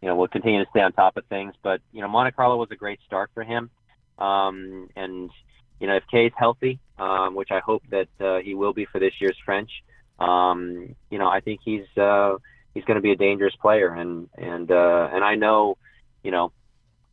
you 0.00 0.08
know 0.08 0.16
we'll 0.16 0.28
continue 0.28 0.64
to 0.64 0.70
stay 0.70 0.80
on 0.80 0.92
top 0.92 1.16
of 1.16 1.24
things. 1.26 1.54
But 1.62 1.80
you 1.92 2.00
know 2.00 2.08
Monte 2.08 2.32
Carlo 2.32 2.56
was 2.56 2.70
a 2.70 2.76
great 2.76 3.00
start 3.06 3.30
for 3.34 3.44
him, 3.44 3.70
um, 4.18 4.88
and 4.96 5.30
you 5.78 5.86
know 5.86 5.96
if 5.96 6.04
Kei's 6.10 6.32
healthy, 6.36 6.78
um, 6.98 7.34
which 7.34 7.50
I 7.50 7.60
hope 7.60 7.82
that 7.90 8.08
uh, 8.20 8.38
he 8.38 8.54
will 8.54 8.72
be 8.72 8.86
for 8.86 8.98
this 8.98 9.14
year's 9.20 9.36
French, 9.44 9.70
um, 10.18 10.94
you 11.10 11.18
know 11.18 11.28
I 11.28 11.40
think 11.40 11.60
he's 11.64 11.86
uh, 11.96 12.36
he's 12.74 12.84
going 12.84 12.96
to 12.96 13.02
be 13.02 13.12
a 13.12 13.16
dangerous 13.16 13.54
player, 13.56 13.92
and 13.92 14.28
and 14.36 14.70
uh, 14.70 15.08
and 15.12 15.22
I 15.22 15.34
know 15.34 15.76
you 16.22 16.30
know 16.30 16.52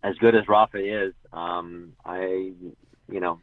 as 0.04 0.16
good 0.18 0.36
as 0.36 0.48
Rafa 0.48 0.78
is, 0.78 1.14
um, 1.34 1.94
I 2.06 2.54
you 3.10 3.20
know. 3.20 3.40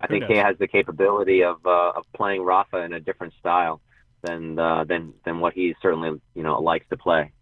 I 0.00 0.08
Who 0.08 0.18
think 0.18 0.26
Kei 0.26 0.38
has 0.38 0.58
the 0.58 0.66
capability 0.66 1.44
of 1.44 1.64
uh, 1.64 1.92
of 1.92 2.04
playing 2.12 2.42
Rafa 2.42 2.78
in 2.78 2.92
a 2.92 2.98
different 2.98 3.34
style 3.38 3.80
than 4.22 4.58
uh, 4.58 4.84
than 4.84 5.14
than 5.24 5.40
what 5.40 5.52
he 5.54 5.74
certainly 5.82 6.20
you 6.34 6.42
know 6.42 6.60
likes 6.60 6.86
to 6.90 6.96
play. 6.96 7.32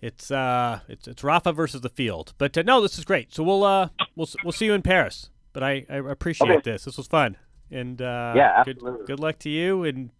It's 0.00 0.30
uh, 0.30 0.80
it's 0.88 1.08
it's 1.08 1.24
Rafa 1.24 1.52
versus 1.52 1.80
the 1.80 1.88
field. 1.88 2.34
But 2.38 2.56
uh, 2.56 2.62
no, 2.62 2.80
this 2.80 2.98
is 2.98 3.04
great. 3.04 3.34
So 3.34 3.42
we'll 3.42 3.64
uh, 3.64 3.88
we'll 4.16 4.28
we'll 4.44 4.52
see 4.52 4.66
you 4.66 4.74
in 4.74 4.82
Paris. 4.82 5.30
But 5.52 5.62
I, 5.64 5.84
I 5.90 5.96
appreciate 5.96 6.50
Okay. 6.50 6.60
this. 6.72 6.84
This 6.84 6.96
was 6.96 7.06
fun. 7.08 7.36
And 7.70 8.00
uh, 8.00 8.32
Yeah, 8.36 8.62
good, 8.64 8.78
good 9.06 9.18
luck 9.18 9.38
to 9.40 9.48
you. 9.50 9.82
in 9.82 10.12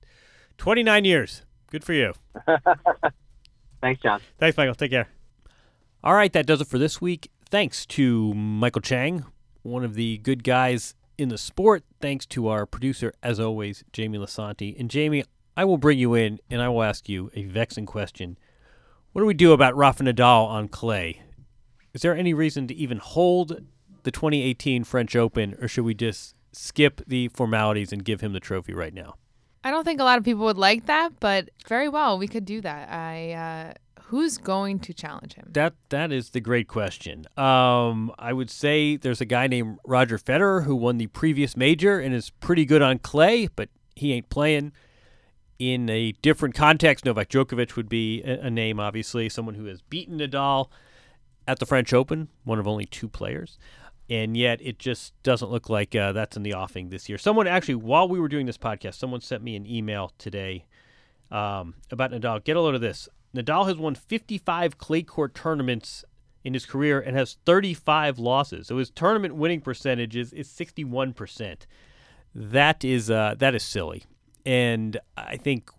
29 0.56 1.04
years. 1.04 1.42
Good 1.70 1.84
for 1.84 1.92
you. 1.92 2.12
Thanks, 3.80 4.02
Jon. 4.02 4.20
Thanks, 4.38 4.56
Michael. 4.56 4.74
Take 4.74 4.90
care. 4.90 5.08
All 6.02 6.14
right, 6.14 6.32
that 6.32 6.46
does 6.46 6.60
it 6.60 6.66
for 6.66 6.78
this 6.78 7.00
week. 7.00 7.30
Thanks 7.50 7.86
to 7.86 8.34
Michael 8.34 8.80
Chang, 8.82 9.24
one 9.62 9.84
of 9.84 9.94
the 9.94 10.18
good 10.18 10.42
guys 10.44 10.94
in 11.16 11.28
the 11.28 11.38
sport. 11.38 11.84
Thanks 12.00 12.26
to 12.26 12.48
our 12.48 12.66
producer, 12.66 13.12
as 13.22 13.38
always, 13.38 13.84
Jamie 13.92 14.18
Lisanti. 14.18 14.78
And 14.78 14.90
Jamie, 14.90 15.24
I 15.58 15.64
will 15.64 15.76
bring 15.76 15.98
you 15.98 16.14
in 16.14 16.38
and 16.48 16.62
I 16.62 16.68
will 16.68 16.84
ask 16.84 17.08
you 17.08 17.32
a 17.34 17.42
vexing 17.42 17.84
question. 17.84 18.38
What 19.10 19.22
do 19.22 19.26
we 19.26 19.34
do 19.34 19.50
about 19.50 19.76
Rafa 19.76 20.04
Nadal 20.04 20.46
on 20.46 20.68
clay? 20.68 21.22
Is 21.92 22.02
there 22.02 22.14
any 22.14 22.32
reason 22.32 22.68
to 22.68 22.74
even 22.76 22.98
hold 22.98 23.62
the 24.04 24.12
2018 24.12 24.84
French 24.84 25.16
Open, 25.16 25.56
or 25.60 25.66
should 25.66 25.84
we 25.84 25.94
just 25.94 26.36
skip 26.52 27.00
the 27.08 27.26
formalities 27.26 27.92
and 27.92 28.04
give 28.04 28.20
him 28.20 28.34
the 28.34 28.38
trophy 28.38 28.72
right 28.72 28.94
now? 28.94 29.16
I 29.64 29.72
don't 29.72 29.82
think 29.82 29.98
a 29.98 30.04
lot 30.04 30.16
of 30.16 30.24
people 30.24 30.44
would 30.44 30.58
like 30.58 30.86
that, 30.86 31.18
but 31.18 31.48
very 31.66 31.88
well, 31.88 32.18
we 32.18 32.28
could 32.28 32.44
do 32.44 32.60
that. 32.60 32.88
I 32.92 33.32
uh, 33.32 33.72
who's 34.02 34.38
going 34.38 34.78
to 34.78 34.94
challenge 34.94 35.34
him? 35.34 35.48
That 35.50 35.74
that 35.88 36.12
is 36.12 36.30
the 36.30 36.40
great 36.40 36.68
question. 36.68 37.24
Um, 37.36 38.12
I 38.16 38.32
would 38.32 38.50
say 38.50 38.96
there's 38.96 39.20
a 39.20 39.24
guy 39.26 39.48
named 39.48 39.78
Roger 39.84 40.18
Federer 40.18 40.66
who 40.66 40.76
won 40.76 40.98
the 40.98 41.08
previous 41.08 41.56
major 41.56 41.98
and 41.98 42.14
is 42.14 42.30
pretty 42.30 42.64
good 42.64 42.80
on 42.80 43.00
clay, 43.00 43.48
but 43.48 43.70
he 43.96 44.12
ain't 44.12 44.30
playing. 44.30 44.70
In 45.58 45.90
a 45.90 46.12
different 46.12 46.54
context, 46.54 47.04
Novak 47.04 47.28
Djokovic 47.30 47.74
would 47.74 47.88
be 47.88 48.22
a, 48.22 48.48
name, 48.48 48.78
obviously, 48.78 49.28
someone 49.28 49.56
who 49.56 49.64
has 49.64 49.82
beaten 49.82 50.18
Nadal 50.18 50.68
at 51.48 51.58
the 51.58 51.66
French 51.66 51.92
Open, 51.92 52.28
one 52.44 52.60
of 52.60 52.68
only 52.68 52.86
two 52.86 53.08
players. 53.08 53.58
And 54.08 54.36
yet, 54.36 54.60
it 54.62 54.78
just 54.78 55.20
doesn't 55.24 55.50
look 55.50 55.68
like 55.68 55.96
uh, 55.96 56.12
that's 56.12 56.36
in 56.36 56.44
the 56.44 56.54
offing 56.54 56.90
this 56.90 57.08
year. 57.08 57.18
Someone 57.18 57.48
actually, 57.48 57.74
while 57.74 58.08
we 58.08 58.20
were 58.20 58.28
doing 58.28 58.46
this 58.46 58.56
podcast, 58.56 58.94
someone 58.94 59.20
sent 59.20 59.42
me 59.42 59.56
an 59.56 59.66
email 59.66 60.12
today 60.16 60.66
um, 61.32 61.74
about 61.90 62.12
Nadal. 62.12 62.44
Get 62.44 62.56
a 62.56 62.60
load 62.60 62.76
of 62.76 62.80
this. 62.80 63.08
Nadal 63.34 63.66
has 63.66 63.76
won 63.76 63.96
55 63.96 64.78
clay 64.78 65.02
court 65.02 65.34
tournaments 65.34 66.04
in 66.44 66.54
his 66.54 66.66
career 66.66 67.00
and 67.00 67.16
has 67.16 67.36
35 67.44 68.18
losses. 68.18 68.68
So 68.68 68.78
his 68.78 68.90
tournament 68.90 69.34
winning 69.34 69.60
percentage 69.60 70.16
is, 70.16 70.32
is 70.32 70.48
61%. 70.48 71.66
That 72.34 72.84
is 72.84 73.10
uh, 73.10 73.34
that 73.38 73.54
is 73.54 73.62
silly. 73.62 74.04
And 74.48 74.98
I 75.14 75.36
think 75.36 75.70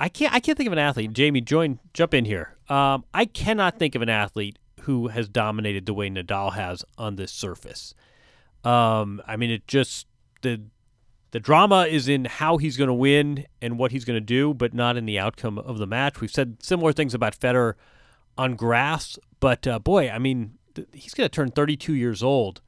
I 0.00 0.08
can't 0.08 0.34
I 0.34 0.40
can't 0.40 0.58
think 0.58 0.66
of 0.66 0.72
an 0.72 0.78
athlete. 0.80 1.12
Jamie, 1.12 1.40
join 1.40 1.78
jump 1.94 2.14
in 2.14 2.24
here. 2.24 2.56
Um, 2.68 3.04
I 3.14 3.26
cannot 3.26 3.78
think 3.78 3.94
of 3.94 4.02
an 4.02 4.08
athlete 4.08 4.58
who 4.80 5.06
has 5.06 5.28
dominated 5.28 5.86
the 5.86 5.94
way 5.94 6.10
Nadal 6.10 6.54
has 6.54 6.84
on 6.98 7.14
this 7.14 7.30
surface. 7.30 7.94
Um, 8.64 9.22
I 9.24 9.36
mean, 9.36 9.50
it 9.50 9.68
just 9.68 10.08
the 10.42 10.62
the 11.30 11.38
drama 11.38 11.82
is 11.82 12.08
in 12.08 12.24
how 12.24 12.56
he's 12.56 12.76
going 12.76 12.88
to 12.88 12.94
win 12.94 13.46
and 13.62 13.78
what 13.78 13.92
he's 13.92 14.04
going 14.04 14.16
to 14.16 14.20
do, 14.20 14.52
but 14.52 14.74
not 14.74 14.96
in 14.96 15.06
the 15.06 15.20
outcome 15.20 15.56
of 15.56 15.78
the 15.78 15.86
match. 15.86 16.20
We've 16.20 16.28
said 16.28 16.56
similar 16.60 16.92
things 16.92 17.14
about 17.14 17.38
Federer 17.38 17.74
on 18.36 18.56
grass, 18.56 19.16
but 19.38 19.64
uh, 19.64 19.78
boy, 19.78 20.10
I 20.10 20.18
mean, 20.18 20.54
th- 20.74 20.88
he's 20.92 21.14
going 21.14 21.28
to 21.28 21.32
turn 21.32 21.52
32 21.52 21.94
years 21.94 22.20
old 22.20 22.62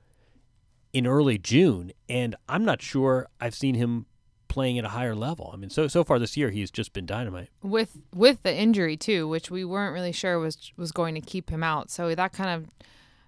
in 0.93 1.09
early 1.09 1.39
June, 1.39 1.91
and 2.09 2.37
I'm 2.49 2.65
not 2.65 2.83
sure 2.83 3.29
I've 3.41 3.55
seen 3.57 3.75
him 3.75 4.07
playing 4.51 4.79
at 4.79 4.85
a 4.85 4.89
higher 4.89 5.15
level. 5.15 5.51
I 5.55 5.57
mean, 5.57 5.71
so 5.71 5.89
so 5.89 6.05
far 6.05 6.19
this 6.19 6.37
year 6.37 6.51
he's 6.51 6.71
just 6.71 6.93
been 6.93 7.07
dynamite. 7.07 7.49
with 7.63 7.97
with 8.15 8.43
the 8.43 8.55
injury 8.55 8.99
too, 8.99 9.27
which 9.27 9.51
we 9.51 9.65
weren't 9.65 9.95
really 9.95 10.13
sure 10.13 10.39
was 10.39 10.73
was 10.77 10.93
going 10.93 11.15
to 11.15 11.23
keep 11.23 11.49
him 11.49 11.63
out. 11.63 11.91
So 11.91 12.15
that 12.15 12.33
kind 12.35 12.51
of, 12.51 12.71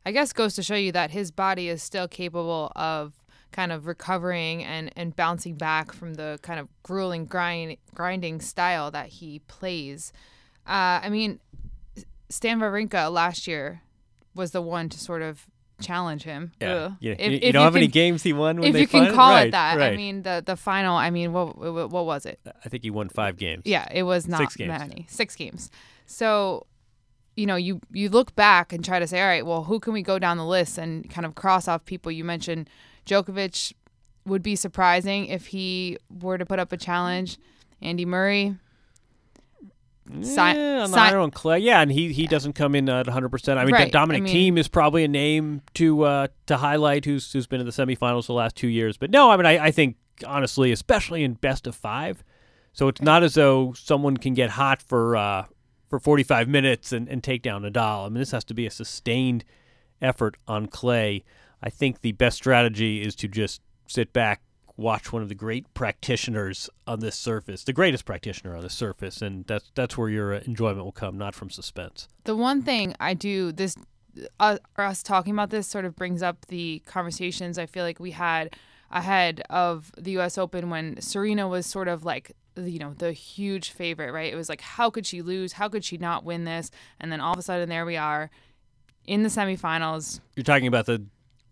I 0.04 0.12
guess, 0.12 0.34
goes 0.34 0.54
to 0.56 0.62
show 0.62 0.74
you 0.74 0.92
that 0.92 1.12
his 1.12 1.30
body 1.30 1.68
is 1.68 1.82
still 1.82 2.08
capable 2.08 2.70
of 2.76 3.14
kind 3.52 3.72
of 3.72 3.86
recovering 3.86 4.64
and 4.64 4.90
and 4.96 5.16
bouncing 5.16 5.54
back 5.54 5.92
from 5.92 6.14
the 6.14 6.38
kind 6.42 6.60
of 6.60 6.68
grueling 6.82 7.24
grind 7.24 7.78
grinding 7.94 8.40
style 8.40 8.90
that 8.90 9.06
he 9.06 9.38
plays. 9.46 10.12
Uh, 10.66 11.00
I 11.02 11.08
mean, 11.08 11.40
Stan 12.28 12.60
Wawrinka 12.60 13.10
last 13.12 13.46
year 13.46 13.82
was 14.34 14.50
the 14.50 14.62
one 14.62 14.88
to 14.88 14.98
sort 14.98 15.22
of 15.22 15.46
challenge 15.82 16.22
him. 16.22 16.52
Ugh. 16.62 16.92
You, 17.00 17.16
If- 17.18 17.32
you, 17.32 17.38
if 17.42 17.52
know 17.54 17.62
how 17.62 17.70
many 17.70 17.86
can- 17.86 17.92
games 17.92 18.22
he 18.22 18.32
won 18.32 18.60
when 18.60 18.74
if 18.74 18.80
you 18.80 18.86
can 18.88 19.12
call 19.14 19.30
right, 19.32 19.48
it 19.48 19.50
that. 19.52 19.76
Right. 19.78 19.92
I 19.92 19.96
mean, 19.96 20.22
the 20.22 20.42
the 20.44 20.56
final. 20.56 20.96
I 20.96 21.10
mean, 21.10 21.32
what 21.32 21.58
what, 21.58 21.90
what 21.90 22.06
was 22.06 22.24
it? 22.26 22.40
I 22.64 22.68
think 22.68 22.82
he 22.82 22.90
won 22.90 23.08
five 23.08 23.36
games. 23.36 23.62
Yeah, 23.64 23.86
it 23.92 24.04
was 24.04 24.26
not 24.28 24.38
Six 24.40 24.56
games. 24.56 24.68
many. 24.68 25.06
Six 25.08 25.36
games. 25.36 25.70
So, 26.06 26.66
you 27.36 27.46
know, 27.46 27.56
you 27.56 27.80
you 27.92 28.08
look 28.08 28.34
back 28.34 28.72
and 28.72 28.84
try 28.84 28.98
to 28.98 29.06
say, 29.06 29.20
all 29.20 29.26
right, 29.28 29.44
well, 29.44 29.64
who 29.64 29.80
can 29.80 29.92
we 29.92 30.02
go 30.02 30.18
down 30.18 30.36
the 30.36 30.46
list 30.46 30.78
and 30.78 31.08
kind 31.10 31.24
of 31.26 31.34
cross 31.34 31.68
off 31.68 31.84
people? 31.84 32.12
You 32.12 32.24
mentioned 32.24 32.68
Djokovic 33.06 33.72
would 34.26 34.42
be 34.42 34.54
surprising 34.56 35.26
if 35.26 35.46
he 35.48 35.98
were 36.08 36.38
to 36.38 36.46
put 36.46 36.58
up 36.58 36.72
a 36.72 36.76
challenge. 36.76 37.38
Andy 37.80 38.04
Murray. 38.04 38.56
Si- 40.22 40.34
yeah, 40.36 40.82
on 40.82 40.90
the 40.90 40.96
si- 40.96 41.00
iron 41.00 41.30
clay. 41.30 41.60
Yeah, 41.60 41.80
and 41.80 41.90
he 41.92 42.12
he 42.12 42.26
doesn't 42.26 42.54
come 42.54 42.74
in 42.74 42.88
at 42.88 43.06
100. 43.06 43.28
percent 43.28 43.58
I 43.58 43.64
mean, 43.64 43.74
Right, 43.74 43.92
Dominic 43.92 44.22
I 44.22 44.24
mean- 44.24 44.54
Thiem 44.54 44.58
is 44.58 44.68
probably 44.68 45.04
a 45.04 45.08
name 45.08 45.62
to 45.74 46.02
uh, 46.02 46.26
to 46.46 46.56
highlight 46.56 47.04
who's 47.04 47.32
who's 47.32 47.46
been 47.46 47.60
in 47.60 47.66
the 47.66 47.72
semifinals 47.72 48.26
the 48.26 48.32
last 48.34 48.56
two 48.56 48.68
years. 48.68 48.96
But 48.96 49.10
no, 49.10 49.30
I 49.30 49.36
mean, 49.36 49.46
I, 49.46 49.66
I 49.66 49.70
think 49.70 49.96
honestly, 50.26 50.72
especially 50.72 51.22
in 51.24 51.34
best 51.34 51.66
of 51.66 51.74
five, 51.76 52.24
so 52.72 52.88
it's 52.88 53.00
not 53.00 53.22
as 53.22 53.34
though 53.34 53.72
someone 53.74 54.16
can 54.16 54.34
get 54.34 54.50
hot 54.50 54.82
for 54.82 55.16
uh, 55.16 55.44
for 55.88 56.00
45 56.00 56.48
minutes 56.48 56.92
and, 56.92 57.08
and 57.08 57.22
take 57.22 57.42
down 57.42 57.62
Nadal. 57.62 58.06
I 58.06 58.08
mean, 58.08 58.18
this 58.18 58.32
has 58.32 58.44
to 58.44 58.54
be 58.54 58.66
a 58.66 58.70
sustained 58.70 59.44
effort 60.00 60.36
on 60.48 60.66
clay. 60.66 61.22
I 61.62 61.70
think 61.70 62.00
the 62.00 62.12
best 62.12 62.36
strategy 62.38 63.02
is 63.02 63.14
to 63.16 63.28
just 63.28 63.60
sit 63.86 64.12
back, 64.12 64.42
watch 64.82 65.12
one 65.12 65.22
of 65.22 65.28
the 65.28 65.34
great 65.34 65.72
practitioners 65.74 66.68
on 66.86 67.00
this 67.00 67.16
surface, 67.16 67.64
the 67.64 67.72
greatest 67.72 68.04
practitioner 68.04 68.56
on 68.56 68.62
this 68.62 68.74
surface, 68.74 69.22
and 69.22 69.46
that's 69.46 69.70
that's 69.74 69.96
where 69.96 70.08
your 70.08 70.34
uh, 70.34 70.40
enjoyment 70.44 70.84
will 70.84 70.92
come, 70.92 71.16
not 71.16 71.34
from 71.34 71.50
suspense. 71.50 72.08
The 72.24 72.36
one 72.36 72.62
thing 72.62 72.94
I 73.00 73.14
do 73.14 73.52
this, 73.52 73.76
uh, 74.40 74.58
us 74.76 75.02
talking 75.02 75.32
about 75.32 75.50
this 75.50 75.66
sort 75.66 75.84
of 75.84 75.96
brings 75.96 76.22
up 76.22 76.46
the 76.46 76.82
conversations 76.86 77.58
I 77.58 77.66
feel 77.66 77.84
like 77.84 78.00
we 78.00 78.10
had 78.10 78.56
ahead 78.90 79.42
of 79.48 79.90
the 79.96 80.12
U.S. 80.12 80.36
Open 80.36 80.68
when 80.68 81.00
Serena 81.00 81.48
was 81.48 81.64
sort 81.64 81.88
of 81.88 82.04
like 82.04 82.32
you 82.56 82.78
know 82.78 82.94
the 82.94 83.12
huge 83.12 83.70
favorite, 83.70 84.12
right? 84.12 84.32
It 84.32 84.36
was 84.36 84.48
like 84.48 84.60
how 84.60 84.90
could 84.90 85.06
she 85.06 85.22
lose? 85.22 85.54
How 85.54 85.68
could 85.68 85.84
she 85.84 85.96
not 85.96 86.24
win 86.24 86.44
this? 86.44 86.70
And 87.00 87.10
then 87.10 87.20
all 87.20 87.32
of 87.32 87.38
a 87.38 87.42
sudden 87.42 87.68
there 87.68 87.86
we 87.86 87.96
are 87.96 88.30
in 89.06 89.22
the 89.22 89.28
semifinals. 89.28 90.20
You're 90.36 90.44
talking 90.44 90.66
about 90.66 90.86
the 90.86 91.04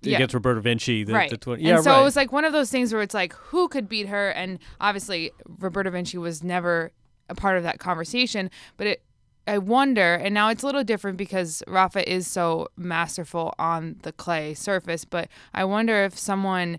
Yeah. 0.03 0.17
against 0.17 0.35
Roberta 0.35 0.61
Vinci, 0.61 1.05
the, 1.05 1.13
right. 1.13 1.31
the 1.31 1.37
tw- 1.37 1.61
yeah, 1.61 1.75
and 1.77 1.85
so 1.85 1.91
right. 1.91 2.01
it 2.01 2.05
was 2.05 2.17
like 2.17 2.33
one 2.33 2.45
of 2.45 2.53
those 2.53 2.71
things 2.71 2.93
where 2.93 3.03
it's 3.03 3.15
like, 3.15 3.35
who 3.35 3.69
could 3.69 3.89
beat 3.89 4.09
her? 4.09 4.31
And 4.31 4.59
obviously, 4.81 5.31
Roberta 5.59 5.91
Vinci 5.91 6.17
was 6.17 6.43
never 6.43 6.93
a 7.29 7.35
part 7.35 7.59
of 7.59 7.63
that 7.65 7.79
conversation. 7.79 8.51
But 8.77 8.87
it, 8.87 9.03
I 9.47 9.59
wonder, 9.59 10.15
and 10.15 10.33
now 10.33 10.49
it's 10.49 10.63
a 10.63 10.67
little 10.67 10.85
different 10.85 11.19
because 11.19 11.63
Rafa 11.67 12.11
is 12.11 12.27
so 12.27 12.69
masterful 12.77 13.55
on 13.59 13.97
the 14.03 14.13
clay 14.13 14.55
surface. 14.55 15.05
But 15.05 15.29
I 15.53 15.65
wonder 15.65 16.05
if 16.05 16.19
someone, 16.19 16.79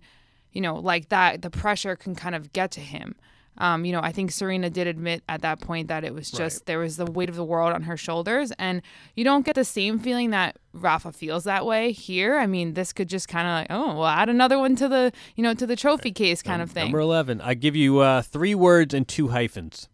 you 0.52 0.62
know, 0.62 0.76
like 0.76 1.10
that, 1.10 1.42
the 1.42 1.50
pressure 1.50 1.96
can 1.96 2.16
kind 2.16 2.34
of 2.34 2.54
get 2.54 2.72
to 2.72 2.82
him. 2.82 3.16
Um, 3.62 3.86
you 3.86 3.92
know, 3.92 4.02
I 4.02 4.12
think 4.12 4.32
Serena 4.32 4.72
did 4.72 4.88
admit 4.88 5.24
at 5.30 5.44
that 5.44 5.62
point 5.62 5.88
that 5.90 6.04
it 6.04 6.16
was 6.16 6.32
just 6.32 6.66
there 6.66 6.80
was 6.80 6.98
the 6.98 7.06
weight 7.06 7.30
of 7.30 7.36
the 7.36 7.44
world 7.44 7.74
on 7.74 7.84
her 7.84 7.96
shoulders, 7.96 8.52
and 8.58 8.82
you 9.16 9.24
don't 9.24 9.46
get 9.46 9.54
the 9.54 9.64
same 9.64 10.00
feeling 10.00 10.32
that 10.32 10.58
Rafa 10.74 11.12
feels 11.12 11.44
that 11.44 11.64
way 11.64 11.92
here. 11.92 12.38
I 12.38 12.48
mean, 12.48 12.74
this 12.74 12.92
could 12.92 13.08
just 13.08 13.28
kind 13.28 13.48
of 13.48 13.54
like, 13.54 13.68
oh, 13.70 14.00
well, 14.00 14.08
add 14.08 14.30
another 14.30 14.58
one 14.58 14.76
to 14.78 14.88
the 14.88 15.12
you 15.36 15.44
know 15.44 15.54
to 15.54 15.68
the 15.68 15.76
trophy 15.76 16.12
case 16.12 16.42
kind 16.42 16.60
of 16.60 16.72
thing. 16.72 16.86
Number 16.86 17.02
11. 17.02 17.40
I 17.40 17.54
give 17.54 17.76
you 17.76 18.00
uh, 18.00 18.24
three 18.24 18.56
words 18.56 18.96
and 18.96 19.08
two 19.08 19.28
hyphens. 19.28 19.88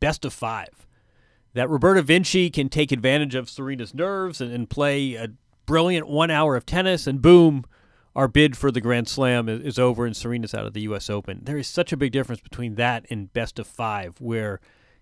Best 0.00 0.24
of 0.24 0.32
five. 0.32 0.86
That 1.52 1.68
Roberta 1.68 2.00
Vinci 2.00 2.48
can 2.48 2.70
take 2.70 2.92
advantage 2.92 3.34
of 3.34 3.50
Serena's 3.50 3.92
nerves 3.92 4.40
and, 4.40 4.50
and 4.50 4.70
play 4.70 5.16
a 5.16 5.28
brilliant 5.66 6.08
one 6.08 6.30
hour 6.30 6.56
of 6.56 6.64
tennis, 6.64 7.06
and 7.06 7.20
boom, 7.20 7.66
our 8.16 8.26
bid 8.26 8.56
for 8.56 8.72
the 8.72 8.80
Grand 8.80 9.06
Slam 9.06 9.46
is, 9.46 9.60
is 9.60 9.78
over 9.78 10.06
and 10.06 10.16
Serena's 10.16 10.54
out 10.54 10.64
of 10.64 10.72
the 10.72 10.80
U.S. 10.82 11.10
Open. 11.10 11.40
There 11.42 11.58
is 11.58 11.68
such 11.68 11.92
a 11.92 11.98
big 11.98 12.12
difference 12.12 12.40
between 12.40 12.76
that 12.76 13.04
and 13.10 13.30
best 13.32 13.58
of 13.58 13.66
five, 13.66 14.14
where 14.20 14.58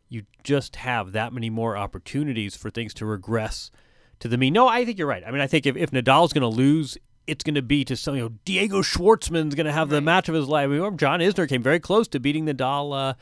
you 0.08 0.24
just 0.42 0.76
have 0.76 1.12
that 1.12 1.32
many 1.32 1.48
more 1.48 1.76
opportunities 1.76 2.56
for 2.56 2.70
things 2.70 2.92
to 2.94 3.06
regress 3.06 3.70
to 4.18 4.26
the 4.26 4.36
mean. 4.36 4.52
No, 4.52 4.66
I 4.66 4.84
think 4.84 4.98
you're 4.98 5.06
right. 5.06 5.22
I 5.24 5.30
mean, 5.30 5.40
I 5.40 5.46
think 5.46 5.64
if, 5.64 5.76
if 5.76 5.92
Nadal's 5.92 6.32
going 6.32 6.42
to 6.42 6.48
lose, 6.48 6.98
it's 7.28 7.44
going 7.44 7.54
to 7.54 7.62
be 7.62 7.84
to 7.84 7.96
some, 7.96 8.16
you 8.16 8.22
know, 8.22 8.32
Diego 8.44 8.82
Schwartzman's 8.82 9.54
going 9.54 9.66
to 9.66 9.72
have 9.72 9.90
the 9.90 10.00
match 10.00 10.28
of 10.28 10.34
his 10.34 10.48
life. 10.48 10.64
I 10.64 10.66
mean, 10.66 10.96
John 10.96 11.20
Isner 11.20 11.48
came 11.48 11.62
very 11.62 11.78
close 11.78 12.08
to 12.08 12.20
beating 12.20 12.46
Nadal 12.46 13.10
uh, 13.10 13.14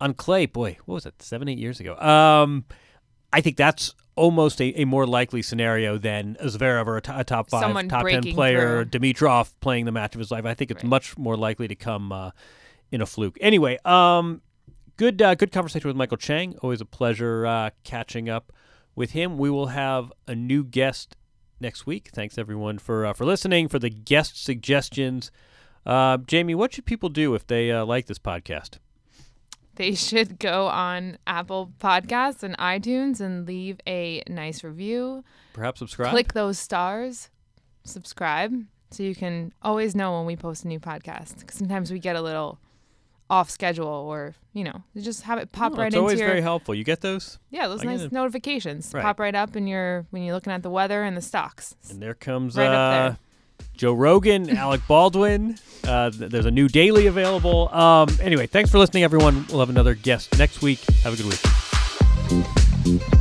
on 0.00 0.14
clay. 0.14 0.46
Boy, 0.46 0.78
what 0.84 0.94
was 0.94 1.04
that, 1.04 1.20
seven, 1.20 1.48
eight 1.48 1.58
years 1.58 1.80
ago? 1.80 1.96
Um, 1.98 2.64
I 3.32 3.40
think 3.40 3.56
that's 3.56 3.92
almost 4.16 4.60
a, 4.60 4.80
a 4.80 4.84
more 4.84 5.06
likely 5.06 5.42
scenario 5.42 5.98
than 5.98 6.36
a 6.40 6.46
Zverev 6.46 6.86
or 6.86 6.96
a, 6.96 7.02
t- 7.02 7.12
a 7.14 7.22
top 7.22 7.50
five, 7.50 7.60
Someone 7.60 7.88
top 7.88 8.06
ten 8.06 8.22
player, 8.22 8.84
through. 8.84 9.00
Dimitrov 9.00 9.52
playing 9.60 9.84
the 9.84 9.92
match 9.92 10.14
of 10.14 10.18
his 10.18 10.30
life. 10.30 10.44
I 10.44 10.54
think 10.54 10.70
it's 10.70 10.82
Right. 10.82 10.88
much 10.90 11.16
more 11.18 11.36
likely 11.36 11.68
to 11.68 11.74
come 11.74 12.10
uh, 12.12 12.30
in 12.90 13.00
a 13.00 13.06
fluke. 13.06 13.36
Anyway, 13.40 13.78
um, 13.84 14.40
good 14.96 15.20
uh, 15.22 15.34
good 15.34 15.52
conversation 15.52 15.88
with 15.88 15.96
Michael 15.96 16.16
Chang. 16.16 16.56
Always 16.62 16.80
a 16.80 16.86
pleasure 16.86 17.46
uh, 17.46 17.70
catching 17.84 18.28
up 18.28 18.52
with 18.94 19.10
him. 19.10 19.36
We 19.38 19.50
will 19.50 19.66
have 19.68 20.12
a 20.26 20.34
new 20.34 20.64
guest 20.64 21.14
next 21.60 21.86
week. 21.86 22.10
Thanks 22.14 22.38
everyone 22.38 22.78
for 22.78 23.04
uh, 23.06 23.12
for 23.12 23.24
listening 23.26 23.68
for 23.68 23.78
the 23.78 23.90
guest 23.90 24.42
suggestions. 24.42 25.30
Uh, 25.84 26.16
Jamie, 26.18 26.54
what 26.54 26.72
should 26.72 26.84
people 26.86 27.08
do 27.10 27.34
if 27.34 27.46
they 27.46 27.70
uh, 27.70 27.84
like 27.84 28.06
this 28.06 28.18
podcast? 28.18 28.78
They 29.76 29.94
should 29.94 30.38
go 30.38 30.66
on 30.66 31.18
Apple 31.26 31.72
Podcasts 31.78 32.42
and 32.42 32.56
iTunes 32.58 33.20
and 33.20 33.46
leave 33.46 33.78
a 33.86 34.22
nice 34.28 34.64
review. 34.64 35.22
Perhaps 35.52 35.78
subscribe. 35.80 36.10
Click 36.10 36.32
those 36.32 36.58
stars, 36.58 37.30
subscribe, 37.84 38.52
so 38.90 39.02
you 39.02 39.14
can 39.14 39.52
always 39.62 39.94
know 39.94 40.16
when 40.18 40.26
we 40.26 40.36
post 40.36 40.64
a 40.64 40.68
new 40.68 40.80
podcast. 40.80 41.40
Because 41.40 41.56
sometimes 41.56 41.90
we 41.92 41.98
get 41.98 42.16
a 42.16 42.22
little 42.22 42.58
off 43.28 43.50
schedule, 43.50 43.86
or 43.88 44.34
you 44.52 44.64
know, 44.64 44.82
you 44.94 45.02
just 45.02 45.22
have 45.22 45.38
it 45.38 45.50
pop 45.52 45.72
Oh, 45.72 45.76
right 45.76 45.86
it's 45.88 45.94
into 45.94 45.98
It's 45.98 46.00
always 46.00 46.20
your 46.20 46.28
very 46.28 46.40
helpful. 46.40 46.74
You 46.74 46.84
get 46.84 47.00
those, 47.00 47.38
yeah 47.50 47.66
those 47.68 47.82
I 47.82 47.84
nice 47.96 48.12
notifications 48.12 48.92
Right. 48.94 49.02
pop 49.02 49.18
right 49.18 49.34
up 49.34 49.56
in 49.56 49.66
your 49.66 50.06
when 50.10 50.22
you're 50.22 50.34
looking 50.34 50.52
at 50.52 50.62
the 50.62 50.70
weather 50.70 51.02
and 51.02 51.16
the 51.16 51.22
stocks. 51.22 51.74
and 51.90 52.00
there 52.00 52.14
comes 52.14 52.56
Right 52.56 52.66
up 52.68 52.72
uh, 52.72 53.08
there. 53.08 53.18
Joe 53.76 53.92
Rogan, 53.92 54.50
Alec 54.56 54.80
Baldwin. 54.88 55.56
Uh, 55.84 56.10
there's 56.12 56.46
a 56.46 56.50
new 56.50 56.68
daily 56.68 57.06
available. 57.06 57.72
Um, 57.72 58.08
anyway, 58.20 58.46
thanks 58.46 58.70
for 58.70 58.78
listening, 58.78 59.04
everyone. 59.04 59.46
We'll 59.48 59.60
have 59.60 59.70
another 59.70 59.94
guest 59.94 60.36
next 60.38 60.62
week. 60.62 60.80
Have 61.02 61.14
a 61.14 61.16
good 61.16 61.26
week. 62.86 63.16